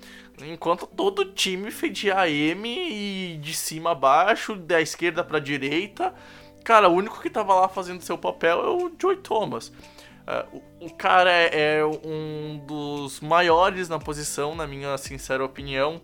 Enquanto 0.47 0.87
todo 0.87 1.25
time 1.25 1.73
fedia 1.73 2.21
AM 2.21 2.69
e 2.69 3.37
de 3.39 3.53
cima 3.53 3.91
a 3.91 3.95
baixo, 3.97 4.55
da 4.55 4.81
esquerda 4.81 5.25
pra 5.25 5.41
direita. 5.41 6.15
Cara, 6.63 6.89
o 6.89 6.95
único 6.95 7.21
que 7.21 7.29
tava 7.29 7.53
lá 7.57 7.69
fazendo 7.69 8.01
seu 8.01 8.17
papel 8.17 8.65
é 8.65 8.71
o 8.71 8.93
Joey 8.97 9.17
Thomas. 9.17 9.71
Uh, 9.71 10.63
o, 10.81 10.87
o, 10.87 10.95
cara 10.95 11.33
é, 11.33 11.79
é 11.79 11.85
um 11.85 12.65
dos 12.65 13.19
maiores 13.19 13.89
na 13.89 13.99
posição, 13.99 14.55
na 14.55 14.69
minha 14.69 14.97
sincera 14.99 15.45
opinião. 15.45 16.01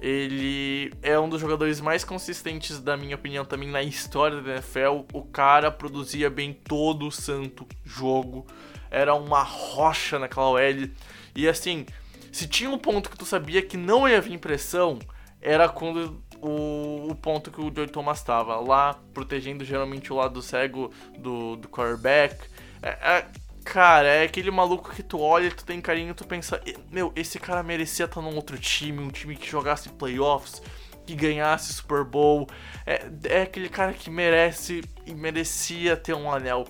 Ele 0.00 0.92
é 1.02 1.18
um 1.18 1.28
dos 1.28 1.40
jogadores 1.40 1.78
mais 1.80 2.04
consistentes, 2.04 2.80
da 2.80 2.96
minha 2.96 3.14
opinião, 3.14 3.44
também 3.44 3.68
na 3.68 3.82
história 3.82 4.40
da 4.40 4.52
NFL. 4.52 5.04
O 5.12 5.22
cara 5.22 5.70
produzia 5.70 6.30
bem 6.30 6.54
todo 6.54 7.06
o 7.06 7.12
santo 7.12 7.66
jogo. 7.84 8.46
Era 8.90 9.14
uma 9.14 9.42
rocha 9.42 10.18
naquela 10.18 10.48
OL. 10.48 10.88
E 11.36 11.46
assim, 11.46 11.84
se 12.32 12.48
tinha 12.48 12.70
um 12.70 12.78
ponto 12.78 13.10
que 13.10 13.18
tu 13.18 13.26
sabia 13.26 13.60
que 13.60 13.76
não 13.76 14.08
ia 14.08 14.20
vir 14.22 14.38
pressão, 14.38 14.98
era 15.40 15.68
quando 15.68 16.22
o, 16.40 17.08
o 17.10 17.14
ponto 17.14 17.50
que 17.50 17.60
o 17.60 17.72
Joey 17.74 17.88
Thomas 17.88 18.18
estava 18.18 18.56
lá, 18.56 18.98
protegendo 19.12 19.64
geralmente 19.64 20.12
o 20.12 20.16
lado 20.16 20.40
cego 20.40 20.90
do, 21.18 21.56
do 21.56 21.68
quarterback. 21.68 22.36
É, 22.82 22.88
é, 22.88 23.26
Cara, 23.64 24.08
é 24.08 24.24
aquele 24.24 24.50
maluco 24.50 24.90
que 24.90 25.02
tu 25.02 25.20
olha, 25.20 25.50
tu 25.50 25.64
tem 25.64 25.80
carinho, 25.80 26.14
tu 26.14 26.26
pensa, 26.26 26.60
meu, 26.90 27.12
esse 27.14 27.38
cara 27.38 27.62
merecia 27.62 28.06
estar 28.06 28.20
num 28.20 28.34
outro 28.34 28.58
time, 28.58 28.98
um 28.98 29.10
time 29.10 29.36
que 29.36 29.48
jogasse 29.48 29.88
playoffs, 29.90 30.62
que 31.06 31.14
ganhasse 31.14 31.72
Super 31.72 32.04
Bowl. 32.04 32.48
É, 32.86 33.06
é 33.24 33.42
aquele 33.42 33.68
cara 33.68 33.92
que 33.92 34.10
merece 34.10 34.82
e 35.06 35.14
merecia 35.14 35.96
ter 35.96 36.14
um 36.14 36.32
anel. 36.32 36.66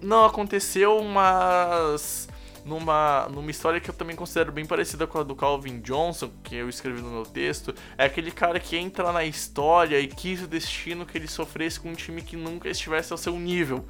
Não 0.00 0.24
aconteceu, 0.24 1.02
mas 1.02 2.28
numa, 2.66 3.28
numa 3.30 3.50
história 3.50 3.80
que 3.80 3.88
eu 3.88 3.94
também 3.94 4.16
considero 4.16 4.50
bem 4.52 4.66
parecida 4.66 5.06
com 5.06 5.18
a 5.18 5.22
do 5.22 5.34
Calvin 5.34 5.80
Johnson, 5.80 6.30
que 6.42 6.56
eu 6.56 6.68
escrevi 6.68 7.00
no 7.00 7.10
meu 7.10 7.24
texto, 7.24 7.72
é 7.96 8.04
aquele 8.04 8.30
cara 8.30 8.58
que 8.58 8.76
entra 8.76 9.12
na 9.12 9.24
história 9.24 9.98
e 10.00 10.08
quis 10.08 10.42
o 10.42 10.46
destino 10.46 11.06
que 11.06 11.16
ele 11.16 11.28
sofresse 11.28 11.78
com 11.78 11.90
um 11.90 11.94
time 11.94 12.20
que 12.20 12.36
nunca 12.36 12.68
estivesse 12.68 13.12
ao 13.12 13.18
seu 13.18 13.38
nível. 13.38 13.86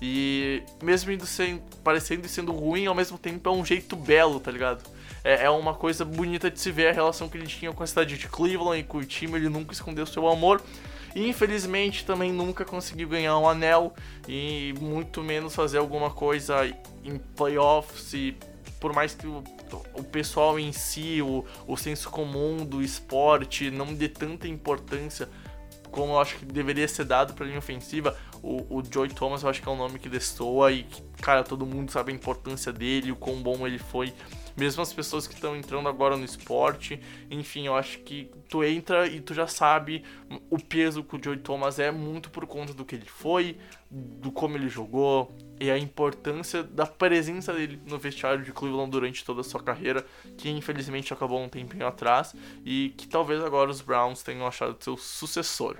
E 0.00 0.62
mesmo 0.82 1.10
indo 1.10 1.24
parecendo 1.82 2.26
e 2.26 2.28
sendo 2.28 2.52
ruim, 2.52 2.86
ao 2.86 2.94
mesmo 2.94 3.16
tempo 3.16 3.48
é 3.48 3.52
um 3.52 3.64
jeito 3.64 3.96
belo, 3.96 4.38
tá 4.38 4.50
ligado? 4.50 4.82
É, 5.24 5.44
é 5.44 5.50
uma 5.50 5.74
coisa 5.74 6.04
bonita 6.04 6.50
de 6.50 6.60
se 6.60 6.70
ver 6.70 6.88
a 6.88 6.92
relação 6.92 7.28
que 7.28 7.38
ele 7.38 7.46
tinha 7.46 7.72
com 7.72 7.82
a 7.82 7.86
cidade 7.86 8.16
de 8.18 8.28
Cleveland 8.28 8.80
e 8.80 8.84
com 8.84 8.98
o 8.98 9.04
time, 9.04 9.34
ele 9.34 9.48
nunca 9.48 9.72
escondeu 9.72 10.06
seu 10.06 10.28
amor. 10.28 10.62
E 11.14 11.28
infelizmente 11.28 12.04
também 12.04 12.30
nunca 12.30 12.62
conseguiu 12.62 13.08
ganhar 13.08 13.38
um 13.38 13.48
anel 13.48 13.94
e 14.28 14.74
muito 14.78 15.22
menos 15.22 15.54
fazer 15.54 15.78
alguma 15.78 16.10
coisa 16.10 16.66
em 17.02 17.16
playoffs 17.34 18.12
e 18.12 18.36
por 18.78 18.92
mais 18.92 19.14
que 19.14 19.26
o, 19.26 19.42
o 19.94 20.04
pessoal 20.04 20.58
em 20.58 20.72
si, 20.72 21.22
o, 21.22 21.42
o 21.66 21.74
senso 21.74 22.10
comum 22.10 22.66
do 22.66 22.82
esporte 22.82 23.70
não 23.70 23.94
dê 23.94 24.10
tanta 24.10 24.46
importância 24.46 25.28
como 25.86 26.12
eu 26.12 26.20
acho 26.20 26.36
que 26.36 26.44
deveria 26.44 26.86
ser 26.86 27.04
dado 27.04 27.34
pra 27.34 27.46
linha 27.46 27.58
ofensiva, 27.58 28.16
o, 28.42 28.78
o 28.78 28.82
Joey 28.84 29.10
Thomas 29.10 29.42
eu 29.42 29.48
acho 29.48 29.62
que 29.62 29.68
é 29.68 29.70
um 29.70 29.76
nome 29.76 29.98
que 29.98 30.08
destoa 30.08 30.72
e 30.72 30.82
que, 30.82 31.02
cara, 31.22 31.42
todo 31.42 31.66
mundo 31.66 31.90
sabe 31.90 32.12
a 32.12 32.14
importância 32.14 32.72
dele, 32.72 33.12
o 33.12 33.16
quão 33.16 33.42
bom 33.42 33.66
ele 33.66 33.78
foi 33.78 34.12
mesmo 34.56 34.82
as 34.82 34.92
pessoas 34.92 35.26
que 35.26 35.34
estão 35.34 35.54
entrando 35.54 35.88
agora 35.88 36.16
no 36.16 36.24
esporte, 36.24 36.98
enfim, 37.30 37.66
eu 37.66 37.76
acho 37.76 37.98
que 37.98 38.30
tu 38.48 38.64
entra 38.64 39.06
e 39.06 39.20
tu 39.20 39.34
já 39.34 39.46
sabe 39.46 40.02
o 40.48 40.58
peso 40.58 41.04
que 41.04 41.16
o 41.16 41.22
Joey 41.22 41.38
Thomas 41.38 41.78
é 41.78 41.90
muito 41.90 42.30
por 42.30 42.46
conta 42.46 42.72
do 42.72 42.84
que 42.84 42.94
ele 42.94 43.06
foi, 43.06 43.58
do 43.90 44.32
como 44.32 44.56
ele 44.56 44.68
jogou 44.68 45.30
e 45.58 45.70
a 45.70 45.78
importância 45.78 46.62
da 46.62 46.86
presença 46.86 47.52
dele 47.52 47.80
no 47.86 47.98
vestiário 47.98 48.44
de 48.44 48.52
Cleveland 48.52 48.90
durante 48.90 49.24
toda 49.24 49.40
a 49.40 49.44
sua 49.44 49.62
carreira, 49.62 50.04
que 50.36 50.50
infelizmente 50.50 51.12
acabou 51.12 51.42
um 51.42 51.48
tempinho 51.48 51.86
atrás 51.86 52.34
e 52.64 52.94
que 52.96 53.08
talvez 53.08 53.42
agora 53.42 53.70
os 53.70 53.80
Browns 53.80 54.22
tenham 54.22 54.46
achado 54.46 54.76
seu 54.80 54.96
sucessor. 54.96 55.76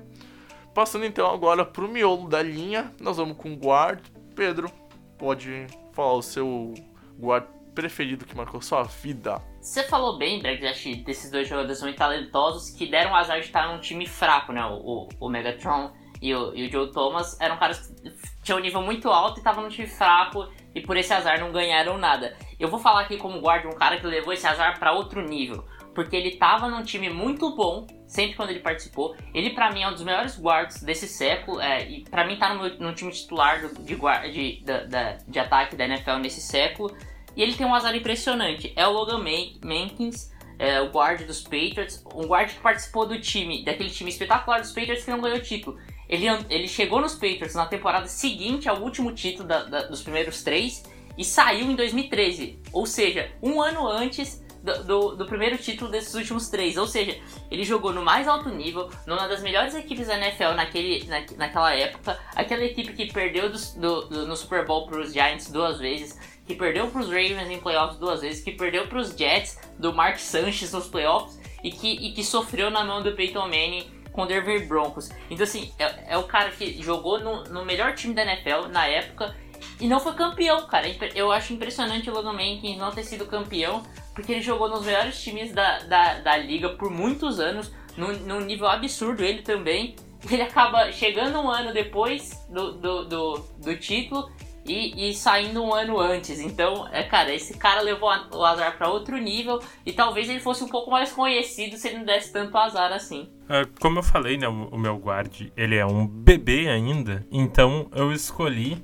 Passando 0.74 1.04
então 1.04 1.30
agora 1.30 1.64
pro 1.64 1.88
miolo 1.88 2.28
da 2.28 2.42
linha, 2.42 2.94
nós 3.00 3.16
vamos 3.16 3.36
com 3.36 3.52
o 3.52 3.56
guard. 3.56 4.00
Pedro, 4.34 4.70
pode 5.18 5.66
falar 5.92 6.14
o 6.14 6.22
seu 6.22 6.74
guard 7.18 7.46
preferido 7.74 8.24
que 8.24 8.36
marcou 8.36 8.60
sua 8.60 8.82
vida? 8.82 9.40
Você 9.60 9.82
falou 9.84 10.16
bem, 10.16 10.40
Brexit, 10.40 11.02
desses 11.02 11.30
dois 11.30 11.48
jogadores 11.48 11.82
muito 11.82 11.96
talentosos 11.96 12.70
que 12.70 12.86
deram 12.86 13.12
o 13.12 13.14
azar 13.14 13.40
de 13.40 13.46
estar 13.46 13.72
num 13.72 13.80
time 13.80 14.06
fraco, 14.06 14.52
né? 14.52 14.64
O, 14.64 14.74
o, 14.74 15.08
o 15.20 15.28
Megatron 15.28 15.92
e 16.20 16.34
o, 16.34 16.54
e 16.54 16.66
o 16.66 16.70
Joe 16.70 16.90
Thomas 16.92 17.38
eram 17.40 17.58
caras 17.58 17.86
que 17.86 17.95
tinham 18.42 18.58
um 18.58 18.62
nível 18.62 18.82
muito 18.82 19.08
alto 19.08 19.36
e 19.36 19.38
estavam 19.38 19.64
num 19.64 19.68
time 19.68 19.86
fraco 19.86 20.48
e 20.74 20.80
por 20.80 20.96
esse 20.96 21.12
azar 21.12 21.40
não 21.40 21.52
ganharam 21.52 21.98
nada. 21.98 22.36
Eu 22.58 22.68
vou 22.68 22.78
falar 22.78 23.02
aqui 23.02 23.16
como 23.16 23.40
guarda 23.40 23.68
um 23.68 23.72
cara 23.72 23.98
que 23.98 24.06
levou 24.06 24.32
esse 24.32 24.46
azar 24.46 24.78
para 24.78 24.92
outro 24.92 25.22
nível, 25.22 25.64
porque 25.94 26.14
ele 26.14 26.36
tava 26.36 26.68
num 26.68 26.82
time 26.82 27.08
muito 27.08 27.54
bom 27.54 27.86
sempre 28.06 28.36
quando 28.36 28.50
ele 28.50 28.60
participou. 28.60 29.16
Ele 29.34 29.50
para 29.50 29.70
mim 29.72 29.82
é 29.82 29.88
um 29.88 29.92
dos 29.92 30.02
melhores 30.02 30.38
guards 30.38 30.82
desse 30.82 31.08
século 31.08 31.60
é, 31.60 31.88
e 31.88 32.04
para 32.04 32.26
mim 32.26 32.36
tá 32.36 32.54
no, 32.54 32.68
no 32.78 32.94
time 32.94 33.10
titular 33.12 33.60
do, 33.60 33.82
de, 33.82 33.94
de, 33.94 34.60
de, 34.62 35.24
de 35.28 35.38
ataque 35.38 35.76
da 35.76 35.84
NFL 35.84 36.18
nesse 36.20 36.40
século. 36.40 36.96
E 37.36 37.42
ele 37.42 37.54
tem 37.54 37.66
um 37.66 37.74
azar 37.74 37.94
impressionante. 37.94 38.72
É 38.74 38.86
o 38.86 38.92
Logan 38.92 39.18
Mankins, 39.62 40.32
é, 40.58 40.80
o 40.80 40.90
guard 40.90 41.22
dos 41.26 41.42
Patriots, 41.42 42.02
um 42.14 42.26
guard 42.26 42.50
que 42.50 42.60
participou 42.60 43.06
do 43.06 43.20
time, 43.20 43.62
daquele 43.64 43.90
time 43.90 44.10
espetacular 44.10 44.60
dos 44.60 44.72
Patriots 44.72 45.04
que 45.04 45.10
não 45.10 45.20
ganhou 45.20 45.40
título. 45.40 45.78
Ele, 46.08 46.26
ele 46.48 46.68
chegou 46.68 47.00
nos 47.00 47.14
Patriots 47.14 47.54
na 47.54 47.66
temporada 47.66 48.06
seguinte 48.06 48.68
ao 48.68 48.78
último 48.78 49.12
título 49.12 49.48
da, 49.48 49.64
da, 49.64 49.82
dos 49.82 50.02
primeiros 50.02 50.42
três 50.42 50.84
e 51.16 51.24
saiu 51.24 51.70
em 51.70 51.74
2013. 51.74 52.60
Ou 52.72 52.86
seja, 52.86 53.30
um 53.42 53.60
ano 53.60 53.86
antes 53.86 54.44
do, 54.62 54.84
do, 54.84 55.16
do, 55.16 55.26
primeiro 55.26 55.56
título 55.58 55.90
desses 55.90 56.14
últimos 56.14 56.48
três. 56.48 56.76
Ou 56.76 56.86
seja, 56.86 57.18
ele 57.50 57.64
jogou 57.64 57.92
no 57.92 58.02
mais 58.02 58.28
alto 58.28 58.48
nível, 58.48 58.90
numa 59.06 59.26
das 59.26 59.42
melhores 59.42 59.74
equipes 59.74 60.06
da 60.06 60.16
NFL 60.16 60.54
naquele, 60.54 61.04
na, 61.06 61.24
naquela 61.36 61.74
época. 61.74 62.18
Aquela 62.34 62.64
equipe 62.64 62.92
que 62.92 63.12
perdeu 63.12 63.50
do, 63.50 64.08
do, 64.08 64.26
no 64.26 64.36
Super 64.36 64.64
Bowl 64.64 64.86
para 64.86 65.00
os 65.00 65.12
Giants 65.12 65.50
duas 65.50 65.78
vezes 65.78 66.36
que 66.46 66.54
perdeu 66.54 66.88
para 66.88 67.00
os 67.00 67.08
Ravens 67.08 67.50
em 67.50 67.58
playoffs 67.58 67.98
duas 67.98 68.20
vezes, 68.20 68.42
que 68.42 68.52
perdeu 68.52 68.86
para 68.86 68.98
os 68.98 69.10
Jets 69.16 69.58
do 69.78 69.92
Mark 69.92 70.18
Sanchez 70.18 70.72
nos 70.72 70.86
playoffs 70.86 71.38
e 71.62 71.70
que, 71.70 71.88
e 71.88 72.12
que 72.12 72.22
sofreu 72.22 72.70
na 72.70 72.84
mão 72.84 73.02
do 73.02 73.12
Peyton 73.12 73.46
Manning 73.46 73.95
com 74.16 74.22
o 74.22 74.26
Denver 74.26 74.66
Broncos. 74.66 75.10
Então, 75.30 75.44
assim, 75.44 75.70
é, 75.78 76.14
é 76.14 76.18
o 76.18 76.24
cara 76.24 76.50
que 76.50 76.82
jogou 76.82 77.20
no, 77.20 77.44
no, 77.44 77.64
melhor 77.64 77.94
time 77.94 78.14
da 78.14 78.22
NFL 78.22 78.68
na 78.72 78.86
época 78.86 79.36
e 79.78 79.86
não 79.86 80.00
foi 80.00 80.14
campeão, 80.14 80.66
cara. 80.66 80.88
Eu 81.14 81.30
acho 81.30 81.52
impressionante 81.52 82.10
o 82.10 82.14
Logan 82.14 82.32
Mankins 82.32 82.78
não 82.78 82.90
ter 82.90 83.04
sido 83.04 83.26
campeão, 83.26 83.82
porque 84.14 84.32
ele 84.32 84.40
jogou 84.40 84.68
nos 84.70 84.84
melhores 84.84 85.22
times 85.22 85.52
da, 85.52 85.80
da, 85.80 86.14
da 86.20 86.36
liga 86.38 86.70
por 86.70 86.90
muitos 86.90 87.38
anos, 87.38 87.70
num, 87.94 88.12
num 88.20 88.40
nível 88.40 88.66
absurdo 88.66 89.22
ele 89.22 89.42
também. 89.42 89.94
Ele 90.28 90.42
acaba 90.42 90.90
chegando 90.90 91.38
um 91.38 91.48
ano 91.48 91.72
depois 91.72 92.44
do, 92.48 92.72
do, 92.72 93.04
do, 93.04 93.34
do 93.58 93.76
título 93.76 94.28
e, 94.66 95.10
e, 95.10 95.14
saindo 95.14 95.62
um 95.62 95.72
ano 95.72 95.98
antes. 95.98 96.40
Então, 96.40 96.88
é, 96.92 97.02
cara, 97.02 97.34
esse 97.34 97.56
cara 97.56 97.80
levou 97.80 98.10
o 98.32 98.44
azar 98.44 98.76
para 98.76 98.88
outro 98.88 99.16
nível 99.16 99.60
e 99.84 99.92
talvez 99.92 100.28
ele 100.28 100.40
fosse 100.40 100.64
um 100.64 100.68
pouco 100.68 100.90
mais 100.90 101.12
conhecido 101.12 101.76
se 101.76 101.88
ele 101.88 101.98
não 101.98 102.04
desse 102.04 102.32
tanto 102.32 102.56
azar 102.56 102.92
assim. 102.92 103.28
É, 103.48 103.64
como 103.80 103.98
eu 103.98 104.02
falei, 104.02 104.36
né, 104.36 104.48
o, 104.48 104.76
meu 104.76 104.96
guard, 104.96 105.48
ele 105.56 105.76
é 105.76 105.86
um 105.86 106.06
bebê 106.06 106.68
ainda, 106.68 107.24
então 107.30 107.88
eu 107.94 108.12
escolhi 108.12 108.82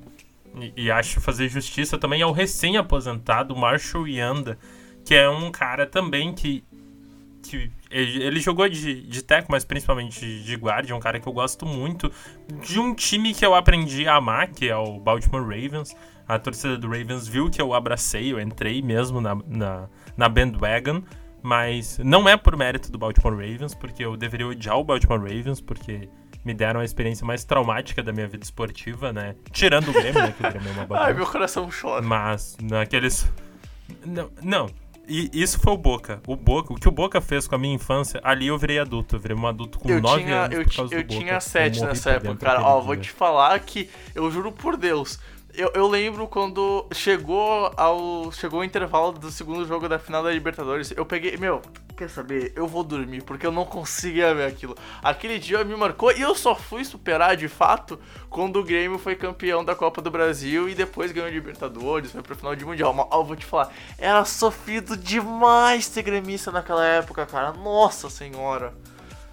e, 0.55 0.85
e 0.85 0.91
acho 0.91 1.19
fazer 1.19 1.49
justiça 1.49 1.97
também 1.97 2.21
ao 2.21 2.31
recém-aposentado 2.31 3.55
Marshall 3.55 4.07
Yanda, 4.07 4.57
que 5.05 5.13
é 5.13 5.29
um 5.29 5.51
cara 5.51 5.85
também 5.85 6.33
que 6.33 6.63
que 7.43 7.69
ele, 7.91 8.39
jogou 8.39 8.67
de, 8.67 9.01
de 9.01 9.21
teco, 9.21 9.51
mas 9.51 9.63
principalmente 9.63 10.19
de, 10.19 10.43
de 10.43 10.55
guarda, 10.55 10.91
é 10.91 10.95
um 10.95 10.99
cara 10.99 11.19
que 11.19 11.27
eu 11.27 11.33
gosto 11.33 11.65
muito, 11.65 12.11
de 12.65 12.79
um 12.79 12.95
time 12.95 13.33
que 13.33 13.45
eu 13.45 13.53
aprendi 13.53 14.07
a 14.07 14.15
amar, 14.15 14.47
que 14.47 14.69
é 14.69 14.75
o 14.75 14.99
Baltimore 14.99 15.43
Ravens. 15.43 15.95
A 16.27 16.39
torcida 16.39 16.77
do 16.77 16.87
Ravens 16.87 17.27
viu 17.27 17.49
que 17.49 17.61
eu 17.61 17.73
abracei, 17.73 18.31
eu 18.31 18.39
entrei 18.39 18.81
mesmo 18.81 19.19
na, 19.19 19.35
na, 19.45 19.89
na 20.15 20.29
bandwagon, 20.29 21.03
mas 21.41 21.99
não 21.99 22.27
é 22.27 22.37
por 22.37 22.55
mérito 22.55 22.91
do 22.91 22.97
Baltimore 22.97 23.35
Ravens, 23.35 23.75
porque 23.75 24.03
eu 24.03 24.15
deveria 24.15 24.47
odiar 24.47 24.77
o 24.77 24.83
Baltimore 24.83 25.19
Ravens, 25.19 25.59
porque 25.59 26.09
me 26.43 26.53
deram 26.53 26.79
a 26.79 26.85
experiência 26.85 27.25
mais 27.25 27.43
traumática 27.43 28.01
da 28.01 28.11
minha 28.11 28.27
vida 28.27 28.43
esportiva, 28.43 29.13
né? 29.13 29.35
Tirando 29.51 29.89
o 29.89 29.93
Grêmio, 29.93 30.21
né? 30.21 30.33
Que 30.37 30.45
o 30.45 30.49
Grêmio 30.49 30.69
é 30.69 30.85
uma 30.85 30.87
Ai, 30.99 31.13
meu 31.13 31.25
coração 31.25 31.69
chora. 31.69 32.01
Mas 32.01 32.57
naqueles. 32.61 33.29
Não, 34.05 34.29
não, 34.41 34.69
e 35.07 35.29
isso 35.33 35.59
foi 35.59 35.73
o 35.73 35.77
Boca. 35.77 36.21
O 36.27 36.35
Boca, 36.35 36.73
o 36.73 36.75
que 36.75 36.87
o 36.87 36.91
Boca 36.91 37.19
fez 37.19 37.47
com 37.47 37.55
a 37.55 37.57
minha 37.57 37.75
infância, 37.75 38.21
ali 38.23 38.47
eu 38.47 38.57
virei 38.57 38.79
adulto. 38.79 39.15
Eu 39.15 39.19
virei 39.19 39.35
um 39.35 39.45
adulto 39.45 39.79
com 39.79 39.89
9 39.89 40.31
anos 40.31 40.57
eu, 40.57 40.63
por 40.63 40.75
causa 40.75 40.95
eu 40.95 41.03
do 41.03 41.07
Boca. 41.07 41.19
tinha 41.19 41.39
7 41.39 41.81
nessa 41.81 42.11
época, 42.11 42.35
cara. 42.37 42.61
Ó, 42.61 42.77
dia. 42.77 42.85
vou 42.85 42.97
te 42.97 43.11
falar 43.11 43.59
que 43.59 43.89
eu 44.15 44.29
juro 44.31 44.51
por 44.51 44.77
Deus. 44.77 45.19
Eu, 45.53 45.71
eu 45.75 45.87
lembro 45.87 46.27
quando 46.27 46.87
chegou 46.93 47.71
ao 47.77 48.31
chegou 48.31 48.61
o 48.61 48.63
intervalo 48.63 49.11
do 49.11 49.29
segundo 49.29 49.67
jogo 49.67 49.87
da 49.87 49.99
final 49.99 50.23
da 50.23 50.31
Libertadores, 50.31 50.91
eu 50.95 51.05
peguei, 51.05 51.37
meu, 51.37 51.61
quer 52.03 52.09
saber? 52.09 52.53
Eu 52.55 52.67
vou 52.67 52.83
dormir, 52.83 53.23
porque 53.23 53.47
eu 53.47 53.51
não 53.51 53.65
conseguia 53.65 54.33
ver 54.35 54.45
aquilo. 54.45 54.75
Aquele 55.01 55.39
dia 55.39 55.63
me 55.63 55.75
marcou 55.75 56.11
e 56.11 56.21
eu 56.21 56.35
só 56.35 56.53
fui 56.53 56.83
superar 56.83 57.37
de 57.37 57.47
fato 57.47 57.99
quando 58.29 58.59
o 58.59 58.63
Grêmio 58.63 58.99
foi 58.99 59.15
campeão 59.15 59.63
da 59.63 59.73
Copa 59.73 60.01
do 60.01 60.11
Brasil 60.11 60.67
e 60.67 60.75
depois 60.75 61.11
ganhou 61.11 61.29
a 61.29 61.31
Libertadores, 61.31 62.11
foi 62.11 62.21
pro 62.21 62.35
final 62.35 62.55
de 62.55 62.65
Mundial. 62.65 62.93
Mas 62.93 63.07
eu 63.11 63.23
vou 63.23 63.35
te 63.35 63.45
falar, 63.45 63.71
era 63.97 64.25
sofrido 64.25 64.97
demais 64.97 65.85
ser 65.85 66.03
gremista 66.03 66.51
naquela 66.51 66.85
época, 66.85 67.25
cara. 67.25 67.53
Nossa 67.53 68.09
senhora. 68.09 68.73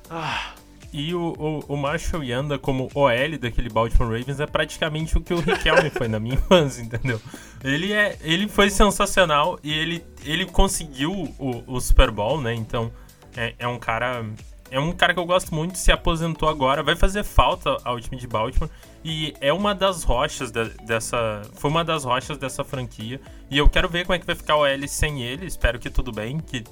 Ah. 0.09 0.60
E 0.93 1.15
o, 1.15 1.35
o, 1.39 1.75
o 1.75 1.77
Marshall 1.77 2.25
Yanda 2.25 2.59
como 2.59 2.91
OL 2.95 3.39
daquele 3.39 3.69
Baltimore 3.69 4.19
Ravens 4.19 4.41
é 4.41 4.47
praticamente 4.47 5.17
o 5.17 5.21
que 5.21 5.33
o 5.33 5.41
Riquelme 5.41 5.89
foi 5.91 6.09
na 6.09 6.19
minha 6.19 6.35
infância, 6.37 6.83
entendeu? 6.83 7.21
Ele, 7.63 7.93
é, 7.93 8.19
ele 8.23 8.49
foi 8.49 8.71
sensacional 8.71 9.59
e 9.63 9.73
ele, 9.73 10.05
ele 10.25 10.47
conseguiu 10.47 11.13
o, 11.39 11.63
o 11.67 11.81
Super 11.81 12.11
Bowl, 12.11 12.41
né? 12.41 12.55
Então 12.55 12.91
é, 13.37 13.55
é 13.59 13.69
um 13.69 13.79
cara. 13.79 14.25
É 14.73 14.79
um 14.79 14.93
cara 14.93 15.13
que 15.13 15.19
eu 15.19 15.27
gosto 15.27 15.53
muito, 15.53 15.77
se 15.77 15.91
aposentou 15.91 16.49
agora, 16.49 16.81
vai 16.81 16.95
fazer 16.95 17.25
falta 17.25 17.77
ao 17.83 17.99
time 17.99 18.17
de 18.17 18.29
Baltimore 18.29 18.71
e 19.05 19.35
é 19.41 19.53
uma 19.53 19.75
das 19.75 20.05
rochas 20.05 20.53
de, 20.53 20.65
dessa. 20.87 21.43
Foi 21.55 21.69
uma 21.71 21.85
das 21.85 22.05
rochas 22.05 22.39
dessa 22.39 22.63
franquia. 22.63 23.21
E 23.51 23.59
eu 23.59 23.69
quero 23.69 23.89
ver 23.89 24.05
como 24.05 24.15
é 24.15 24.19
que 24.19 24.27
vai 24.27 24.37
ficar 24.37 24.57
o 24.57 24.65
L 24.65 24.87
sem 24.87 25.23
ele. 25.23 25.45
Espero 25.45 25.79
que 25.79 25.91
tudo 25.91 26.13
bem, 26.13 26.39
que 26.39 26.63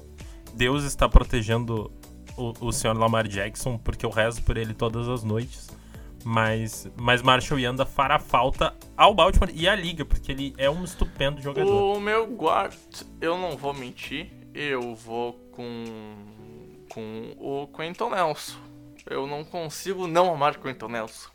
Deus 0.53 0.83
está 0.83 1.09
protegendo 1.09 1.91
o, 2.39 2.67
o 2.67 2.71
senhor 2.71 2.97
Lamar 2.97 3.27
Jackson, 3.27 3.77
porque 3.77 4.05
eu 4.05 4.09
rezo 4.09 4.41
por 4.43 4.57
ele 4.57 4.73
todas 4.73 5.07
as 5.07 5.23
noites. 5.23 5.69
Mas, 6.23 6.89
mas 6.97 7.21
Marshall 7.21 7.59
Yanda 7.59 7.85
fará 7.85 8.19
falta 8.19 8.75
ao 8.95 9.13
Baltimore 9.13 9.51
e 9.53 9.67
à 9.67 9.75
liga, 9.75 10.03
porque 10.03 10.31
ele 10.31 10.53
é 10.57 10.69
um 10.69 10.83
estupendo 10.83 11.41
jogador. 11.41 11.71
O 11.71 11.99
meu 11.99 12.25
guard, 12.35 12.75
eu 13.21 13.37
não 13.37 13.55
vou 13.55 13.73
mentir, 13.73 14.29
eu 14.53 14.95
vou 14.95 15.33
com, 15.51 15.85
com 16.89 17.35
o 17.37 17.67
Quentin 17.67 18.09
Nelson. 18.09 18.57
Eu 19.09 19.25
não 19.25 19.43
consigo 19.43 20.07
não 20.07 20.33
amar 20.33 20.57
Quentin 20.57 20.87
Nelson. 20.87 21.29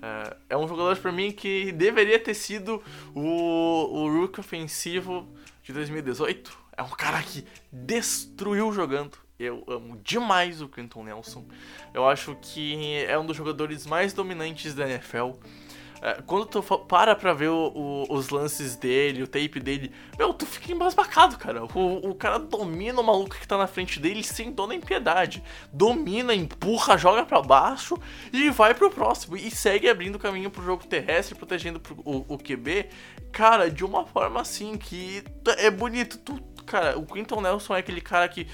É, 0.00 0.36
é 0.50 0.56
um 0.56 0.66
jogador 0.66 0.96
para 0.96 1.12
mim 1.12 1.30
que 1.30 1.70
deveria 1.72 2.18
ter 2.18 2.34
sido 2.34 2.82
o, 3.14 3.20
o 3.20 4.10
Rook 4.10 4.40
ofensivo 4.40 5.28
de 5.62 5.72
2018. 5.72 6.58
É 6.76 6.82
um 6.82 6.90
cara 6.90 7.22
que 7.22 7.44
destruiu 7.70 8.72
jogando. 8.72 9.21
Eu 9.38 9.64
amo 9.66 9.96
demais 10.04 10.60
o 10.62 10.68
Quentin 10.68 11.02
Nelson. 11.04 11.44
Eu 11.92 12.06
acho 12.08 12.36
que 12.40 13.04
é 13.08 13.18
um 13.18 13.26
dos 13.26 13.36
jogadores 13.36 13.86
mais 13.86 14.12
dominantes 14.12 14.74
da 14.74 14.88
NFL. 14.88 15.32
é, 16.04 16.20
quando 16.26 16.46
tu 16.46 16.60
para 16.88 17.14
pra 17.14 17.32
ver 17.32 17.46
o- 17.50 17.70
o- 17.72 18.12
os 18.12 18.28
lances 18.30 18.74
dele, 18.74 19.22
o 19.22 19.26
tape 19.28 19.60
dele, 19.60 19.92
meu, 20.18 20.34
tu 20.34 20.44
fica 20.44 20.72
embasbacado, 20.72 21.38
cara. 21.38 21.62
O, 21.64 22.10
o 22.10 22.12
cara 22.16 22.40
domina 22.40 23.00
o 23.00 23.04
maluco 23.04 23.36
que 23.36 23.46
tá 23.46 23.56
na 23.56 23.68
frente 23.68 24.00
dele 24.00 24.24
sem 24.24 24.50
dó 24.50 24.66
nem 24.66 24.80
piedade. 24.80 25.44
Domina, 25.72 26.34
empurra, 26.34 26.98
joga 26.98 27.24
pra 27.24 27.40
baixo 27.40 27.96
e 28.32 28.50
vai 28.50 28.74
pro 28.74 28.90
próximo. 28.90 29.36
E 29.36 29.48
segue 29.52 29.88
abrindo 29.88 30.18
caminho 30.18 30.50
pro 30.50 30.64
jogo 30.64 30.84
terrestre, 30.84 31.36
protegendo 31.36 31.78
pro- 31.78 31.94
o, 32.04 32.24
o 32.34 32.36
QB. 32.36 32.88
Cara, 33.30 33.70
de 33.70 33.84
uma 33.84 34.04
forma 34.04 34.40
assim 34.40 34.76
que 34.76 35.22
é 35.56 35.70
bonito. 35.70 36.18
Tu, 36.18 36.34
cara, 36.66 36.98
o 36.98 37.06
Quinton 37.06 37.40
Nelson 37.40 37.76
é 37.76 37.78
aquele 37.78 38.00
cara 38.00 38.28
que 38.28 38.48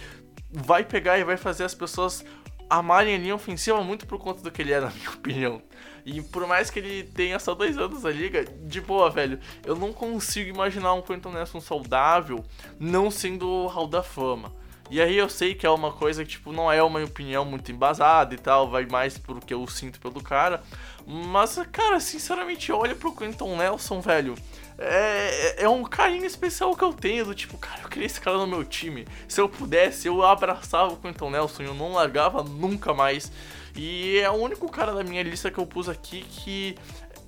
vai 0.50 0.84
pegar 0.84 1.18
e 1.18 1.24
vai 1.24 1.36
fazer 1.36 1.64
as 1.64 1.74
pessoas 1.74 2.24
amarem 2.70 3.14
a 3.14 3.18
linha 3.18 3.34
ofensiva 3.34 3.82
muito 3.82 4.06
por 4.06 4.18
conta 4.18 4.42
do 4.42 4.50
que 4.50 4.62
ele 4.62 4.72
é, 4.72 4.80
na 4.80 4.90
minha 4.94 5.10
opinião. 5.10 5.62
E 6.04 6.22
por 6.22 6.46
mais 6.46 6.70
que 6.70 6.78
ele 6.78 7.02
tenha 7.02 7.38
só 7.38 7.54
dois 7.54 7.76
anos 7.76 8.02
na 8.02 8.10
liga, 8.10 8.44
de 8.44 8.80
boa, 8.80 9.10
velho, 9.10 9.38
eu 9.64 9.76
não 9.76 9.92
consigo 9.92 10.48
imaginar 10.48 10.94
um 10.94 11.02
Quentin 11.02 11.28
Nelson 11.28 11.60
saudável 11.60 12.44
não 12.78 13.10
sendo 13.10 13.46
o 13.46 13.66
Hall 13.66 13.86
da 13.86 14.02
Fama. 14.02 14.52
E 14.90 15.02
aí 15.02 15.18
eu 15.18 15.28
sei 15.28 15.54
que 15.54 15.66
é 15.66 15.70
uma 15.70 15.92
coisa 15.92 16.24
que, 16.24 16.30
tipo, 16.30 16.50
não 16.50 16.72
é 16.72 16.82
uma 16.82 17.04
opinião 17.04 17.44
muito 17.44 17.70
embasada 17.70 18.34
e 18.34 18.38
tal, 18.38 18.70
vai 18.70 18.86
mais 18.86 19.18
pro 19.18 19.38
que 19.38 19.52
eu 19.52 19.66
sinto 19.66 20.00
pelo 20.00 20.22
cara. 20.22 20.62
Mas, 21.06 21.58
cara, 21.70 22.00
sinceramente, 22.00 22.72
olha 22.72 22.94
pro 22.94 23.14
Quentin 23.14 23.54
Nelson, 23.54 24.00
velho. 24.00 24.34
É, 24.78 25.64
é 25.64 25.68
um 25.68 25.82
carinho 25.82 26.24
especial 26.24 26.76
que 26.76 26.84
eu 26.84 26.92
tenho, 26.92 27.24
do 27.24 27.34
tipo, 27.34 27.58
cara, 27.58 27.80
eu 27.82 27.88
queria 27.88 28.06
esse 28.06 28.20
cara 28.20 28.38
no 28.38 28.46
meu 28.46 28.64
time. 28.64 29.06
Se 29.26 29.40
eu 29.40 29.48
pudesse, 29.48 30.06
eu 30.06 30.22
abraçava 30.22 30.92
o 30.92 30.96
Quentin 30.96 31.30
Nelson 31.30 31.64
eu 31.64 31.74
não 31.74 31.92
largava 31.92 32.44
nunca 32.44 32.94
mais. 32.94 33.30
E 33.74 34.18
é 34.18 34.30
o 34.30 34.34
único 34.34 34.68
cara 34.70 34.92
da 34.92 35.02
minha 35.02 35.22
lista 35.22 35.50
que 35.50 35.58
eu 35.58 35.66
pus 35.66 35.88
aqui 35.88 36.22
que 36.22 36.76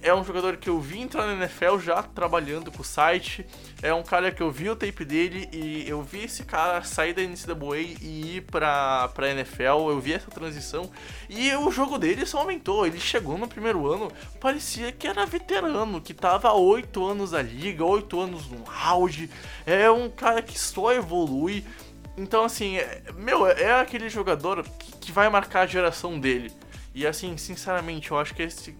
é 0.03 0.14
um 0.14 0.24
jogador 0.24 0.57
que 0.57 0.70
eu 0.70 0.80
vi 0.80 1.01
entrar 1.01 1.26
na 1.26 1.34
NFL 1.34 1.78
já 1.78 2.03
trabalhando 2.03 2.72
com 2.72 2.80
o 2.80 2.84
site. 2.84 3.46
É 3.82 3.92
um 3.92 4.03
cara 4.03 4.30
que 4.32 4.42
eu 4.42 4.51
vi 4.51 4.70
o 4.70 4.76
tape 4.76 5.05
dele 5.05 5.48
e 5.53 5.88
eu 5.88 6.03
vi 6.03 6.24
esse 6.24 6.42
cara 6.44 6.82
sair 6.82 7.12
da 7.12 7.22
NCAA 7.22 7.78
e 8.01 8.36
ir 8.36 8.40
pra, 8.42 9.09
pra 9.09 9.30
NFL. 9.30 9.90
Eu 9.90 10.01
vi 10.01 10.14
essa 10.14 10.30
transição 10.30 10.90
e 11.28 11.55
o 11.55 11.70
jogo 11.70 11.98
dele 11.98 12.24
só 12.24 12.38
aumentou. 12.38 12.86
Ele 12.86 12.98
chegou 12.98 13.36
no 13.36 13.46
primeiro 13.46 13.86
ano, 13.86 14.11
parecia 14.40 14.90
que 14.90 15.07
era 15.07 15.26
veterano, 15.26 16.01
que 16.01 16.14
tava 16.14 16.48
há 16.48 16.55
8 16.55 17.05
anos 17.05 17.32
na 17.32 17.42
liga, 17.42 17.84
8 17.84 18.20
anos 18.20 18.48
no 18.48 18.64
auge. 18.70 19.28
É 19.66 19.90
um 19.90 20.09
cara 20.09 20.40
que 20.40 20.59
só 20.59 20.92
evolui. 20.92 21.64
Então, 22.16 22.44
assim, 22.44 22.76
é- 22.78 23.03
meu, 23.16 23.46
é 23.46 23.80
aquele 23.80 24.09
jogador 24.09 24.62
que, 24.78 24.92
que 24.92 25.12
vai 25.12 25.28
marcar 25.28 25.62
a 25.62 25.66
geração 25.66 26.18
dele. 26.18 26.51
E, 26.94 27.07
assim, 27.07 27.36
sinceramente, 27.36 28.11
eu 28.11 28.18
acho 28.18 28.34
que 28.34 28.42
esse, 28.42 28.76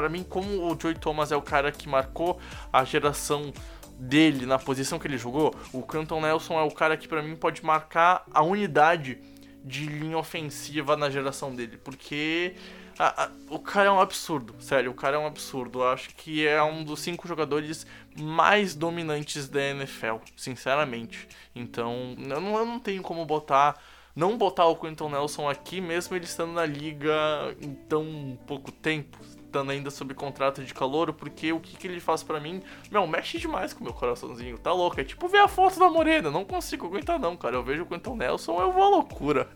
Pra 0.00 0.10
mim, 0.10 0.22
como 0.22 0.70
o 0.70 0.78
Joey 0.78 0.94
Thomas 0.94 1.32
é 1.32 1.36
o 1.36 1.40
cara 1.40 1.72
que 1.72 1.88
marcou 1.88 2.38
a 2.70 2.84
geração 2.84 3.50
dele 3.98 4.44
na 4.44 4.58
posição 4.58 4.98
que 4.98 5.06
ele 5.06 5.16
jogou, 5.16 5.54
o 5.72 5.82
Canton 5.82 6.20
Nelson 6.20 6.58
é 6.60 6.62
o 6.62 6.70
cara 6.70 6.98
que 6.98 7.08
pra 7.08 7.22
mim 7.22 7.34
pode 7.34 7.64
marcar 7.64 8.24
a 8.30 8.42
unidade 8.42 9.16
de 9.64 9.86
linha 9.86 10.18
ofensiva 10.18 10.98
na 10.98 11.08
geração 11.08 11.54
dele, 11.54 11.78
porque 11.78 12.54
a- 12.98 13.24
a- 13.24 13.30
o 13.48 13.58
cara 13.58 13.88
é 13.88 13.90
um 13.90 13.98
absurdo, 13.98 14.54
sério, 14.60 14.90
o 14.90 14.94
cara 14.94 15.16
é 15.16 15.18
um 15.18 15.26
absurdo. 15.26 15.78
Eu 15.80 15.88
acho 15.88 16.10
que 16.14 16.46
é 16.46 16.62
um 16.62 16.84
dos 16.84 17.00
cinco 17.00 17.26
jogadores 17.26 17.86
mais 18.20 18.74
dominantes 18.74 19.48
da 19.48 19.62
NFL, 19.62 20.16
sinceramente. 20.36 21.26
Então, 21.54 22.14
eu 22.18 22.38
não, 22.40 22.58
eu 22.58 22.66
não 22.66 22.78
tenho 22.78 23.02
como 23.02 23.24
botar 23.24 23.80
não 24.14 24.38
botar 24.38 24.64
o 24.64 24.76
Quentin 24.76 25.08
Nelson 25.10 25.46
aqui, 25.46 25.78
mesmo 25.78 26.16
ele 26.16 26.24
estando 26.24 26.52
na 26.52 26.64
liga 26.64 27.12
em 27.60 27.74
tão 27.74 28.38
pouco 28.46 28.72
tempo, 28.72 29.18
ainda 29.60 29.90
sob 29.90 30.14
contrato 30.14 30.62
de 30.62 30.74
calor, 30.74 31.12
porque 31.12 31.52
o 31.52 31.60
que, 31.60 31.76
que 31.76 31.86
ele 31.86 32.00
faz 32.00 32.22
pra 32.22 32.40
mim, 32.40 32.62
meu, 32.90 33.06
mexe 33.06 33.38
demais 33.38 33.72
com 33.72 33.80
o 33.80 33.84
meu 33.84 33.92
coraçãozinho, 33.92 34.58
tá 34.58 34.72
louco? 34.72 35.00
É 35.00 35.04
tipo 35.04 35.28
ver 35.28 35.38
a 35.38 35.48
foto 35.48 35.78
da 35.78 35.88
Morena, 35.88 36.30
não 36.30 36.44
consigo 36.44 36.86
aguentar 36.86 37.18
não, 37.18 37.36
cara. 37.36 37.56
Eu 37.56 37.62
vejo 37.62 37.82
o 37.82 37.86
Quentin 37.86 38.16
Nelson, 38.16 38.60
eu 38.60 38.72
vou 38.72 38.82
à 38.82 38.88
loucura. 38.88 39.48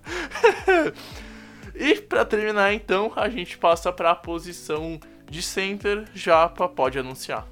e 1.74 1.94
pra 2.01 2.24
terminar 2.24 2.72
então, 2.72 3.12
a 3.16 3.28
gente 3.28 3.59
passa 3.59 3.92
pra 3.92 4.14
posição 4.14 4.98
de 5.28 5.42
center, 5.42 6.09
Japa 6.14 6.68
pode 6.68 6.98
anunciar. 6.98 7.46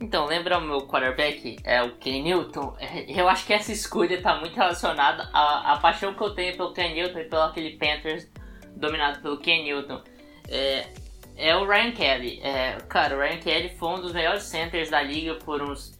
Então, 0.00 0.24
lembra 0.24 0.56
o 0.56 0.62
meu 0.62 0.86
quarterback? 0.86 1.58
É 1.62 1.82
o 1.82 1.94
Ken 1.96 2.22
Newton. 2.22 2.74
Eu 3.06 3.28
acho 3.28 3.46
que 3.46 3.52
essa 3.52 3.70
escolha 3.70 4.20
tá 4.22 4.40
muito 4.40 4.56
relacionada 4.56 5.28
à, 5.30 5.74
à 5.74 5.78
paixão 5.78 6.14
que 6.14 6.22
eu 6.22 6.34
tenho 6.34 6.56
pelo 6.56 6.72
Ken 6.72 6.94
Newton 6.94 7.18
e 7.18 7.24
pelo 7.24 7.42
aquele 7.42 7.76
Panthers 7.76 8.26
dominado 8.74 9.20
pelo 9.20 9.36
Ken 9.38 9.62
Newton. 9.62 10.02
É, 10.48 10.88
é 11.40 11.56
o 11.56 11.66
Ryan 11.66 11.92
Kelly. 11.92 12.40
É, 12.42 12.78
cara, 12.88 13.16
o 13.16 13.20
Ryan 13.20 13.38
Kelly 13.38 13.68
foi 13.76 13.88
um 13.88 14.00
dos 14.00 14.12
melhores 14.12 14.42
centers 14.44 14.90
da 14.90 15.02
liga 15.02 15.34
por 15.36 15.62
uns 15.62 15.98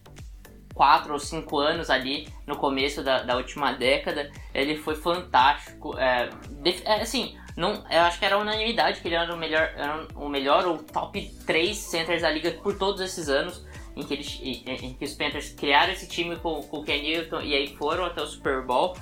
4 0.75 1.13
ou 1.13 1.19
5 1.19 1.59
anos 1.59 1.91
ali 1.91 2.29
no 2.47 2.57
começo 2.57 3.03
da, 3.03 3.23
da 3.23 3.37
última 3.37 3.73
década. 3.73 4.31
Ele 4.55 4.77
foi 4.77 4.95
fantástico. 4.95 5.99
É, 5.99 6.31
def- 6.63 6.83
é, 6.85 7.03
assim, 7.03 7.37
não, 7.57 7.85
eu 7.91 8.01
acho 8.03 8.19
que 8.19 8.25
era 8.25 8.39
unanimidade 8.39 9.01
que 9.01 9.09
ele 9.09 9.15
era 9.17 9.35
o 9.35 9.37
melhor, 9.37 9.73
era 9.77 10.07
o 10.15 10.29
melhor 10.29 10.67
ou 10.67 10.79
top 10.79 11.21
3 11.47 11.77
centers 11.77 12.23
da 12.23 12.31
liga 12.31 12.51
por 12.63 12.79
todos 12.79 13.01
esses 13.01 13.29
anos 13.29 13.67
em 13.97 14.03
que, 14.05 14.15
eles, 14.15 14.39
em, 14.43 14.95
que 14.95 15.05
os 15.05 15.13
Panthers 15.15 15.51
criaram 15.53 15.93
esse 15.93 16.09
time 16.09 16.37
com, 16.37 16.63
com 16.63 16.79
o 16.79 16.85
Ken 16.85 17.03
Newton 17.03 17.41
e 17.43 17.55
aí 17.55 17.77
foram 17.77 18.05
até 18.05 18.23
o 18.23 18.27
Super 18.27 18.63
Bowl. 18.63 18.97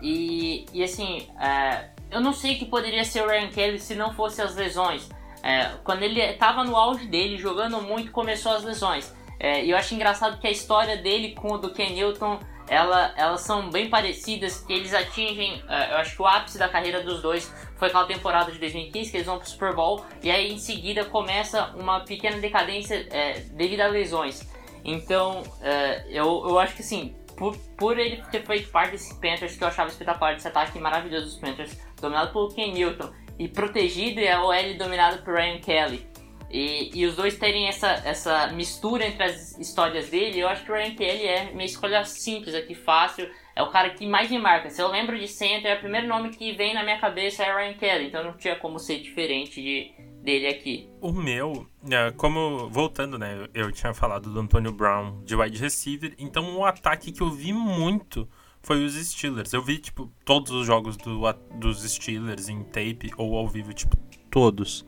E, 0.00 0.64
e 0.72 0.82
assim, 0.82 1.28
é, 1.38 1.90
eu 2.10 2.20
não 2.20 2.32
sei 2.32 2.54
o 2.54 2.58
que 2.58 2.64
poderia 2.64 3.04
ser 3.04 3.22
o 3.22 3.28
Ryan 3.28 3.48
Kelly 3.48 3.78
se 3.78 3.94
não 3.94 4.14
fosse 4.14 4.40
as 4.40 4.54
lesões. 4.54 5.08
É, 5.42 5.70
quando 5.84 6.02
ele 6.02 6.20
estava 6.20 6.64
no 6.64 6.76
auge 6.76 7.06
dele, 7.06 7.36
jogando 7.38 7.80
muito, 7.82 8.10
começou 8.10 8.52
as 8.52 8.62
lesões. 8.62 9.14
É, 9.38 9.64
e 9.64 9.70
eu 9.70 9.76
acho 9.76 9.94
engraçado 9.94 10.38
que 10.38 10.46
a 10.46 10.50
história 10.50 10.98
dele 10.98 11.34
com 11.34 11.52
o 11.52 11.58
do 11.58 11.72
Ken 11.72 11.90
Newton, 11.90 12.38
ela, 12.68 13.14
elas 13.16 13.40
são 13.40 13.70
bem 13.70 13.88
parecidas, 13.88 14.58
que 14.58 14.72
eles 14.72 14.92
atingem, 14.92 15.62
é, 15.66 15.92
eu 15.92 15.96
acho 15.96 16.14
que 16.14 16.22
o 16.22 16.26
ápice 16.26 16.58
da 16.58 16.68
carreira 16.68 17.02
dos 17.02 17.22
dois 17.22 17.52
foi 17.76 17.88
aquela 17.88 18.04
temporada 18.04 18.52
de 18.52 18.58
2015, 18.58 19.10
que 19.10 19.16
eles 19.16 19.26
vão 19.26 19.38
pro 19.38 19.48
Super 19.48 19.74
Bowl, 19.74 20.04
e 20.22 20.30
aí 20.30 20.52
em 20.52 20.58
seguida 20.58 21.04
começa 21.06 21.74
uma 21.74 22.00
pequena 22.00 22.38
decadência 22.38 23.06
é, 23.10 23.40
devido 23.52 23.80
a 23.80 23.86
lesões. 23.86 24.46
Então, 24.84 25.42
é, 25.62 26.04
eu, 26.10 26.44
eu 26.46 26.58
acho 26.58 26.74
que 26.74 26.82
assim, 26.82 27.16
por, 27.36 27.56
por 27.78 27.98
ele 27.98 28.22
ter 28.30 28.44
feito 28.44 28.70
parte 28.70 28.92
desse 28.92 29.18
Panthers, 29.18 29.56
que 29.56 29.64
eu 29.64 29.68
achava 29.68 29.88
espetacular, 29.88 30.34
desse 30.34 30.46
ataque 30.46 30.78
maravilhoso 30.78 31.24
dos 31.24 31.36
Panthers, 31.36 31.80
dominado 31.98 32.32
pelo 32.32 32.48
Ken 32.54 32.72
Newton, 32.72 33.10
e 33.40 33.48
protegido 33.48 34.20
e 34.20 34.28
a 34.28 34.44
OL 34.44 34.76
dominada 34.76 35.16
por 35.22 35.32
Ryan 35.32 35.58
Kelly. 35.60 36.06
E, 36.50 36.90
e 36.94 37.06
os 37.06 37.16
dois 37.16 37.38
terem 37.38 37.68
essa, 37.68 37.88
essa 38.04 38.48
mistura 38.48 39.06
entre 39.06 39.22
as 39.22 39.58
histórias 39.58 40.10
dele, 40.10 40.40
eu 40.40 40.48
acho 40.48 40.62
que 40.62 40.70
o 40.70 40.74
Ryan 40.74 40.94
Kelly 40.94 41.26
é 41.26 41.50
minha 41.52 41.64
escolha 41.64 42.04
simples 42.04 42.54
aqui, 42.54 42.74
fácil. 42.74 43.30
É 43.56 43.62
o 43.62 43.70
cara 43.70 43.90
que 43.90 44.06
mais 44.06 44.30
me 44.30 44.38
marca. 44.38 44.68
Se 44.68 44.82
eu 44.82 44.88
lembro 44.88 45.18
de 45.18 45.26
center, 45.26 45.74
o 45.74 45.80
primeiro 45.80 46.06
nome 46.06 46.28
que 46.28 46.52
vem 46.52 46.74
na 46.74 46.82
minha 46.82 47.00
cabeça 47.00 47.42
é 47.42 47.54
Ryan 47.54 47.74
Kelly, 47.78 48.06
então 48.08 48.22
não 48.22 48.36
tinha 48.36 48.56
como 48.56 48.78
ser 48.78 49.00
diferente 49.00 49.62
de, 49.62 49.90
dele 50.22 50.48
aqui. 50.48 50.90
O 51.00 51.10
meu, 51.10 51.66
é, 51.90 52.10
como 52.10 52.68
voltando, 52.68 53.18
né? 53.18 53.48
Eu, 53.54 53.72
tinha 53.72 53.94
falado 53.94 54.30
do 54.30 54.38
Antonio 54.38 54.72
Brown 54.72 55.24
de 55.24 55.34
wide 55.34 55.58
receiver, 55.58 56.14
então 56.18 56.58
o 56.58 56.66
ataque 56.66 57.10
que 57.10 57.22
eu 57.22 57.30
vi 57.30 57.54
muito 57.54 58.28
foi 58.62 58.84
os 58.84 58.94
Steelers. 58.94 59.52
Eu 59.52 59.62
vi, 59.62 59.78
tipo, 59.78 60.10
todos 60.24 60.52
os 60.52 60.66
jogos 60.66 60.96
do, 60.96 61.20
dos 61.54 61.82
Steelers 61.82 62.48
em 62.48 62.62
tape 62.64 63.10
ou 63.16 63.36
ao 63.36 63.48
vivo, 63.48 63.72
tipo, 63.72 63.96
todos. 64.30 64.86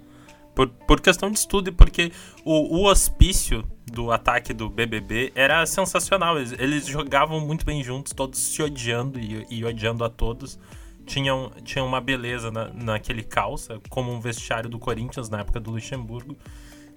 Por, 0.55 0.69
por 0.69 1.01
questão 1.01 1.31
de 1.31 1.39
estudo 1.39 1.69
e 1.69 1.73
porque 1.73 2.13
o, 2.45 2.81
o 2.81 2.87
hospício 2.87 3.65
do 3.91 4.11
ataque 4.11 4.53
do 4.53 4.69
BBB 4.69 5.33
era 5.35 5.65
sensacional. 5.65 6.37
Eles, 6.37 6.53
eles 6.53 6.87
jogavam 6.87 7.41
muito 7.41 7.65
bem 7.65 7.83
juntos, 7.83 8.13
todos 8.13 8.39
se 8.39 8.63
odiando 8.63 9.19
e, 9.19 9.47
e 9.51 9.65
odiando 9.65 10.05
a 10.05 10.11
todos. 10.11 10.59
Tinham, 11.07 11.51
tinha 11.65 11.83
uma 11.83 12.01
beleza 12.01 12.51
na, 12.51 12.69
naquele 12.69 13.23
calça, 13.23 13.81
como 13.89 14.13
um 14.13 14.21
vestiário 14.21 14.69
do 14.69 14.79
Corinthians 14.79 15.29
na 15.29 15.41
época 15.41 15.59
do 15.59 15.71
Luxemburgo. 15.71 16.37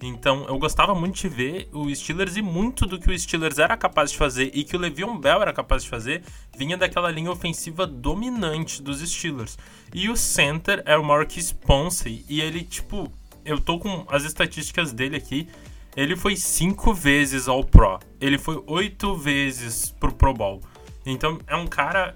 Então 0.02 0.46
eu 0.48 0.58
gostava 0.58 0.94
muito 0.94 1.16
de 1.16 1.30
ver 1.30 1.70
o 1.72 1.94
Steelers 1.94 2.36
e 2.36 2.42
muito 2.42 2.86
do 2.86 3.00
que 3.00 3.10
o 3.10 3.18
Steelers 3.18 3.60
era 3.60 3.78
capaz 3.78 4.12
de 4.12 4.18
fazer 4.18 4.52
e 4.54 4.64
que 4.64 4.76
o 4.76 4.80
Le'Veon 4.80 5.18
Bell 5.18 5.42
era 5.42 5.54
capaz 5.54 5.84
de 5.84 5.90
fazer 5.90 6.24
vinha 6.58 6.78
daquela 6.78 7.10
linha 7.10 7.32
ofensiva 7.32 7.88
dominante 7.88 8.82
dos 8.82 9.00
Steelers. 9.00 9.58
E 9.94 10.10
o 10.10 10.18
center 10.18 10.84
é 10.86 10.98
o 10.98 11.04
Marquis 11.04 11.52
Ponce 11.52 12.26
e 12.28 12.42
ele, 12.42 12.64
tipo, 12.64 13.12
eu 13.46 13.60
tô 13.60 13.80
com 13.80 14.06
as 14.10 14.24
estatísticas 14.24 14.92
dele 14.92 15.16
aqui. 15.16 15.48
Ele 15.96 16.16
foi 16.16 16.36
cinco 16.36 16.94
vezes 16.94 17.48
ao 17.48 17.64
Pro. 17.64 18.00
Ele 18.20 18.38
foi 18.38 18.62
oito 18.68 19.16
vezes 19.16 19.92
pro 19.92 20.12
Pro 20.12 20.34
Bowl. 20.34 20.62
Então 21.06 21.40
é 21.48 21.56
um 21.56 21.68
cara. 21.68 22.16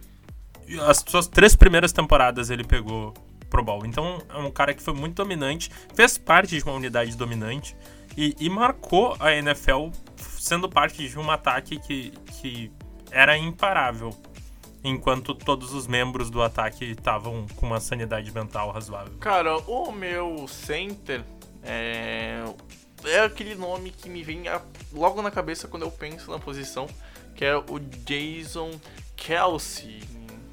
As 0.87 1.03
suas 1.07 1.27
três 1.27 1.55
primeiras 1.55 1.91
temporadas 1.91 2.49
ele 2.49 2.63
pegou 2.63 3.13
Pro 3.49 3.63
Bowl. 3.63 3.85
Então 3.85 4.21
é 4.29 4.37
um 4.37 4.51
cara 4.51 4.73
que 4.73 4.81
foi 4.81 4.93
muito 4.93 5.15
dominante, 5.15 5.69
fez 5.93 6.17
parte 6.17 6.57
de 6.57 6.63
uma 6.63 6.73
unidade 6.73 7.15
dominante 7.17 7.75
e, 8.17 8.35
e 8.39 8.49
marcou 8.49 9.15
a 9.19 9.33
NFL 9.33 9.89
sendo 10.17 10.69
parte 10.69 11.07
de 11.07 11.17
um 11.19 11.29
ataque 11.31 11.79
que, 11.79 12.11
que 12.39 12.71
era 13.11 13.37
imparável. 13.37 14.15
Enquanto 14.81 15.35
todos 15.35 15.73
os 15.73 15.87
membros 15.87 16.29
do 16.29 16.41
ataque 16.41 16.85
estavam 16.85 17.45
com 17.57 17.65
uma 17.65 17.81
sanidade 17.81 18.31
mental 18.33 18.71
razoável. 18.71 19.13
Cara, 19.19 19.57
o 19.57 19.91
meu 19.91 20.47
center 20.47 21.23
é. 21.63 22.43
É 23.05 23.19
aquele 23.21 23.55
nome 23.55 23.91
que 23.91 24.09
me 24.09 24.23
vem 24.23 24.47
a- 24.49 24.61
logo 24.93 25.21
na 25.21 25.31
cabeça 25.31 25.67
quando 25.69 25.83
eu 25.83 25.91
penso 25.91 26.29
na 26.31 26.39
posição, 26.39 26.85
que 27.35 27.43
é 27.45 27.55
o 27.57 27.79
Jason 28.05 28.71
Kelsey. 29.15 30.01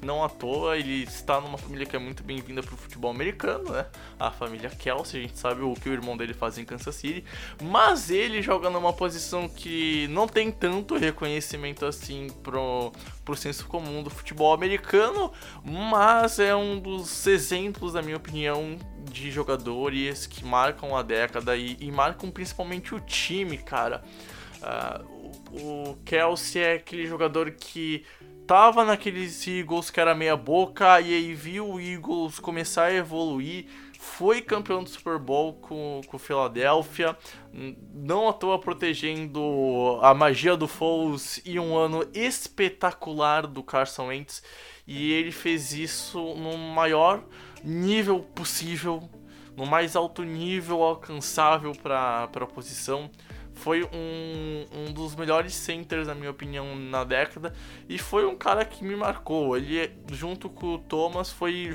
Não 0.01 0.23
à 0.23 0.29
toa, 0.29 0.77
ele 0.77 1.03
está 1.03 1.41
numa 1.41 1.57
família 1.57 1.85
que 1.85 1.95
é 1.95 1.99
muito 1.99 2.23
bem-vinda 2.23 2.61
pro 2.61 2.77
futebol 2.77 3.09
americano, 3.09 3.71
né? 3.71 3.87
A 4.19 4.29
família 4.29 4.69
Kelsey, 4.69 5.19
a 5.19 5.23
gente 5.23 5.39
sabe 5.39 5.63
o 5.63 5.73
que 5.73 5.89
o 5.89 5.93
irmão 5.93 6.15
dele 6.15 6.35
faz 6.35 6.57
em 6.57 6.65
Kansas 6.65 6.93
City. 6.95 7.23
Mas 7.63 8.11
ele 8.11 8.41
joga 8.41 8.69
numa 8.69 8.93
posição 8.93 9.49
que 9.49 10.07
não 10.09 10.27
tem 10.27 10.51
tanto 10.51 10.95
reconhecimento 10.97 11.83
assim 11.85 12.27
pro, 12.43 12.91
pro 13.25 13.35
senso 13.35 13.65
comum 13.65 14.03
do 14.03 14.09
futebol 14.11 14.53
americano, 14.53 15.31
mas 15.65 16.37
é 16.37 16.55
um 16.55 16.79
dos 16.79 17.25
exemplos, 17.25 17.95
na 17.95 18.01
minha 18.03 18.17
opinião, 18.17 18.77
de 19.03 19.31
jogadores 19.31 20.27
que 20.27 20.45
marcam 20.45 20.95
a 20.95 21.01
década 21.01 21.57
e, 21.57 21.75
e 21.79 21.91
marcam 21.91 22.29
principalmente 22.29 22.93
o 22.93 22.99
time, 22.99 23.57
cara. 23.57 24.03
O, 25.51 25.91
o 25.91 25.97
Kelsey 26.05 26.61
é 26.61 26.73
aquele 26.73 27.07
jogador 27.07 27.51
que 27.51 28.05
tava 28.47 28.85
naqueles 28.85 29.45
Eagles 29.45 29.89
que 29.89 29.99
era 29.99 30.15
meia 30.15 30.37
boca 30.37 31.01
e 31.01 31.13
aí 31.13 31.33
viu 31.33 31.69
o 31.69 31.79
Eagles 31.81 32.39
começar 32.39 32.85
a 32.85 32.93
evoluir, 32.93 33.65
foi 33.99 34.41
campeão 34.41 34.81
do 34.83 34.89
Super 34.89 35.19
Bowl 35.19 35.53
com 35.55 36.01
o 36.13 36.17
Philadelphia, 36.17 37.17
n- 37.53 37.77
não 37.93 38.29
à 38.29 38.33
toa 38.33 38.57
protegendo 38.57 39.99
a 40.01 40.13
magia 40.13 40.55
do 40.55 40.67
Foles 40.67 41.41
e 41.45 41.59
um 41.59 41.75
ano 41.75 42.07
espetacular 42.13 43.45
do 43.45 43.61
Carson 43.61 44.07
Wentz 44.07 44.41
e 44.87 45.11
ele 45.11 45.31
fez 45.31 45.73
isso 45.73 46.17
no 46.35 46.57
maior 46.57 47.23
nível 47.63 48.19
possível, 48.21 49.09
no 49.57 49.65
mais 49.65 49.95
alto 49.95 50.23
nível 50.23 50.81
alcançável 50.83 51.73
para 51.73 52.23
a 52.23 52.45
posição 52.45 53.09
foi 53.57 53.83
um, 53.83 54.65
um 54.71 54.93
dos 54.93 55.15
melhores 55.15 55.53
centers, 55.53 56.07
na 56.07 56.15
minha 56.15 56.31
opinião, 56.31 56.75
na 56.75 57.03
década. 57.03 57.53
E 57.89 57.97
foi 57.97 58.25
um 58.25 58.35
cara 58.35 58.63
que 58.63 58.83
me 58.83 58.95
marcou. 58.95 59.57
Ele, 59.57 59.91
junto 60.11 60.49
com 60.49 60.75
o 60.75 60.77
Thomas, 60.77 61.31
foi 61.31 61.73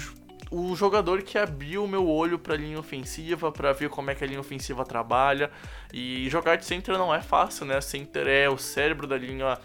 o 0.51 0.77
jogador 0.77 1.23
que 1.23 1.39
abriu 1.39 1.85
o 1.85 1.89
meu 1.89 2.07
olho 2.09 2.39
pra 2.39 2.55
linha 2.55 2.79
ofensiva, 2.79 3.51
pra 3.51 3.73
ver 3.73 3.89
como 3.89 4.11
é 4.11 4.15
que 4.15 4.23
a 4.23 4.27
linha 4.27 4.41
ofensiva 4.41 4.85
trabalha. 4.85 5.51
E 5.93 6.29
jogar 6.31 6.57
de 6.57 6.65
center 6.65 6.97
não 6.99 7.15
é 7.15 7.23
fácil, 7.23 7.65
né? 7.65 7.81
Center 7.81 8.27
é 8.27 8.49
o 8.49 8.59
cérebro 8.59 9.07
da 9.07 9.17
linha 9.17 9.59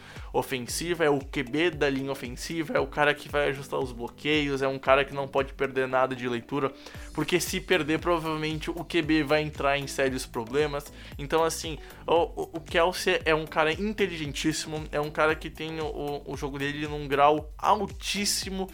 é 1.03 1.09
o 1.09 1.19
QB 1.19 1.71
da 1.71 1.89
linha 1.89 2.11
ofensiva, 2.11 2.78
é 2.78 2.80
o 2.80 2.88
cara 2.88 3.13
que 3.13 3.30
vai 3.30 3.49
ajustar 3.49 3.80
os 3.80 3.91
bloqueios, 3.91 4.61
é 4.61 4.67
um 4.67 4.80
cara 4.80 5.03
que 5.05 5.13
não 5.13 5.28
pode 5.28 5.53
perder 5.53 5.88
nada 5.88 6.15
de 6.15 6.28
leitura, 6.28 6.71
porque 7.13 7.39
se 7.39 7.59
perder, 7.59 7.99
provavelmente 7.99 8.69
o 8.69 8.84
QB 8.84 9.23
vai 9.23 9.41
entrar 9.41 9.78
em 9.78 9.88
sérios 9.88 10.25
problemas. 10.25 10.91
Então, 11.17 11.43
assim, 11.43 11.78
o- 12.05 12.57
o 12.57 12.61
Kelsey 12.61 13.21
é 13.25 13.34
um 13.34 13.45
cara 13.45 13.71
inteligentíssimo, 13.73 14.84
é 14.91 14.99
um 14.99 15.09
cara 15.09 15.36
que 15.36 15.49
tem 15.49 15.80
o, 15.80 16.21
o 16.25 16.38
jogo 16.38 16.59
dele 16.59 16.88
num 16.88 17.07
grau 17.07 17.51
altíssimo 17.57 18.69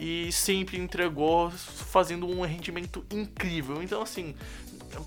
e 0.00 0.30
sempre 0.32 0.76
entregou 0.78 1.50
fazendo 1.50 2.26
um 2.26 2.40
rendimento 2.42 3.04
incrível. 3.10 3.82
Então, 3.82 4.02
assim, 4.02 4.34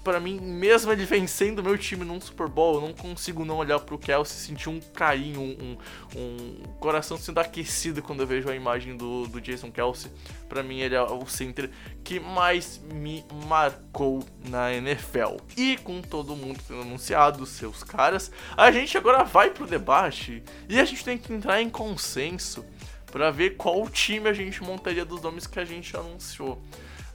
Pra 0.04 0.20
mim, 0.20 0.40
mesmo 0.40 0.92
ele 0.92 1.04
vencendo 1.06 1.64
meu 1.64 1.78
time 1.78 2.04
num 2.04 2.20
Super 2.20 2.48
Bowl, 2.48 2.76
eu 2.76 2.82
não 2.82 2.94
consigo 2.94 3.46
não 3.46 3.58
olhar 3.58 3.80
pro 3.80 3.98
Kelsey 3.98 4.38
e 4.38 4.40
sentir 4.40 4.70
um 4.70 4.80
carinho, 4.80 5.42
um, 5.42 5.78
um 6.16 6.64
coração 6.80 7.18
sendo 7.18 7.40
aquecido 7.40 8.02
quando 8.02 8.22
eu 8.22 8.28
vejo 8.28 8.50
a 8.50 8.56
imagem 8.56 8.96
do, 8.96 9.28
do 9.28 9.42
Jason 9.42 9.72
Kelsey. 9.72 10.12
Pra 10.48 10.64
mim, 10.64 10.80
ele 10.80 10.96
é 10.96 11.02
o 11.02 11.26
center 11.26 11.70
que 12.04 12.20
mais 12.20 12.82
me 12.94 13.26
marcou 13.48 14.24
na 14.48 14.74
NFL. 14.74 15.38
E 15.56 15.78
com 15.78 16.02
todo 16.02 16.36
mundo 16.36 16.60
tendo 16.68 16.82
anunciado 16.82 17.46
seus 17.46 17.84
caras, 17.84 18.32
a 18.56 18.72
gente 18.72 18.98
agora 18.98 19.24
vai 19.24 19.50
pro 19.50 19.68
debate 19.68 20.44
e 20.70 20.80
a 20.80 20.86
gente 20.86 21.04
tem 21.04 21.18
que 21.18 21.34
entrar 21.34 21.62
em 21.62 21.70
consenso 21.70 22.66
pra 23.12 23.32
ver 23.32 23.58
qual 23.58 23.90
time 23.90 24.30
a 24.30 24.34
gente 24.34 24.64
montaria 24.64 25.06
dos 25.06 25.22
nomes 25.22 25.48
que 25.48 25.60
a 25.60 25.66
gente 25.66 25.96
anunciou. 25.96 26.62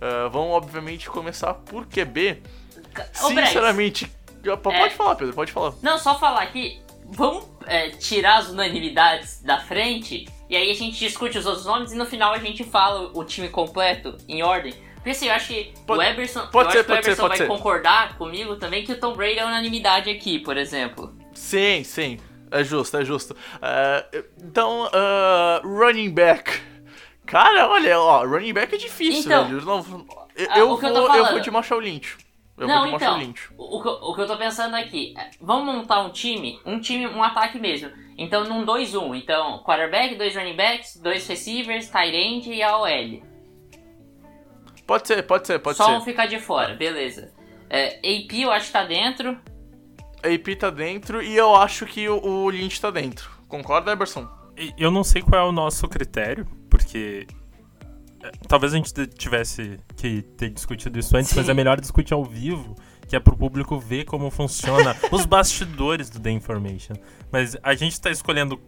Ah, 0.03 0.27
vamos, 0.27 0.51
obviamente, 0.51 1.09
começar 1.09 1.55
por 1.55 1.87
QB. 1.87 2.43
Sinceramente, 3.13 4.07
p- 4.43 4.57
pode 4.57 4.77
É. 4.77 4.91
falar, 4.91 5.15
Pedro, 5.17 5.35
pode 5.35 5.53
falar. 5.53 5.73
Não, 5.83 5.99
só 5.99 6.19
falar 6.19 6.43
aqui, 6.43 6.81
vamos 7.07 7.45
é, 7.67 7.91
tirar 7.91 8.39
as 8.39 8.49
unanimidades 8.49 9.41
da 9.43 9.59
frente 9.61 10.27
e 10.49 10.57
aí 10.57 10.71
a 10.71 10.75
gente 10.75 10.99
discute 10.99 11.39
os 11.39 11.47
outros 11.47 11.65
nomes 11.67 11.93
e 11.93 11.97
no 11.97 12.05
final 12.07 12.33
a 12.33 12.39
gente 12.39 12.65
fala 12.65 13.11
o 13.15 13.25
time 13.25 13.49
completo 13.49 14.17
em 14.29 14.43
ordem. 14.43 14.75
Porque 14.97 15.11
assim, 15.11 15.27
eu 15.29 15.33
acho 15.35 15.49
que 15.49 15.75
Pode- 15.87 15.99
o 16.01 16.03
Eberson, 16.03 16.47
pode 16.49 16.71
ser, 16.73 16.85
que 16.85 16.93
o 16.93 16.95
ser, 16.95 17.01
Eberson 17.01 17.29
vai 17.29 17.37
ser. 17.37 17.47
concordar 17.49 18.17
comigo 18.17 18.55
também 18.57 18.85
que 18.85 18.93
o 18.93 19.01
Tom 19.01 19.15
Brady 19.15 19.39
é 19.41 19.45
unanimidade 19.45 20.09
aqui, 20.11 20.39
por 20.39 20.57
exemplo. 20.57 21.13
Sim, 21.35 21.83
sim. 21.83 22.19
É 22.51 22.63
justo, 22.63 22.97
é 22.99 23.05
justo. 23.05 23.35
Ah, 23.61 24.05
então, 24.45 24.89
ah, 24.93 25.61
running 25.65 26.11
back. 26.11 26.61
Cara, 27.27 27.69
olha, 27.69 27.99
ó, 27.99 28.25
running 28.27 28.53
back 28.53 28.75
é 28.75 28.79
difícil, 28.79 29.23
Então, 29.23 29.45
velho. 29.47 29.59
Eu, 29.61 29.65
não- 29.65 30.07
eu, 30.37 30.49
ah, 30.51 30.59
eu 30.59 30.71
o 30.73 30.79
que 30.79 30.87
vou, 30.89 31.17
eu, 31.17 31.27
vou 31.31 31.41
de 31.41 31.51
Marshall 31.51 31.81
Lynch. 31.81 32.17
Eu 32.63 32.69
não, 32.69 32.77
vou 32.77 32.85
de 32.87 32.93
Marshall 32.93 33.11
então, 33.17 33.27
Lynch. 33.27 33.49
o, 33.57 33.77
o 33.79 33.83
que 33.83 33.89
eu- 33.89 33.93
o 34.11 34.15
que 34.15 34.21
eu 34.23 34.27
tô 34.27 34.37
pensando 34.37 34.75
aqui, 34.77 35.15
é, 35.19 35.31
vamos 35.41 35.75
montar 35.75 36.01
um 36.01 36.11
time, 36.11 36.59
um 36.65 36.81
time, 36.81 37.07
um 37.07 37.23
ataque 37.23 37.59
mesmo. 37.59 37.91
Então, 38.17 38.45
num 38.45 38.65
2-1. 38.65 39.15
Então, 39.17 39.63
quarterback, 39.65 40.15
dois 40.17 40.35
running 40.37 40.57
backs, 40.57 40.97
dois 40.97 41.27
receivers, 41.27 41.89
tight 41.89 42.15
end 42.17 42.51
e 42.53 42.63
a 42.63 42.77
OL. 42.79 43.23
Pode 44.87 45.07
ser, 45.09 45.23
pode 45.23 45.47
ser, 45.47 45.59
pode 45.59 45.77
Só 45.79 45.87
ser. 45.87 45.93
um 45.93 46.01
ficar 46.01 46.27
de 46.27 46.39
fora, 46.39 46.75
beleza. 46.75 47.33
É, 47.71 47.97
AP 47.99 48.43
eu 48.43 48.51
acho 48.51 48.67
que 48.67 48.73
tá 48.73 48.85
dentro. 48.85 49.39
A 50.23 50.29
AP 50.29 50.57
tá 50.59 50.71
dentro 50.71 51.23
e 51.23 51.35
eu 51.37 51.55
acho 51.57 51.87
que 51.87 52.09
o, 52.09 52.23
o 52.23 52.51
Lynch 52.51 52.81
tá 52.81 52.91
dentro. 52.91 53.31
Concorda, 53.49 53.93
Eberson? 53.93 54.29
Eu 54.79 54.91
não 54.91 55.03
sei 55.03 55.23
qual 55.23 55.41
é 55.47 55.49
o 55.49 55.53
nosso 55.53 55.89
critério, 55.89 56.47
porque 56.71 57.27
talvez 58.49 58.73
a 58.73 58.77
gente 58.77 58.93
te- 58.93 59.07
tivesse 59.07 59.79
que 59.97 60.23
ter 60.37 60.51
discutido 60.51 60.99
isso 60.99 61.17
antes, 61.17 61.31
Sim. 61.31 61.37
mas 61.37 61.49
é 61.49 61.55
melhor 61.55 61.81
discutir 61.81 62.15
ao 62.15 62.25
vivo, 62.25 62.77
que 63.09 63.17
é 63.17 63.21
pro 63.21 63.37
público 63.37 63.79
ver 63.79 64.05
como 64.05 64.31
funciona 64.31 64.97
os 65.11 65.27
bastidores 65.27 66.09
do 66.11 66.21
The 66.21 66.31
Information. 66.31 66.95
Mas 67.31 67.57
a 67.63 67.75
gente 67.75 68.01
tá 68.01 68.11
escolhendo 68.11 68.61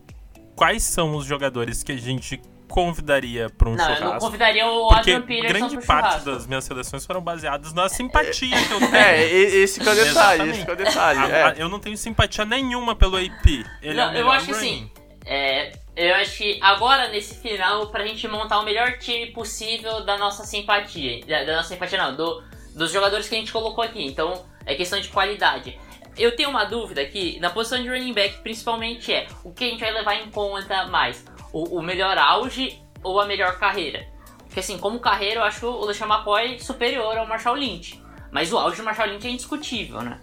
quais 0.57 0.83
são 0.83 1.15
os 1.17 1.25
jogadores 1.25 1.83
que 1.83 1.93
a 1.93 1.97
gente 1.97 2.41
convidaria 2.69 3.49
para 3.51 3.69
um 3.69 3.77
Não, 3.77 3.85
eu 3.85 3.91
não 3.91 3.97
churrasco. 3.97 4.21
convidaria 4.21 4.67
o 4.67 4.89
Porque 4.89 5.13
Adrian 5.13 5.23
Peterson 5.23 5.69
grande 5.69 5.87
parte 5.87 6.09
churrasco. 6.09 6.31
das 6.31 6.47
minhas 6.47 6.65
seleções 6.65 7.07
foram 7.07 7.21
baseadas 7.21 7.73
na 7.73 7.89
simpatia 7.89 8.57
que 8.67 8.73
eu 8.73 8.81
tenho. 8.81 8.97
É, 8.97 9.27
e- 9.33 9.57
esse 9.63 9.79
que 9.79 9.89
é 9.89 9.93
o 9.93 9.95
detalhe, 9.95 10.51
esse 10.51 10.65
que 10.65 10.71
é 10.71 10.73
o 10.73 10.77
detalhe. 10.77 11.19
A- 11.21 11.29
é. 11.29 11.43
a- 11.45 11.55
eu 11.57 11.69
não 11.69 11.79
tenho 11.79 11.97
simpatia 11.97 12.45
nenhuma 12.45 12.97
pelo 12.97 13.17
AP. 13.17 13.47
Ele 13.83 14.01
é 14.01 14.05
Não, 14.07 14.13
o 14.13 14.17
eu 14.17 14.31
acho 14.31 14.47
que 14.47 14.55
sim. 14.55 14.91
É, 15.25 15.73
eu 15.97 16.15
acho 16.17 16.39
que 16.39 16.59
agora, 16.61 17.09
nesse 17.09 17.37
final, 17.37 17.87
pra 17.87 18.05
gente 18.05 18.27
montar 18.27 18.59
o 18.59 18.65
melhor 18.65 18.99
time 18.99 19.27
possível 19.27 20.05
da 20.05 20.19
nossa 20.19 20.45
simpatia. 20.45 21.25
Da, 21.25 21.45
da 21.45 21.57
nossa 21.57 21.69
simpatia 21.69 21.99
não, 21.99 22.17
do, 22.17 22.43
dos 22.75 22.91
jogadores 22.91 23.29
que 23.29 23.35
a 23.35 23.39
gente 23.39 23.53
colocou 23.53 23.85
aqui. 23.85 24.05
Então, 24.05 24.45
é 24.67 24.75
questão 24.75 24.99
de 24.99 25.09
qualidade. 25.09 25.79
Eu 26.17 26.35
tenho 26.35 26.51
uma 26.51 26.65
dúvida 26.65 27.01
aqui, 27.01 27.39
na 27.41 27.51
posição 27.51 27.81
de 27.81 27.89
running 27.89 28.13
back, 28.13 28.39
principalmente 28.43 29.13
é 29.13 29.27
o 29.45 29.53
que 29.53 29.65
a 29.65 29.69
gente 29.69 29.81
vai 29.81 29.93
levar 29.93 30.15
em 30.15 30.31
conta 30.31 30.87
mais? 30.87 31.25
O, 31.53 31.79
o 31.79 31.83
melhor 31.83 32.17
auge 32.19 32.81
ou 33.03 33.21
a 33.21 33.27
melhor 33.27 33.59
carreira? 33.59 34.07
Porque 34.39 34.61
assim, 34.61 34.79
como 34.79 35.01
carreira, 35.01 35.41
eu 35.41 35.45
acho 35.45 35.67
o 35.67 35.85
LeSean 35.85 36.07
McCoy 36.07 36.61
superior 36.61 37.17
ao 37.19 37.27
Marshall 37.27 37.57
Lynch. 37.57 38.01
Mas 38.31 38.53
o 38.53 38.59
auge 38.59 38.77
do 38.77 38.85
Marshall 38.85 39.09
Lynch 39.09 39.27
é 39.27 39.31
indiscutível, 39.31 40.03
né? 40.03 40.21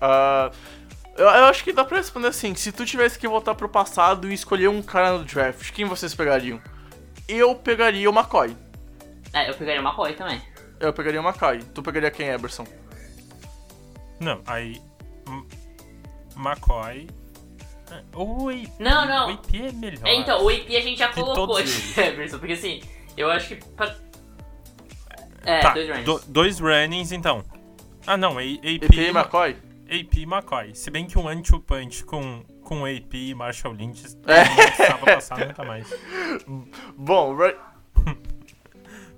Ah, 0.00 0.50
eu, 1.16 1.24
eu 1.26 1.44
acho 1.46 1.62
que 1.64 1.72
dá 1.72 1.84
pra 1.84 1.98
responder 1.98 2.28
assim: 2.28 2.54
se 2.54 2.72
tu 2.72 2.84
tivesse 2.84 3.18
que 3.18 3.26
voltar 3.28 3.54
pro 3.54 3.68
passado 3.68 4.30
e 4.30 4.34
escolher 4.34 4.68
um 4.68 4.82
cara 4.82 5.18
no 5.18 5.24
draft, 5.24 5.70
quem 5.72 5.84
vocês 5.84 6.14
pegariam? 6.14 6.60
Eu 7.28 7.54
pegaria 7.54 8.10
o 8.10 8.12
McCoy. 8.14 8.56
É, 9.32 9.48
eu 9.50 9.54
pegaria 9.54 9.80
o 9.80 9.84
McCoy 9.84 10.14
também. 10.14 10.40
Eu 10.78 10.92
pegaria 10.92 11.20
o 11.20 11.24
McCoy. 11.26 11.62
Tu 11.74 11.82
pegaria 11.82 12.10
quem, 12.10 12.28
Eberson? 12.28 12.66
Não, 14.20 14.40
aí. 14.46 14.80
M- 15.26 15.46
McCoy. 16.36 17.08
é, 17.90 18.02
Ou 18.14 18.42
o 18.44 18.48
AP. 18.50 18.68
Não, 18.78 19.06
não. 19.06 19.28
O 19.30 19.32
AP 19.34 19.54
é 19.54 19.72
melhor. 19.72 20.06
É, 20.06 20.14
então, 20.16 20.44
o 20.44 20.48
AP 20.48 20.66
a 20.68 20.80
gente 20.80 20.98
já 20.98 21.08
colocou 21.12 21.56
aqui, 21.56 21.70
Emerson, 22.00 22.38
porque 22.38 22.52
assim, 22.54 22.80
eu 23.16 23.30
acho 23.30 23.48
que. 23.48 23.56
Pra... 23.56 23.94
É, 25.46 25.60
Tá, 25.60 25.70
dois 25.74 25.88
runs. 25.90 26.04
do- 26.04 26.22
dois 26.28 26.58
runnings 26.60 27.12
então. 27.12 27.44
Ah, 28.06 28.16
não, 28.16 28.32
AP, 28.38 28.60
EP 28.62 28.92
e 28.92 29.08
McCoy? 29.08 29.56
AP 29.86 30.14
e 30.18 30.22
McCoy. 30.22 30.74
Se 30.74 30.90
bem 30.90 31.06
que 31.06 31.18
um 31.18 31.28
anti 31.28 31.58
punch 31.60 32.04
com, 32.04 32.42
com 32.62 32.84
AP 32.86 33.14
e 33.14 33.34
Marshall 33.34 33.74
Lynch 33.74 34.04
É. 34.26 34.44
não 34.44 34.56
precisava 34.56 35.06
passar 35.06 35.46
nunca 35.46 35.64
mais. 35.64 35.92
Bom, 36.96 37.34
ru- 37.34 37.54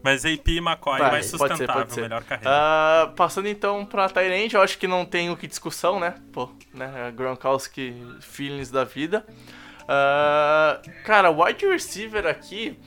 Mas 0.02 0.24
AP 0.24 0.48
e 0.48 0.58
McCoy 0.58 0.98
Vai, 0.98 1.10
mais 1.10 1.30
pode 1.30 1.42
ser, 1.42 1.48
sustentável, 1.48 1.82
pode 1.82 1.92
ser. 1.94 2.00
melhor 2.02 2.22
carreira. 2.24 2.50
Ah, 2.52 3.12
passando 3.16 3.48
então 3.48 3.84
pra 3.84 4.08
Tyrande, 4.08 4.54
eu 4.54 4.62
acho 4.62 4.78
que 4.78 4.86
não 4.86 5.04
tem 5.04 5.30
o 5.30 5.36
que 5.36 5.46
discussão, 5.48 5.98
né? 5.98 6.14
Pô, 6.32 6.48
né? 6.72 7.12
Gronkowski 7.16 7.94
feelings 8.20 8.70
da 8.70 8.84
vida. 8.84 9.26
Ah, 9.88 10.80
cara, 11.04 11.30
wide 11.30 11.66
receiver 11.66 12.26
aqui, 12.26 12.78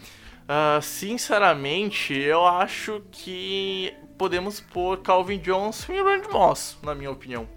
ah, 0.48 0.80
sinceramente, 0.82 2.14
eu 2.14 2.46
acho 2.46 3.02
que 3.12 3.94
podemos 4.18 4.60
pôr 4.62 4.98
Calvin 5.02 5.40
Johnson 5.40 5.94
e 5.94 6.02
Randy 6.02 6.30
Moss, 6.30 6.78
na 6.84 6.94
minha 6.96 7.12
opinião. 7.12 7.48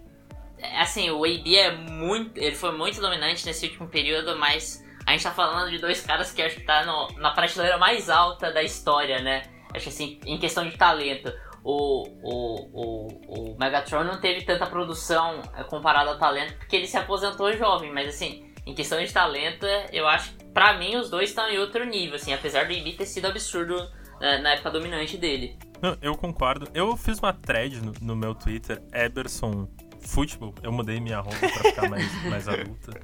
Assim, 0.78 1.10
o 1.10 1.24
AB 1.24 1.56
é 1.56 1.70
muito. 1.76 2.38
Ele 2.38 2.54
foi 2.54 2.72
muito 2.72 3.00
dominante 3.00 3.44
nesse 3.46 3.66
último 3.66 3.88
período, 3.88 4.38
mas 4.38 4.82
a 5.06 5.12
gente 5.12 5.24
tá 5.24 5.32
falando 5.32 5.70
de 5.70 5.78
dois 5.78 6.00
caras 6.04 6.32
que 6.32 6.42
acho 6.42 6.56
que 6.56 6.64
tá 6.64 6.84
no, 6.84 7.08
na 7.20 7.32
prateleira 7.32 7.78
mais 7.78 8.08
alta 8.08 8.52
da 8.52 8.62
história, 8.62 9.20
né? 9.20 9.42
Acho 9.74 9.88
assim, 9.88 10.20
em 10.24 10.38
questão 10.38 10.68
de 10.68 10.76
talento. 10.76 11.32
O, 11.64 12.08
o, 12.22 12.68
o, 12.72 13.52
o 13.52 13.58
Megatron 13.58 14.02
não 14.02 14.20
teve 14.20 14.42
tanta 14.42 14.66
produção 14.66 15.40
é, 15.56 15.62
comparado 15.62 16.10
ao 16.10 16.18
talento, 16.18 16.54
porque 16.54 16.74
ele 16.74 16.88
se 16.88 16.96
aposentou 16.96 17.56
jovem, 17.56 17.92
mas 17.92 18.08
assim, 18.08 18.52
em 18.66 18.74
questão 18.74 19.02
de 19.02 19.12
talento, 19.12 19.64
eu 19.92 20.08
acho 20.08 20.32
que 20.32 20.44
pra 20.46 20.76
mim 20.76 20.96
os 20.96 21.08
dois 21.08 21.30
estão 21.30 21.48
em 21.48 21.58
outro 21.58 21.84
nível, 21.84 22.16
assim, 22.16 22.32
apesar 22.32 22.66
do 22.66 22.72
AB 22.72 22.92
ter 22.94 23.06
sido 23.06 23.26
absurdo 23.26 23.76
né, 24.20 24.38
na 24.38 24.54
época 24.54 24.70
dominante 24.70 25.16
dele. 25.16 25.56
Não, 25.80 25.96
eu 26.00 26.16
concordo. 26.16 26.68
Eu 26.74 26.96
fiz 26.96 27.18
uma 27.18 27.32
thread 27.32 27.80
no, 27.80 27.92
no 28.00 28.16
meu 28.16 28.34
Twitter, 28.34 28.80
Eberson 28.92 29.68
Futebol. 30.03 30.55
Eu 30.62 30.72
mudei 30.72 31.00
minha 31.00 31.18
arroba 31.18 31.36
pra 31.38 31.48
ficar 31.48 31.88
mais, 31.88 32.24
mais 32.24 32.48
adulta. 32.48 33.00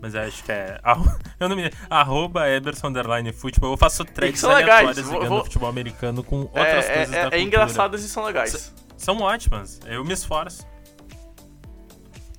Mas 0.00 0.14
eu 0.14 0.22
acho 0.22 0.42
que 0.44 0.52
é. 0.52 0.80
Eu 1.38 1.48
não 1.48 1.56
me 1.56 1.70
Arroba 1.88 2.48
Eberson 2.48 2.88
Underline 2.88 3.32
Futebol. 3.32 3.72
Eu 3.72 3.76
faço 3.76 4.04
threads 4.04 4.42
aleatórias 4.44 4.98
ligando 4.98 5.28
vou... 5.28 5.44
futebol 5.44 5.68
americano 5.68 6.24
com 6.24 6.40
outras 6.40 6.86
é, 6.86 6.94
coisas 6.94 7.14
é, 7.14 7.30
da 7.30 7.36
É, 7.36 7.40
é 7.40 7.42
engraçadas 7.42 8.02
e 8.02 8.08
são 8.08 8.24
legais. 8.24 8.54
S 8.54 8.72
são 8.96 9.20
ótimas. 9.20 9.80
Eu 9.86 10.04
me 10.04 10.12
esforço. 10.12 10.66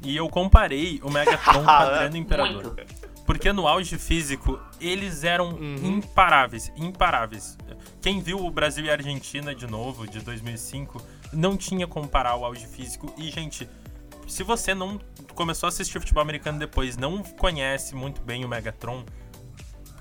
E 0.01 0.15
eu 0.15 0.29
comparei 0.29 0.99
o 1.03 1.09
Megatron 1.09 1.53
com 1.53 1.65
o 1.65 1.69
Adriano 1.69 2.17
Imperador. 2.17 2.75
Muito. 2.75 2.99
Porque 3.25 3.53
no 3.53 3.67
auge 3.67 3.97
físico, 3.97 4.59
eles 4.81 5.23
eram 5.23 5.49
uhum. 5.49 5.97
imparáveis, 5.97 6.71
imparáveis. 6.75 7.57
Quem 8.01 8.21
viu 8.21 8.43
o 8.43 8.49
Brasil 8.49 8.85
e 8.85 8.89
a 8.89 8.93
Argentina 8.93 9.53
de 9.53 9.67
novo, 9.67 10.07
de 10.07 10.19
2005, 10.19 10.99
não 11.31 11.55
tinha 11.55 11.85
como 11.85 12.05
comparar 12.05 12.35
o 12.35 12.43
auge 12.43 12.65
físico. 12.65 13.13
E, 13.17 13.29
gente, 13.29 13.69
se 14.29 14.43
você 14.43 14.73
não 14.73 14.99
começou 15.33 15.67
a 15.67 15.69
assistir 15.69 15.99
futebol 15.99 16.21
americano 16.21 16.59
depois, 16.59 16.95
não 16.95 17.23
conhece 17.23 17.95
muito 17.95 18.21
bem 18.21 18.45
o 18.45 18.47
Megatron, 18.47 19.03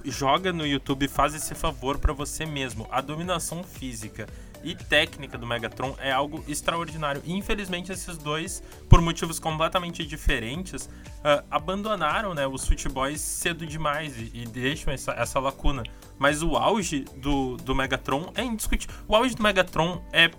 joga 0.04 0.52
no 0.52 0.66
YouTube 0.66 1.08
faz 1.08 1.34
esse 1.34 1.54
favor 1.54 1.98
para 1.98 2.12
você 2.12 2.46
mesmo. 2.46 2.86
A 2.90 3.00
dominação 3.00 3.62
física 3.62 4.26
e 4.62 4.74
técnica 4.74 5.38
do 5.38 5.46
Megatron 5.46 5.94
é 5.98 6.10
algo 6.10 6.44
extraordinário. 6.48 7.22
Infelizmente, 7.24 7.92
esses 7.92 8.18
dois, 8.18 8.62
por 8.88 9.00
motivos 9.00 9.38
completamente 9.38 10.04
diferentes, 10.04 10.86
uh, 10.86 11.44
abandonaram 11.50 12.34
né, 12.34 12.46
os 12.46 12.66
futebols 12.66 13.20
cedo 13.20 13.66
demais 13.66 14.16
e, 14.16 14.30
e 14.34 14.44
deixam 14.46 14.92
essa, 14.92 15.12
essa, 15.12 15.38
lacuna. 15.38 15.82
Mas 16.18 16.42
o 16.42 16.56
auge 16.56 17.04
do, 17.16 17.56
do 17.56 17.74
Megatron 17.74 18.32
é 18.34 18.42
indiscutível. 18.42 18.94
O 19.06 19.14
auge 19.14 19.34
do 19.34 19.42
Megatron 19.42 20.02
é. 20.12 20.30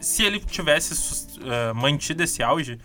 Se 0.00 0.22
ele 0.22 0.38
tivesse 0.38 0.94
uh, 1.40 1.74
mantido 1.74 2.22
esse 2.22 2.40
auge, 2.40 2.78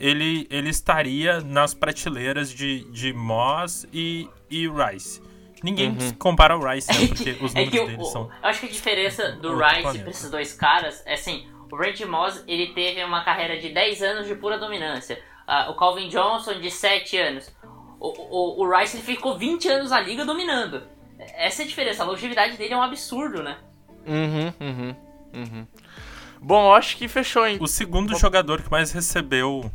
ele, 0.00 0.46
ele 0.50 0.70
estaria 0.70 1.40
nas 1.42 1.74
prateleiras 1.74 2.50
de, 2.50 2.90
de 2.90 3.12
Moss 3.12 3.86
e, 3.92 4.26
e 4.50 4.66
Rice. 4.66 5.20
Ninguém 5.62 5.90
uhum. 5.90 6.12
compara 6.14 6.56
o 6.56 6.66
Rice, 6.66 6.90
né? 6.90 7.06
Porque 7.14 7.36
os 7.44 7.54
é 7.54 7.66
números 7.66 7.74
é 7.74 7.86
deles 7.86 8.08
são. 8.08 8.22
Eu 8.42 8.48
acho 8.48 8.60
que 8.60 8.66
a 8.66 8.70
diferença 8.70 9.32
do 9.32 9.54
Rice 9.58 9.82
planeta. 9.82 10.02
pra 10.04 10.10
esses 10.10 10.30
dois 10.30 10.54
caras 10.54 11.02
é 11.04 11.12
assim: 11.12 11.46
o 11.70 11.76
Randy 11.76 12.06
Moss 12.06 12.42
ele 12.48 12.68
teve 12.68 13.04
uma 13.04 13.22
carreira 13.22 13.60
de 13.60 13.68
10 13.68 14.02
anos 14.02 14.26
de 14.26 14.34
pura 14.34 14.58
dominância. 14.58 15.22
Uh, 15.46 15.70
o 15.70 15.76
Calvin 15.76 16.08
Johnson 16.08 16.58
de 16.58 16.70
7 16.70 17.18
anos. 17.18 17.54
O, 17.98 18.08
o, 18.08 18.64
o 18.64 18.78
Rice 18.78 18.96
ele 18.96 19.04
ficou 19.04 19.36
20 19.36 19.68
anos 19.68 19.90
na 19.90 20.00
liga 20.00 20.24
dominando. 20.24 20.82
Essa 21.18 21.60
é 21.60 21.64
a 21.66 21.68
diferença. 21.68 22.02
A 22.02 22.06
longevidade 22.06 22.56
dele 22.56 22.72
é 22.72 22.76
um 22.76 22.82
absurdo, 22.82 23.42
né? 23.42 23.58
Uhum, 24.06 24.54
uhum, 24.58 24.96
uhum. 25.34 25.66
Bom, 26.40 26.68
eu 26.68 26.72
acho 26.72 26.96
que 26.96 27.06
fechou, 27.06 27.46
hein? 27.46 27.58
O 27.60 27.66
segundo 27.66 28.16
jogador 28.16 28.62
que 28.62 28.70
mais 28.70 28.92
recebeu 28.92 29.70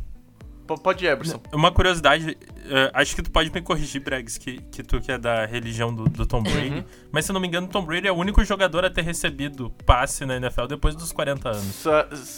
Pode 0.66 1.04
ir, 1.04 1.08
Eberson. 1.08 1.40
Uma 1.52 1.70
curiosidade, 1.70 2.30
uh, 2.30 2.90
acho 2.92 3.14
que 3.14 3.22
tu 3.22 3.30
pode 3.30 3.50
me 3.52 3.60
corrigir, 3.62 4.02
Bregs, 4.02 4.36
que, 4.36 4.58
que 4.62 4.82
tu 4.82 5.00
que 5.00 5.12
é 5.12 5.18
da 5.18 5.46
religião 5.46 5.94
do, 5.94 6.04
do 6.04 6.26
Tom 6.26 6.42
Brady. 6.42 6.76
Uhum. 6.76 6.84
Mas 7.12 7.24
se 7.24 7.30
eu 7.30 7.34
não 7.34 7.40
me 7.40 7.46
engano, 7.46 7.68
Tom 7.68 7.84
Brady 7.84 8.08
é 8.08 8.12
o 8.12 8.16
único 8.16 8.44
jogador 8.44 8.84
a 8.84 8.90
ter 8.90 9.02
recebido 9.02 9.70
passe 9.84 10.26
na 10.26 10.36
NFL 10.36 10.66
depois 10.66 10.94
dos 10.94 11.12
40 11.12 11.48
anos. 11.48 11.84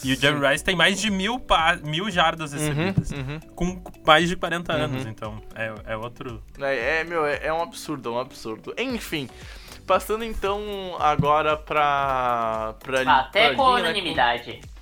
e 0.04 0.12
o 0.12 0.16
Jerry 0.16 0.46
Rice 0.46 0.64
tem 0.64 0.76
mais 0.76 1.00
de 1.00 1.10
mil, 1.10 1.40
mil 1.84 2.10
jardas 2.10 2.52
uhum, 2.52 2.58
recebidas. 2.58 3.10
Uhum, 3.10 3.18
uhum. 3.18 3.40
Com 3.54 3.82
mais 4.06 4.28
de 4.28 4.36
40 4.36 4.72
uhum. 4.72 4.82
anos, 4.82 5.06
então 5.06 5.42
é, 5.54 5.92
é 5.92 5.96
outro. 5.96 6.42
É, 6.60 7.00
é 7.00 7.04
meu, 7.04 7.24
é, 7.24 7.46
é 7.46 7.52
um 7.52 7.62
absurdo, 7.62 8.10
é 8.10 8.12
um 8.12 8.20
absurdo. 8.20 8.74
Enfim. 8.76 9.28
Passando 9.86 10.22
então 10.22 10.96
agora 10.98 11.56
pra. 11.56 12.74
pra 12.84 13.20
Até 13.20 13.48
pra 13.48 13.56
com 13.56 13.62
a 13.62 13.76
unanimidade. 13.76 14.52
Né, 14.52 14.60
com... 14.60 14.77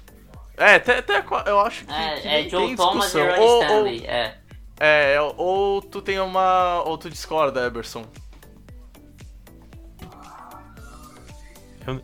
É, 0.56 0.76
até, 0.76 0.98
até 0.98 1.24
eu 1.46 1.60
acho 1.60 1.84
que. 1.84 1.92
É, 1.92 2.20
que 2.20 2.28
é 2.28 2.48
Joe 2.48 2.74
Thomas 2.74 3.14
e 3.14 3.20
Ronnie 3.20 3.38
ou, 3.38 3.62
Stanley, 3.62 4.00
ou, 4.00 4.06
é. 4.06 4.38
É, 4.78 5.20
ou 5.20 5.82
tu 5.82 6.00
tem 6.00 6.18
uma. 6.18 6.82
Ou 6.84 6.96
tu 6.96 7.10
discorda, 7.10 7.66
Eberson. 7.66 8.04
Eu, 11.86 12.02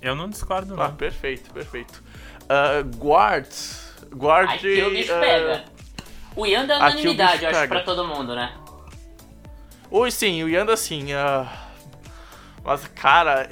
eu 0.00 0.14
não 0.14 0.28
discordo, 0.28 0.74
não. 0.74 0.82
Ah, 0.82 0.88
perfeito, 0.88 1.52
perfeito. 1.52 2.02
Uh, 2.44 2.96
guard. 2.96 3.46
Guard. 4.10 4.50
Aqui 4.50 4.82
o 4.82 4.90
bicho 4.90 5.14
uh, 5.14 5.20
pega. 5.20 5.64
O 6.34 6.46
Yanda 6.46 6.74
é 6.74 6.76
unanimidade, 6.76 7.44
eu 7.44 7.50
acho, 7.50 7.60
pega. 7.60 7.74
pra 7.74 7.82
todo 7.82 8.06
mundo, 8.06 8.34
né? 8.34 8.54
Oi, 9.90 10.10
sim, 10.10 10.42
o 10.42 10.48
Yanda 10.48 10.76
sim. 10.76 11.12
Uh, 11.12 11.46
mas, 12.64 12.86
cara, 12.88 13.48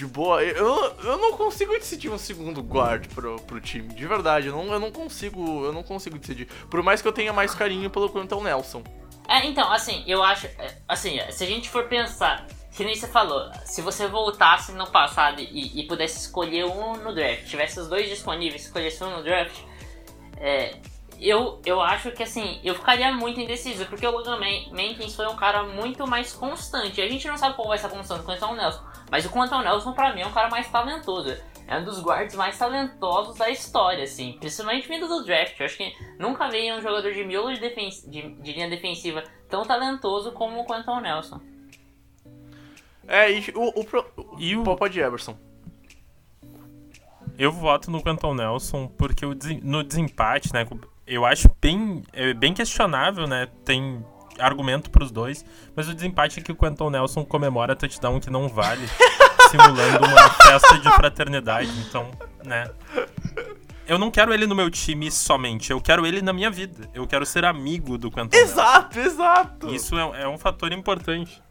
de 0.00 0.06
boa. 0.06 0.42
Eu, 0.42 0.96
eu 1.04 1.18
não 1.18 1.36
consigo 1.36 1.72
decidir 1.74 2.08
um 2.08 2.16
segundo 2.16 2.62
guard 2.62 3.06
pro, 3.08 3.36
pro 3.42 3.60
time, 3.60 3.92
de 3.94 4.06
verdade. 4.06 4.46
Eu 4.48 4.56
não, 4.56 4.72
eu 4.72 4.80
não 4.80 4.90
consigo. 4.90 5.64
Eu 5.64 5.72
não 5.72 5.82
consigo 5.82 6.18
decidir. 6.18 6.46
Por 6.70 6.82
mais 6.82 7.02
que 7.02 7.08
eu 7.08 7.12
tenha 7.12 7.32
mais 7.32 7.54
carinho 7.54 7.90
pelo 7.90 8.08
Quentin 8.08 8.42
Nelson. 8.42 8.82
É, 9.28 9.46
então, 9.46 9.70
assim, 9.70 10.02
eu 10.06 10.22
acho. 10.22 10.46
É, 10.46 10.78
assim, 10.88 11.20
se 11.30 11.44
a 11.44 11.46
gente 11.46 11.68
for 11.68 11.84
pensar, 11.84 12.46
que 12.74 12.82
nem 12.82 12.94
você 12.94 13.06
falou, 13.06 13.50
se 13.64 13.82
você 13.82 14.06
voltasse 14.06 14.72
no 14.72 14.86
passado 14.86 15.40
e, 15.40 15.78
e 15.78 15.86
pudesse 15.86 16.18
escolher 16.18 16.64
um 16.64 16.96
no 16.96 17.14
draft, 17.14 17.44
tivesse 17.44 17.78
os 17.78 17.86
dois 17.86 18.08
disponíveis, 18.08 18.64
escolhesse 18.64 19.04
um 19.04 19.10
no 19.10 19.22
draft, 19.22 19.54
é, 20.38 20.76
eu, 21.20 21.60
eu 21.66 21.80
acho 21.82 22.10
que 22.12 22.22
assim, 22.22 22.58
eu 22.64 22.74
ficaria 22.74 23.12
muito 23.12 23.38
indeciso, 23.38 23.84
porque 23.84 24.06
o 24.06 24.10
Logan 24.10 24.38
Mankins 24.72 25.14
foi 25.14 25.26
um 25.26 25.36
cara 25.36 25.62
muito 25.62 26.06
mais 26.06 26.32
constante. 26.32 27.02
A 27.02 27.08
gente 27.08 27.28
não 27.28 27.36
sabe 27.36 27.54
qual 27.54 27.68
vai 27.68 27.76
ser 27.76 27.86
a 27.86 27.90
constante 27.90 28.24
com 28.24 28.32
o 28.32 28.56
Nelson. 28.56 28.89
Mas 29.10 29.24
o 29.26 29.30
Quentin 29.30 29.62
Nelson, 29.62 29.92
pra 29.92 30.14
mim, 30.14 30.20
é 30.20 30.26
um 30.26 30.32
cara 30.32 30.48
mais 30.48 30.68
talentoso. 30.70 31.36
É 31.66 31.78
um 31.78 31.84
dos 31.84 32.00
guards 32.02 32.34
mais 32.34 32.58
talentosos 32.58 33.36
da 33.36 33.48
história, 33.50 34.04
assim. 34.04 34.36
Principalmente 34.38 34.88
vindo 34.88 35.06
do 35.06 35.24
draft. 35.24 35.58
Eu 35.58 35.66
acho 35.66 35.76
que 35.76 35.94
nunca 36.18 36.48
veio 36.48 36.76
um 36.76 36.80
jogador 36.80 37.12
de 37.12 37.24
miolo 37.24 37.52
de, 37.52 37.60
de, 37.60 38.34
de 38.34 38.52
linha 38.52 38.68
defensiva 38.68 39.22
tão 39.48 39.64
talentoso 39.64 40.32
como 40.32 40.60
o 40.60 40.66
Quentin 40.66 41.00
Nelson. 41.02 41.40
É, 43.06 43.30
e 43.30 43.44
o, 43.54 43.80
o, 43.80 43.84
pro, 43.84 44.04
e 44.38 44.56
o 44.56 44.62
Popa 44.62 44.88
de 44.88 45.00
Everson. 45.00 45.36
Eu 47.36 47.50
voto 47.50 47.90
no 47.90 48.02
Quentin 48.02 48.34
Nelson 48.34 48.86
porque 48.86 49.26
o, 49.26 49.36
no 49.62 49.82
desempate, 49.82 50.52
né? 50.52 50.66
Eu 51.06 51.24
acho 51.24 51.50
bem, 51.60 52.04
é 52.12 52.32
bem 52.34 52.54
questionável, 52.54 53.26
né? 53.26 53.48
Tem 53.64 54.04
argumento 54.40 54.90
pros 54.90 55.10
dois, 55.10 55.44
mas 55.74 55.88
o 55.88 55.94
desempate 55.94 56.40
é 56.40 56.42
que 56.42 56.52
o 56.52 56.56
Quentin 56.56 56.90
Nelson 56.90 57.24
comemora 57.24 57.76
touchdown 57.76 58.20
que 58.20 58.30
não 58.30 58.48
vale, 58.48 58.86
simulando 59.50 60.04
uma 60.06 60.30
festa 60.30 60.78
de 60.78 60.90
fraternidade. 60.92 61.70
Então, 61.88 62.10
né? 62.44 62.70
Eu 63.86 63.98
não 63.98 64.10
quero 64.10 64.32
ele 64.32 64.46
no 64.46 64.54
meu 64.54 64.70
time 64.70 65.10
somente, 65.10 65.72
eu 65.72 65.80
quero 65.80 66.06
ele 66.06 66.22
na 66.22 66.32
minha 66.32 66.50
vida. 66.50 66.88
Eu 66.94 67.06
quero 67.06 67.26
ser 67.26 67.44
amigo 67.44 67.98
do 67.98 68.10
Quentin 68.10 68.36
Exato, 68.36 68.96
Nelson. 68.96 69.10
exato! 69.10 69.74
Isso 69.74 69.98
é, 69.98 70.22
é 70.22 70.28
um 70.28 70.38
fator 70.38 70.72
importante. 70.72 71.42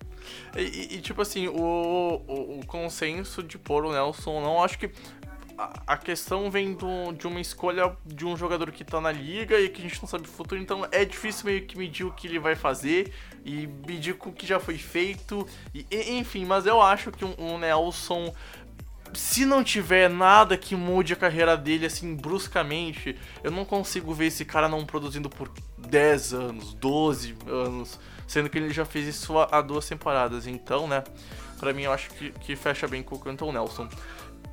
E, 0.56 0.62
e, 0.62 0.96
e, 0.96 1.02
tipo 1.02 1.22
assim, 1.22 1.48
o, 1.48 2.24
o, 2.28 2.60
o, 2.60 2.66
consenso 2.66 3.44
de 3.44 3.58
pôr 3.58 3.86
o 3.86 3.92
Nelson, 3.92 4.42
não 4.42 4.64
acho 4.64 4.80
que 4.80 4.90
a, 5.86 5.98
questão 5.98 6.50
vem 6.50 6.74
do, 6.74 7.12
de 7.12 7.28
uma 7.28 7.42
escolha 7.42 7.96
de 8.06 8.26
um 8.26 8.38
jogador 8.38 8.72
que 8.72 8.86
tá 8.86 9.02
na 9.02 9.12
liga 9.12 9.60
e 9.60 9.68
que 9.68 9.82
a 9.82 9.84
gente 9.84 10.02
não 10.02 10.08
sabe 10.08 10.24
o 10.24 10.32
futuro, 10.32 10.62
então 10.62 10.88
é 10.92 11.04
difícil 11.04 11.46
meio 11.46 11.66
que 11.66 11.78
medir 11.78 12.06
o 12.06 12.12
que 12.12 12.28
ele 12.28 12.40
vai 12.40 12.56
fazer 12.56 13.14
e 13.44 13.68
medir 13.86 14.16
o 14.20 14.32
que 14.32 14.48
já 14.48 14.60
foi 14.60 14.78
feito, 14.78 15.46
e, 15.74 15.86
enfim, 16.18 16.46
mas 16.46 16.66
eu 16.66 16.82
acho 16.82 17.12
que 17.12 17.26
um, 17.26 17.36
um 17.38 17.58
Nelson 17.58 18.34
se 19.14 19.44
não 19.44 19.64
tiver 19.64 20.08
nada 20.10 20.56
que 20.56 20.76
mude 20.76 21.14
a 21.14 21.16
carreira 21.16 21.58
dele 21.58 21.86
assim 21.88 22.16
bruscamente, 22.16 23.18
eu 23.44 23.52
não 23.52 23.66
consigo 23.66 24.14
ver 24.14 24.28
esse 24.28 24.46
cara 24.46 24.70
não 24.70 24.86
produzindo 24.86 25.30
por 25.30 25.52
10 25.78 26.34
anos, 26.34 26.74
12 26.76 27.36
anos, 27.48 28.00
sendo 28.28 28.50
que 28.50 28.58
ele 28.58 28.72
já 28.72 28.86
fez 28.86 29.08
isso 29.08 29.38
há 29.40 29.62
duas 29.62 29.88
temporadas. 29.88 30.46
Então, 30.46 30.88
né, 30.88 31.04
para 31.60 31.74
mim 31.74 31.84
eu 31.84 31.92
acho 31.92 32.12
que, 32.12 32.32
que 32.32 32.56
fecha 32.56 32.88
bem 32.88 33.02
com 33.02 33.16
o 33.16 33.20
Canton 33.20 33.52
Nelson. 33.52 33.90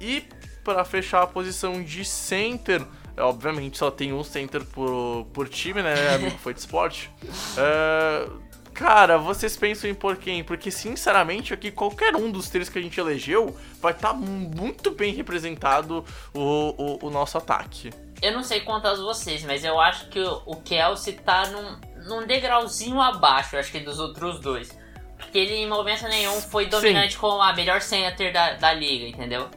E 0.01 0.25
para 0.67 0.85
fechar 0.85 1.23
a 1.23 1.27
posição 1.29 1.81
de 1.81 2.05
center, 2.05 2.85
é, 3.17 3.23
obviamente 3.23 3.79
só 3.79 3.89
tem 3.89 4.13
um 4.13 4.25
center 4.25 4.65
por, 4.65 5.25
por 5.33 5.49
time, 5.49 5.81
né? 5.81 6.15
Amigo 6.17 6.37
foi 6.39 6.53
de 6.53 6.59
esporte. 6.59 7.09
É, 7.57 8.29
Cara, 8.75 9.17
vocês 9.17 9.57
pensam 9.57 9.89
em 9.89 9.95
por 9.95 10.19
quem? 10.19 10.45
Porque, 10.45 10.71
sinceramente, 10.71 11.55
aqui 11.55 11.71
qualquer 11.71 12.15
um 12.15 12.31
dos 12.31 12.51
três 12.51 12.69
que 12.69 12.79
a 12.79 12.83
gente 12.83 13.01
elegeu 13.01 13.57
vai 13.81 13.93
estar 13.93 14.13
muito 14.13 14.91
bem 14.91 15.15
representado 15.15 16.05
o, 16.35 16.75
o, 16.77 17.07
o 17.07 17.11
nosso 17.11 17.39
ataque. 17.39 17.91
Eu 18.21 18.33
não 18.33 18.43
sei 18.43 18.61
quanto 18.61 18.87
aos 18.87 19.01
vocês, 19.01 19.43
mas 19.45 19.65
eu 19.65 19.81
acho 19.81 20.11
que 20.11 20.21
o, 20.21 20.43
o 20.45 20.57
Kelsey 20.57 21.15
tá 21.15 21.47
num, 21.47 21.81
num 22.07 22.27
degrauzinho 22.27 23.01
abaixo, 23.01 23.57
acho 23.57 23.73
que 23.73 23.81
dos 23.81 23.99
outros 23.99 24.41
dois. 24.41 24.77
Porque 25.17 25.39
ele 25.39 25.55
em 25.55 25.67
momento 25.67 26.07
nenhum 26.09 26.39
foi 26.43 26.67
dominante 26.67 27.15
Sim. 27.15 27.19
como 27.19 27.41
a 27.41 27.55
melhor 27.55 27.81
center 27.81 28.31
da, 28.31 28.57
da 28.57 28.75
liga, 28.75 29.07
entendeu? 29.07 29.49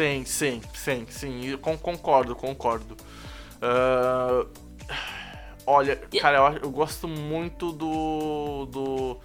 Sim, 0.00 0.24
sim, 0.24 0.62
sim, 0.74 1.06
sim. 1.10 1.56
Concordo, 1.58 2.34
concordo. 2.34 2.96
Ah, 3.60 4.44
olha, 5.66 5.96
cara, 6.20 6.38
eu, 6.38 6.62
eu 6.64 6.70
gosto 6.70 7.06
muito 7.06 7.72
do. 7.72 8.66
do. 8.66 9.20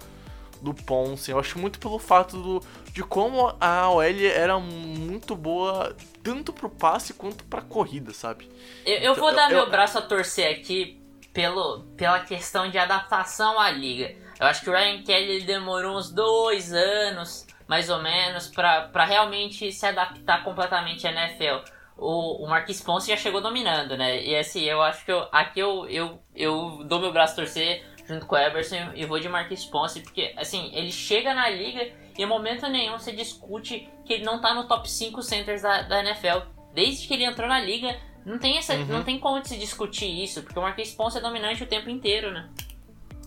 do 0.60 0.74
Ponce. 0.74 1.30
Eu 1.30 1.38
acho 1.38 1.58
muito 1.58 1.78
pelo 1.78 1.98
fato 1.98 2.36
do, 2.36 2.62
de 2.92 3.02
como 3.02 3.54
a 3.60 3.88
OL 3.90 4.02
era 4.02 4.58
muito 4.58 5.34
boa 5.34 5.96
tanto 6.22 6.52
pro 6.52 6.68
passe 6.68 7.14
quanto 7.14 7.44
pra 7.44 7.62
corrida, 7.62 8.12
sabe? 8.12 8.50
Eu, 8.84 8.98
eu 8.98 9.14
vou 9.14 9.30
Eu- 9.30 9.36
dar 9.36 9.50
eu- 9.50 9.56
meu 9.58 9.70
braço 9.70 9.98
a 9.98 10.02
torcer 10.02 10.50
aqui 10.58 11.00
pelo, 11.32 11.80
pela 11.96 12.20
questão 12.20 12.70
de 12.70 12.78
adaptação 12.78 13.58
à 13.60 13.70
liga. 13.70 14.14
Eu 14.38 14.46
acho 14.46 14.62
que 14.62 14.68
o 14.68 14.72
Ryan 14.72 15.02
Kelly 15.02 15.42
demorou 15.44 15.96
uns 15.96 16.10
dois 16.10 16.72
anos, 16.72 17.45
mais 17.66 17.90
ou 17.90 18.00
menos, 18.00 18.48
pra 18.48 19.04
realmente 19.04 19.70
se 19.72 19.86
adaptar 19.86 20.44
completamente 20.44 21.06
à 21.06 21.12
NFL. 21.12 21.68
O, 21.96 22.44
o 22.44 22.48
Marquis 22.48 22.80
Ponce 22.80 23.08
já 23.08 23.16
chegou 23.16 23.40
dominando, 23.40 23.96
né? 23.96 24.22
E 24.22 24.36
assim, 24.36 24.62
eu 24.64 24.82
acho 24.82 25.04
que 25.04 25.10
eu, 25.10 25.26
aqui 25.32 25.60
eu, 25.60 25.88
eu, 25.88 26.22
eu 26.34 26.84
dou 26.84 27.00
meu 27.00 27.12
braço 27.12 27.32
a 27.32 27.36
torcer 27.36 27.84
junto 28.06 28.26
com 28.26 28.34
o 28.34 28.38
Eberson 28.38 28.92
e 28.94 29.04
vou 29.04 29.18
de 29.18 29.28
Marquis 29.28 29.64
Ponce, 29.64 30.00
porque 30.00 30.32
assim, 30.36 30.70
ele 30.74 30.92
chega 30.92 31.34
na 31.34 31.48
liga 31.48 31.90
e 32.16 32.22
em 32.22 32.26
momento 32.26 32.68
nenhum 32.68 32.98
você 32.98 33.12
discute 33.12 33.88
que 34.04 34.12
ele 34.12 34.24
não 34.24 34.40
tá 34.40 34.54
no 34.54 34.68
top 34.68 34.88
5 34.90 35.22
centers 35.22 35.62
da, 35.62 35.82
da 35.82 36.00
NFL. 36.00 36.46
Desde 36.72 37.08
que 37.08 37.14
ele 37.14 37.24
entrou 37.24 37.48
na 37.48 37.60
liga, 37.60 37.98
não 38.24 38.38
tem, 38.38 38.58
essa, 38.58 38.76
não 38.76 39.02
tem 39.02 39.18
como 39.18 39.44
se 39.44 39.56
discutir 39.56 40.22
isso, 40.22 40.42
porque 40.42 40.58
o 40.58 40.62
Marquis 40.62 40.92
Ponce 40.92 41.18
é 41.18 41.20
dominante 41.20 41.62
o 41.62 41.66
tempo 41.66 41.88
inteiro, 41.88 42.30
né? 42.30 42.48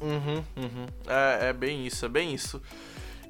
Uhum, 0.02 0.44
uhum. 0.56 0.86
É, 1.08 1.50
é 1.50 1.54
bem 1.54 1.86
isso, 1.86 2.06
é 2.06 2.10
bem 2.10 2.34
isso. 2.34 2.62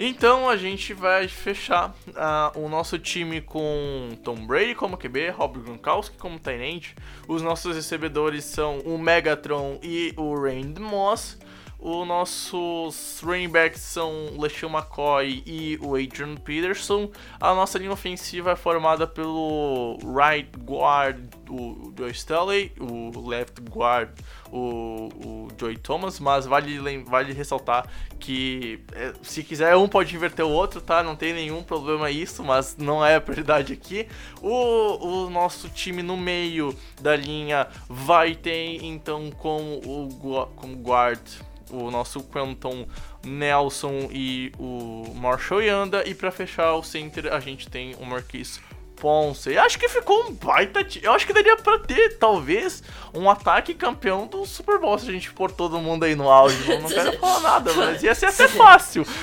Então 0.02 0.48
a 0.50 0.56
gente 0.56 0.94
vai 0.94 1.28
fechar 1.28 1.94
ah, 2.16 2.54
o 2.56 2.70
nosso 2.70 2.98
time 2.98 3.42
com 3.42 4.18
Tom 4.24 4.48
Brady 4.48 4.74
como 4.74 4.98
QB, 4.98 5.32
Rob 5.32 5.60
Gronkowski 5.60 6.18
como 6.18 6.40
tight. 6.40 6.96
Os 7.28 7.42
nossos 7.42 7.76
recebedores 7.76 8.46
são 8.46 8.80
o 8.80 8.98
Megatron 8.98 9.78
e 9.84 10.14
o 10.16 10.34
Randy 10.42 10.80
Moss. 10.80 11.38
Os 11.82 12.06
nossos 12.06 13.22
running 13.24 13.48
backs 13.48 13.80
são 13.80 14.12
o 14.36 14.42
LeSean 14.42 14.70
McCoy 14.70 15.42
e 15.46 15.80
o 15.82 15.96
Adrian 15.96 16.36
Peterson. 16.36 17.10
A 17.40 17.56
nossa 17.56 17.80
linha 17.80 17.94
ofensiva 17.94 18.52
é 18.52 18.56
formada 18.58 19.08
pelo 19.08 19.98
right 20.04 20.50
guard, 20.60 21.18
o 21.50 21.94
Joe 21.98 22.12
Staley, 22.12 22.74
o 22.78 23.28
left 23.30 23.62
guard, 23.62 24.10
o, 24.52 25.10
o 25.24 25.48
Joey 25.58 25.78
Thomas, 25.78 26.20
mas 26.20 26.46
vale, 26.46 26.80
vale 27.04 27.32
ressaltar 27.32 27.88
que 28.20 28.82
é, 28.94 29.14
se 29.22 29.42
quiser 29.42 29.76
um 29.78 29.88
pode 29.88 30.14
inverter 30.14 30.46
o 30.46 30.50
outro, 30.50 30.82
tá? 30.82 31.02
Não 31.02 31.16
tem 31.16 31.34
nenhum 31.34 31.64
problema 31.64 32.12
isso, 32.12 32.44
mas 32.44 32.76
não 32.78 33.06
é 33.06 33.16
a 33.16 33.22
prioridade 33.22 33.72
aqui. 33.72 34.06
O, 34.42 35.26
o 35.26 35.30
nosso 35.30 35.70
time 35.70 36.04
no 36.04 36.18
meio 36.18 36.76
da 37.02 37.16
linha 37.16 37.68
vai 37.88 38.36
ter 38.36 38.84
então 38.84 39.32
como 39.32 39.80
o 39.86 40.48
como 40.56 40.76
guard 40.76 41.22
o 41.70 41.90
nosso 41.92 42.22
Quentin 42.24 42.88
Nelson 43.26 44.10
e 44.12 44.52
o 44.58 45.14
Marshall 45.16 45.62
Yanda. 45.62 46.08
E 46.08 46.14
pra 46.16 46.32
fechar 46.32 46.74
o 46.76 46.84
center, 46.84 47.34
a 47.34 47.40
gente 47.40 47.70
tem 47.70 47.96
o 48.00 48.06
Marquis 48.06 48.60
Ponce. 48.96 49.58
Acho 49.58 49.80
que 49.80 49.88
ficou 49.88 50.26
um 50.28 50.34
baita. 50.34 50.86
Eu 51.02 51.14
acho 51.14 51.26
que 51.26 51.32
daria 51.34 51.56
pra 51.58 51.80
ter, 51.80 52.18
talvez, 52.18 52.84
um 53.14 53.30
ataque 53.30 53.74
campeão 53.74 54.28
do 54.28 54.46
Super 54.46 54.78
Bowl 54.80 55.00
se 55.00 55.08
a 55.10 55.12
gente 55.14 55.32
pôr 55.32 55.50
todo 55.52 55.80
mundo 55.80 56.04
aí 56.04 56.16
no 56.16 56.30
auge. 56.30 56.68
Não, 56.68 56.82
não 56.82 56.90
quero 56.90 57.18
falar 57.20 57.40
nada, 57.40 57.74
mas 57.74 58.04
ia 58.04 58.14
ser 58.14 58.26
até 58.26 58.48
fácil. 58.48 59.06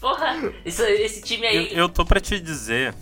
Porra, 0.00 0.52
isso- 0.64 0.82
esse 0.82 1.22
time 1.22 1.46
Eu, 1.46 1.50
aí. 1.50 1.76
eu 1.76 1.88
tô 1.88 2.04
pra 2.04 2.20
te 2.20 2.40
dizer. 2.40 2.94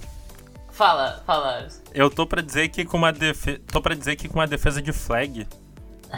Fala, 0.73 1.23
fala. 1.27 1.69
Eu 1.93 2.09
tô 2.11 2.27
pra 2.27 2.41
dizer 2.43 2.69
que 2.69 2.85
com 2.85 2.97
uma 2.97 3.13
defesa. 3.13 3.61
Tô 3.73 3.81
pra 3.81 3.95
dizer 3.95 4.17
que 4.17 4.29
com 4.29 4.35
uma 4.39 4.47
defesa 4.47 4.81
de 4.81 4.93
flag 4.93 5.47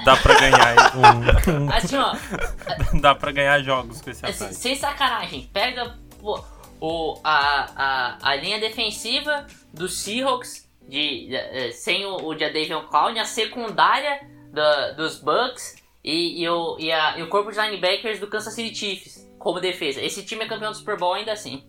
dá 0.04 0.16
pra 0.16 0.34
ganhar 0.38 0.96
um, 0.96 1.70
Assim, 1.72 1.96
ó, 1.96 2.14
dá 3.00 3.14
pra 3.14 3.32
ganhar 3.32 3.60
jogos 3.62 4.00
com 4.00 4.10
esse 4.10 4.24
assim, 4.24 4.44
ataque. 4.44 4.54
sem 4.56 4.74
sacanagem, 4.76 5.50
pega 5.52 5.98
pô, 6.20 6.42
o, 6.80 7.20
a, 7.24 8.18
a, 8.22 8.30
a 8.30 8.36
linha 8.36 8.58
defensiva 8.60 9.46
dos 9.72 9.98
Seahawks 9.98 10.68
de, 10.88 11.34
eh, 11.34 11.70
sem 11.72 12.04
o, 12.04 12.16
o 12.24 12.38
Jadavion 12.38 12.82
Clown, 12.88 13.18
a 13.20 13.24
secundária 13.24 14.20
da- 14.52 14.92
dos 14.92 15.18
Bucks 15.20 15.76
e, 16.02 16.42
e, 16.42 16.48
o, 16.48 16.76
e, 16.78 16.90
a- 16.90 17.18
e 17.18 17.22
o 17.22 17.28
corpo 17.28 17.52
de 17.52 17.60
linebackers 17.60 18.18
do 18.18 18.26
Kansas 18.26 18.54
City 18.54 18.74
Chiefs 18.74 19.30
como 19.38 19.60
defesa. 19.60 20.00
Esse 20.02 20.24
time 20.24 20.44
é 20.44 20.48
campeão 20.48 20.72
do 20.72 20.76
Super 20.76 20.96
Bowl 20.98 21.14
ainda 21.14 21.32
assim. 21.32 21.64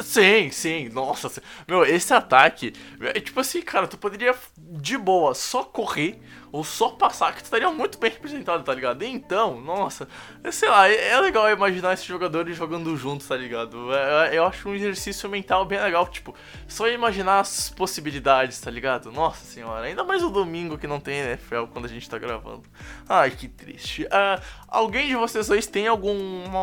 Sim, 0.00 0.50
sim, 0.50 0.88
nossa. 0.88 1.30
Meu, 1.68 1.84
esse 1.84 2.12
ataque, 2.12 2.72
é 3.00 3.20
tipo 3.20 3.38
assim, 3.40 3.62
cara, 3.62 3.86
tu 3.86 3.96
poderia 3.96 4.34
de 4.58 4.98
boa 4.98 5.34
só 5.34 5.62
correr 5.62 6.20
ou 6.54 6.62
só 6.62 6.90
passar, 6.90 7.34
que 7.34 7.42
estaria 7.42 7.68
muito 7.68 7.98
bem 7.98 8.12
representado, 8.12 8.62
tá 8.62 8.72
ligado? 8.72 9.02
Então, 9.02 9.60
nossa, 9.60 10.06
sei 10.52 10.68
lá, 10.68 10.88
é, 10.88 11.08
é 11.08 11.20
legal 11.20 11.50
imaginar 11.50 11.94
esses 11.94 12.06
jogadores 12.06 12.56
jogando 12.56 12.96
juntos, 12.96 13.26
tá 13.26 13.36
ligado? 13.36 13.92
É- 13.92 14.28
é- 14.28 14.38
eu 14.38 14.46
acho 14.46 14.68
um 14.68 14.74
exercício 14.74 15.28
mental 15.28 15.64
bem 15.64 15.80
legal, 15.80 16.06
tipo, 16.06 16.32
só 16.68 16.88
imaginar 16.88 17.40
as 17.40 17.70
possibilidades, 17.70 18.60
tá 18.60 18.70
ligado? 18.70 19.10
Nossa 19.10 19.44
senhora, 19.44 19.86
ainda 19.86 20.04
mais 20.04 20.22
o 20.22 20.30
domingo 20.30 20.78
que 20.78 20.86
não 20.86 21.00
tem 21.00 21.18
NFL 21.18 21.64
quando 21.72 21.86
a 21.86 21.88
gente 21.88 22.08
tá 22.08 22.18
gravando. 22.18 22.62
Ai, 23.08 23.32
que 23.32 23.48
triste. 23.48 24.06
Ah, 24.08 24.40
alguém 24.68 25.08
de 25.08 25.16
vocês 25.16 25.48
dois 25.48 25.66
tem 25.66 25.88
algum 25.88 26.14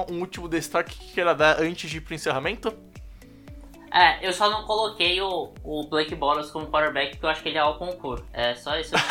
um 0.10 0.20
último 0.22 0.48
destaque 0.48 0.98
que 0.98 1.16
queira 1.16 1.36
dar 1.36 1.60
antes 1.60 1.90
de 1.90 1.98
ir 1.98 2.02
pro 2.02 2.14
encerramento? 2.16 2.74
É, 3.94 4.26
eu 4.26 4.32
só 4.32 4.50
não 4.50 4.64
coloquei 4.64 5.22
o, 5.22 5.54
o 5.64 5.84
Blake 5.84 6.16
Bortles 6.16 6.50
como 6.50 6.68
quarterback 6.68 7.12
porque 7.12 7.26
eu 7.26 7.30
acho 7.30 7.44
que 7.44 7.50
ele 7.50 7.58
é 7.58 7.62
ao 7.62 7.78
concurso. 7.78 8.24
É 8.34 8.56
só 8.56 8.78
isso. 8.80 8.94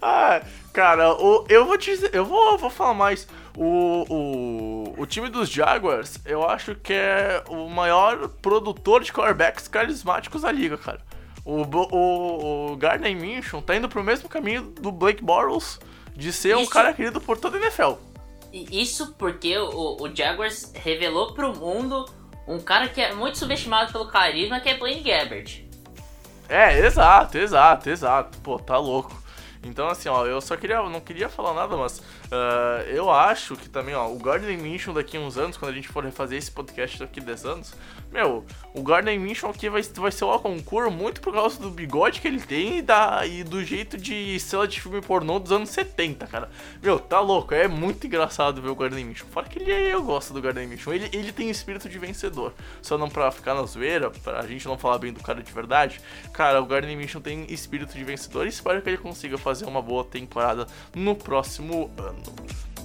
Ah, 0.00 0.42
cara, 0.72 1.12
o, 1.14 1.44
eu 1.48 1.64
vou 1.64 1.76
te 1.76 1.90
dizer, 1.90 2.10
eu 2.14 2.24
vou, 2.24 2.56
vou 2.58 2.70
falar 2.70 2.94
mais. 2.94 3.26
O, 3.56 4.04
o, 4.08 4.94
o 5.02 5.06
time 5.06 5.28
dos 5.28 5.48
Jaguars, 5.48 6.18
eu 6.26 6.48
acho 6.48 6.74
que 6.74 6.92
é 6.92 7.42
o 7.48 7.68
maior 7.68 8.28
produtor 8.28 9.02
de 9.02 9.12
quarterbacks 9.12 9.66
carismáticos 9.66 10.42
da 10.42 10.52
liga, 10.52 10.76
cara. 10.76 11.00
O, 11.44 11.62
o, 11.62 12.72
o 12.72 12.76
Gardner 12.76 13.16
Minshew 13.16 13.62
tá 13.62 13.74
indo 13.74 13.88
pro 13.88 14.04
mesmo 14.04 14.28
caminho 14.28 14.62
do 14.62 14.92
Blake 14.92 15.22
Bortles 15.24 15.80
de 16.14 16.32
ser 16.32 16.56
um 16.56 16.62
Isso- 16.62 16.70
cara 16.70 16.92
querido 16.92 17.20
por 17.20 17.38
toda 17.38 17.56
a 17.56 17.60
NFL. 17.60 17.92
Isso 18.70 19.14
porque 19.18 19.56
o, 19.58 19.96
o 20.00 20.14
Jaguars 20.14 20.72
revelou 20.74 21.34
pro 21.34 21.54
mundo 21.54 22.06
um 22.46 22.58
cara 22.58 22.88
que 22.88 23.00
é 23.00 23.12
muito 23.12 23.38
subestimado 23.38 23.92
pelo 23.92 24.06
carisma, 24.06 24.60
que 24.60 24.68
é 24.68 24.76
Blaine 24.76 25.02
Gabbert. 25.02 25.64
É, 26.48 26.78
exato, 26.78 27.38
exato, 27.38 27.90
exato. 27.90 28.38
Pô, 28.38 28.58
tá 28.58 28.78
louco. 28.78 29.25
Então, 29.66 29.88
assim, 29.88 30.08
ó, 30.08 30.24
eu 30.26 30.40
só 30.40 30.56
queria, 30.56 30.82
não 30.82 31.00
queria 31.00 31.28
falar 31.28 31.54
nada, 31.54 31.76
mas 31.76 32.02
ah, 32.30 32.84
eu 32.86 33.10
acho 33.10 33.56
que 33.56 33.68
também, 33.68 33.94
ó, 33.94 34.08
o 34.08 34.18
Gardner 34.18 34.58
Minshew 34.58 34.94
daqui 34.94 35.16
a 35.16 35.20
uns 35.20 35.36
anos, 35.36 35.56
quando 35.56 35.72
a 35.72 35.74
gente 35.74 35.88
for 35.88 36.04
refazer 36.04 36.38
esse 36.38 36.50
podcast 36.50 36.98
daqui 36.98 37.20
a 37.20 37.22
10 37.22 37.44
anos, 37.44 37.74
meu, 38.12 38.44
o 38.74 38.82
Gardner 38.82 39.18
Minshew 39.18 39.50
aqui 39.50 39.68
vai, 39.68 39.82
vai 39.82 40.12
ser 40.12 40.24
o 40.24 40.38
concurso 40.38 40.90
muito 40.90 41.20
por 41.20 41.32
causa 41.32 41.60
do 41.60 41.70
bigode 41.70 42.20
que 42.20 42.28
ele 42.28 42.40
tem 42.40 42.78
e, 42.78 42.82
da, 42.82 43.26
e 43.26 43.42
do 43.42 43.62
jeito 43.64 43.96
de 43.96 44.36
estrela 44.36 44.66
de 44.68 44.80
filme 44.80 45.00
pornô 45.00 45.38
dos 45.38 45.52
anos 45.52 45.70
70, 45.70 46.26
cara. 46.26 46.48
Meu, 46.82 46.98
tá 46.98 47.20
louco, 47.20 47.54
é 47.54 47.66
muito 47.66 48.06
engraçado 48.06 48.62
ver 48.62 48.68
o 48.68 48.76
Gardner 48.76 49.04
Minshew. 49.04 49.26
Fora 49.28 49.48
que 49.48 49.58
ele, 49.58 49.72
eu 49.72 50.02
gosto 50.02 50.32
do 50.32 50.40
Gardner 50.40 50.68
Minshew, 50.68 50.94
ele, 50.94 51.10
ele 51.12 51.32
tem 51.32 51.50
espírito 51.50 51.88
de 51.88 51.98
vencedor. 51.98 52.54
Só 52.80 52.96
não 52.96 53.08
pra 53.08 53.30
ficar 53.30 53.54
na 53.54 53.62
zoeira, 53.64 54.10
pra 54.10 54.46
gente 54.46 54.66
não 54.66 54.78
falar 54.78 54.98
bem 54.98 55.12
do 55.12 55.22
cara 55.22 55.42
de 55.42 55.52
verdade, 55.52 56.00
cara, 56.32 56.60
o 56.60 56.66
Gardner 56.66 56.96
Minshew 56.96 57.20
tem 57.20 57.46
espírito 57.48 57.94
de 57.94 58.04
vencedor 58.04 58.46
e 58.46 58.48
espero 58.48 58.80
que 58.82 58.88
ele 58.88 58.98
consiga 58.98 59.36
fazer 59.36 59.55
uma 59.64 59.80
boa 59.80 60.04
temporada 60.04 60.66
no 60.94 61.14
próximo 61.14 61.90
ano. 61.96 62.75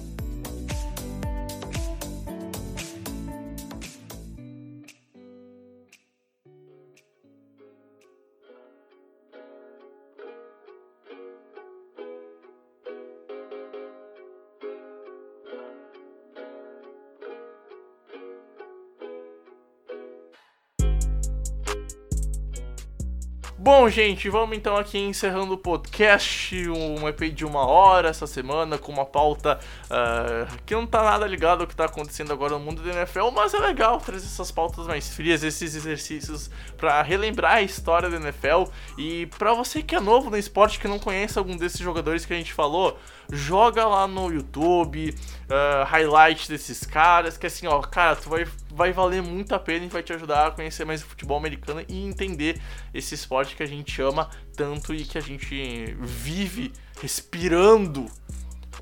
Bom, 23.62 23.88
gente, 23.88 24.28
vamos 24.28 24.56
então 24.56 24.76
aqui 24.76 24.98
encerrando 24.98 25.54
o 25.54 25.56
podcast, 25.56 26.68
um 26.68 27.08
EP 27.08 27.32
de 27.32 27.44
uma 27.44 27.64
hora 27.64 28.08
essa 28.08 28.26
semana, 28.26 28.76
com 28.76 28.90
uma 28.90 29.04
pauta 29.04 29.60
uh, 29.84 30.52
que 30.66 30.74
não 30.74 30.84
tá 30.84 31.00
nada 31.00 31.24
ligado 31.28 31.60
ao 31.60 31.66
que 31.68 31.76
tá 31.76 31.84
acontecendo 31.84 32.32
agora 32.32 32.54
no 32.54 32.58
mundo 32.58 32.82
da 32.82 32.90
NFL, 32.90 33.30
mas 33.32 33.54
é 33.54 33.60
legal 33.60 34.00
trazer 34.00 34.26
essas 34.26 34.50
pautas 34.50 34.88
mais 34.88 35.14
frias, 35.14 35.44
esses 35.44 35.76
exercícios 35.76 36.50
para 36.76 37.00
relembrar 37.02 37.58
a 37.58 37.62
história 37.62 38.10
da 38.10 38.16
NFL. 38.16 38.64
E 38.98 39.26
para 39.38 39.54
você 39.54 39.80
que 39.80 39.94
é 39.94 40.00
novo 40.00 40.28
no 40.28 40.36
esporte, 40.36 40.80
que 40.80 40.88
não 40.88 40.98
conhece 40.98 41.38
algum 41.38 41.56
desses 41.56 41.78
jogadores 41.78 42.26
que 42.26 42.32
a 42.32 42.36
gente 42.36 42.52
falou, 42.52 42.98
joga 43.30 43.86
lá 43.86 44.06
no 44.06 44.32
YouTube, 44.32 45.14
uh, 45.48 45.84
highlights 45.84 46.48
desses 46.48 46.84
caras, 46.84 47.36
que 47.36 47.46
assim, 47.46 47.66
ó, 47.66 47.80
cara, 47.80 48.16
tu 48.16 48.28
vai, 48.28 48.46
vai 48.70 48.92
valer 48.92 49.22
muito 49.22 49.54
a 49.54 49.58
pena 49.58 49.84
e 49.84 49.88
vai 49.88 50.02
te 50.02 50.12
ajudar 50.12 50.48
a 50.48 50.50
conhecer 50.50 50.84
mais 50.84 51.02
o 51.02 51.06
futebol 51.06 51.36
americano 51.36 51.84
e 51.88 52.04
entender 52.04 52.60
esse 52.92 53.14
esporte 53.14 53.56
que 53.56 53.62
a 53.62 53.66
gente 53.66 54.00
ama 54.00 54.28
tanto 54.56 54.94
e 54.94 55.04
que 55.04 55.18
a 55.18 55.22
gente 55.22 55.96
vive 56.00 56.72
respirando 57.00 58.06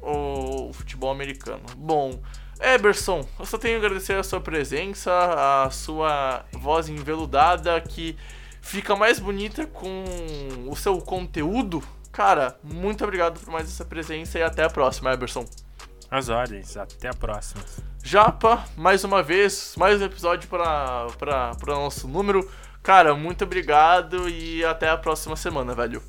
o, 0.02 0.72
futebol 0.72 1.10
americano. 1.10 1.62
Bom, 1.76 2.20
Eberson, 2.60 3.26
eu 3.38 3.46
só 3.46 3.58
tenho 3.58 3.76
a 3.76 3.78
agradecer 3.78 4.14
a 4.14 4.22
sua 4.22 4.40
presença, 4.40 5.10
a 5.64 5.70
sua 5.70 6.44
voz 6.52 6.88
enveludada 6.88 7.80
que 7.80 8.16
fica 8.60 8.94
mais 8.94 9.18
bonita 9.18 9.66
com 9.66 10.04
o 10.68 10.76
seu 10.76 10.98
conteúdo 10.98 11.82
Cara, 12.20 12.54
muito 12.62 13.02
obrigado 13.02 13.40
por 13.40 13.50
mais 13.50 13.66
essa 13.66 13.82
presença 13.82 14.38
e 14.38 14.42
até 14.42 14.64
a 14.64 14.68
próxima, 14.68 15.10
Eberson. 15.10 15.42
As 16.10 16.28
ordens, 16.28 16.76
até 16.76 17.08
a 17.08 17.14
próxima. 17.14 17.64
Japa, 18.04 18.62
mais 18.76 19.04
uma 19.04 19.22
vez, 19.22 19.74
mais 19.78 20.02
um 20.02 20.04
episódio 20.04 20.46
para 20.46 21.06
o 21.62 21.66
nosso 21.66 22.06
número. 22.06 22.46
Cara, 22.82 23.14
muito 23.14 23.44
obrigado 23.44 24.28
e 24.28 24.62
até 24.62 24.90
a 24.90 24.98
próxima 24.98 25.34
semana, 25.34 25.74
velho. 25.74 26.02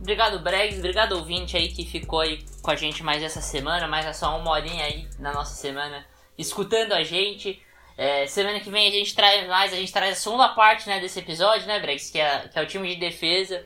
Obrigado, 0.00 0.38
Bregs. 0.38 0.78
Obrigado, 0.78 1.12
ouvinte 1.12 1.54
aí 1.54 1.68
que 1.68 1.84
ficou 1.84 2.20
aí 2.20 2.42
com 2.62 2.70
a 2.70 2.76
gente 2.76 3.02
mais 3.02 3.22
essa 3.22 3.42
semana, 3.42 3.86
mais 3.86 4.06
essa 4.06 4.26
uma 4.30 4.52
horinha 4.52 4.86
aí 4.86 5.06
na 5.18 5.34
nossa 5.34 5.54
semana, 5.54 6.06
escutando 6.38 6.92
a 6.92 7.02
gente. 7.02 7.62
É, 7.94 8.26
semana 8.26 8.58
que 8.58 8.70
vem 8.70 8.88
a 8.88 8.90
gente 8.90 9.14
traz 9.14 9.46
mais, 9.46 9.70
a 9.70 9.76
gente 9.76 9.92
traz 9.92 10.16
a 10.16 10.18
segunda 10.18 10.48
parte 10.48 10.88
né, 10.88 10.98
desse 10.98 11.18
episódio, 11.18 11.66
né, 11.66 11.78
Bregs? 11.78 12.10
Que 12.10 12.18
é, 12.18 12.48
que 12.48 12.58
é 12.58 12.62
o 12.62 12.66
time 12.66 12.88
de 12.94 12.98
defesa 12.98 13.62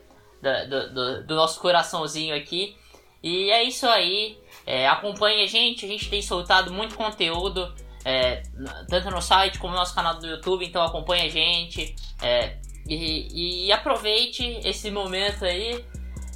do, 0.66 1.24
do, 1.24 1.34
nosso 1.34 1.60
coraçãozinho 1.60 2.34
aqui. 2.34 2.76
E 3.22 3.50
é 3.50 3.62
isso 3.62 3.86
aí. 3.86 4.38
É, 4.66 4.88
acompanhe 4.88 5.42
a 5.42 5.46
gente, 5.46 5.84
a 5.84 5.88
gente 5.88 6.08
tem 6.08 6.22
soltado 6.22 6.72
muito 6.72 6.94
conteúdo, 6.94 7.74
é, 8.04 8.42
tanto 8.88 9.10
no 9.10 9.20
site 9.20 9.58
como 9.58 9.72
no 9.72 9.78
nosso 9.78 9.94
canal 9.94 10.18
do 10.18 10.26
YouTube, 10.26 10.64
então 10.64 10.82
acompanhe 10.82 11.26
a 11.26 11.30
gente. 11.30 11.94
É, 12.22 12.58
e, 12.86 13.66
e, 13.66 13.72
aproveite 13.72 14.60
esse 14.64 14.90
momento 14.90 15.44
aí. 15.44 15.84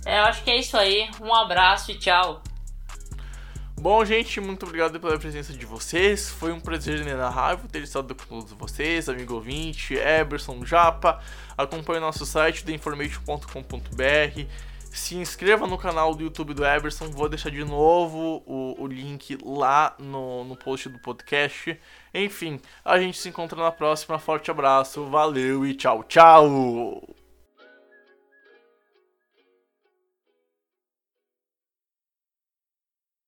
É, 0.07 0.19
eu 0.19 0.25
acho 0.25 0.43
que 0.43 0.51
é 0.51 0.57
isso 0.57 0.77
aí. 0.77 1.09
Um 1.21 1.35
abraço 1.35 1.91
e 1.93 1.99
tchau. 1.99 2.43
Bom, 3.81 4.05
gente, 4.05 4.41
muito 4.41 4.67
obrigado 4.67 4.99
pela 4.99 5.17
presença 5.19 5.53
de 5.53 5.65
vocês. 5.65 6.29
Foi 6.29 6.51
um 6.51 6.59
prazer 6.59 7.01
inenarrável 7.01 7.69
ter 7.69 7.83
estado 7.83 8.13
com 8.13 8.25
todos 8.41 8.53
vocês, 8.53 9.09
amigo 9.09 9.35
ouvinte, 9.35 9.95
Eberson, 9.95 10.65
Japa. 10.65 11.23
Acompanhe 11.57 12.01
nosso 12.01 12.27
site, 12.27 12.65
theinformation.com.br. 12.65 14.47
Se 14.91 15.15
inscreva 15.15 15.67
no 15.69 15.79
canal 15.79 16.13
do 16.13 16.25
YouTube 16.25 16.55
do 16.55 16.67
Eberson. 16.67 17.09
Vou 17.09 17.29
deixar 17.29 17.51
de 17.51 17.65
novo 17.65 18.43
o, 18.45 18.75
o 18.83 18.87
link 18.87 19.39
lá 19.45 19.95
no, 19.99 20.43
no 20.43 20.57
post 20.57 20.89
do 20.89 20.99
podcast. 20.99 21.79
Enfim, 22.13 22.61
a 22.85 22.99
gente 22.99 23.17
se 23.17 23.29
encontra 23.29 23.63
na 23.63 23.71
próxima. 23.71 24.19
Forte 24.19 24.51
abraço, 24.51 25.05
valeu 25.07 25.65
e 25.65 25.75
tchau, 25.75 26.03
tchau! 26.03 27.18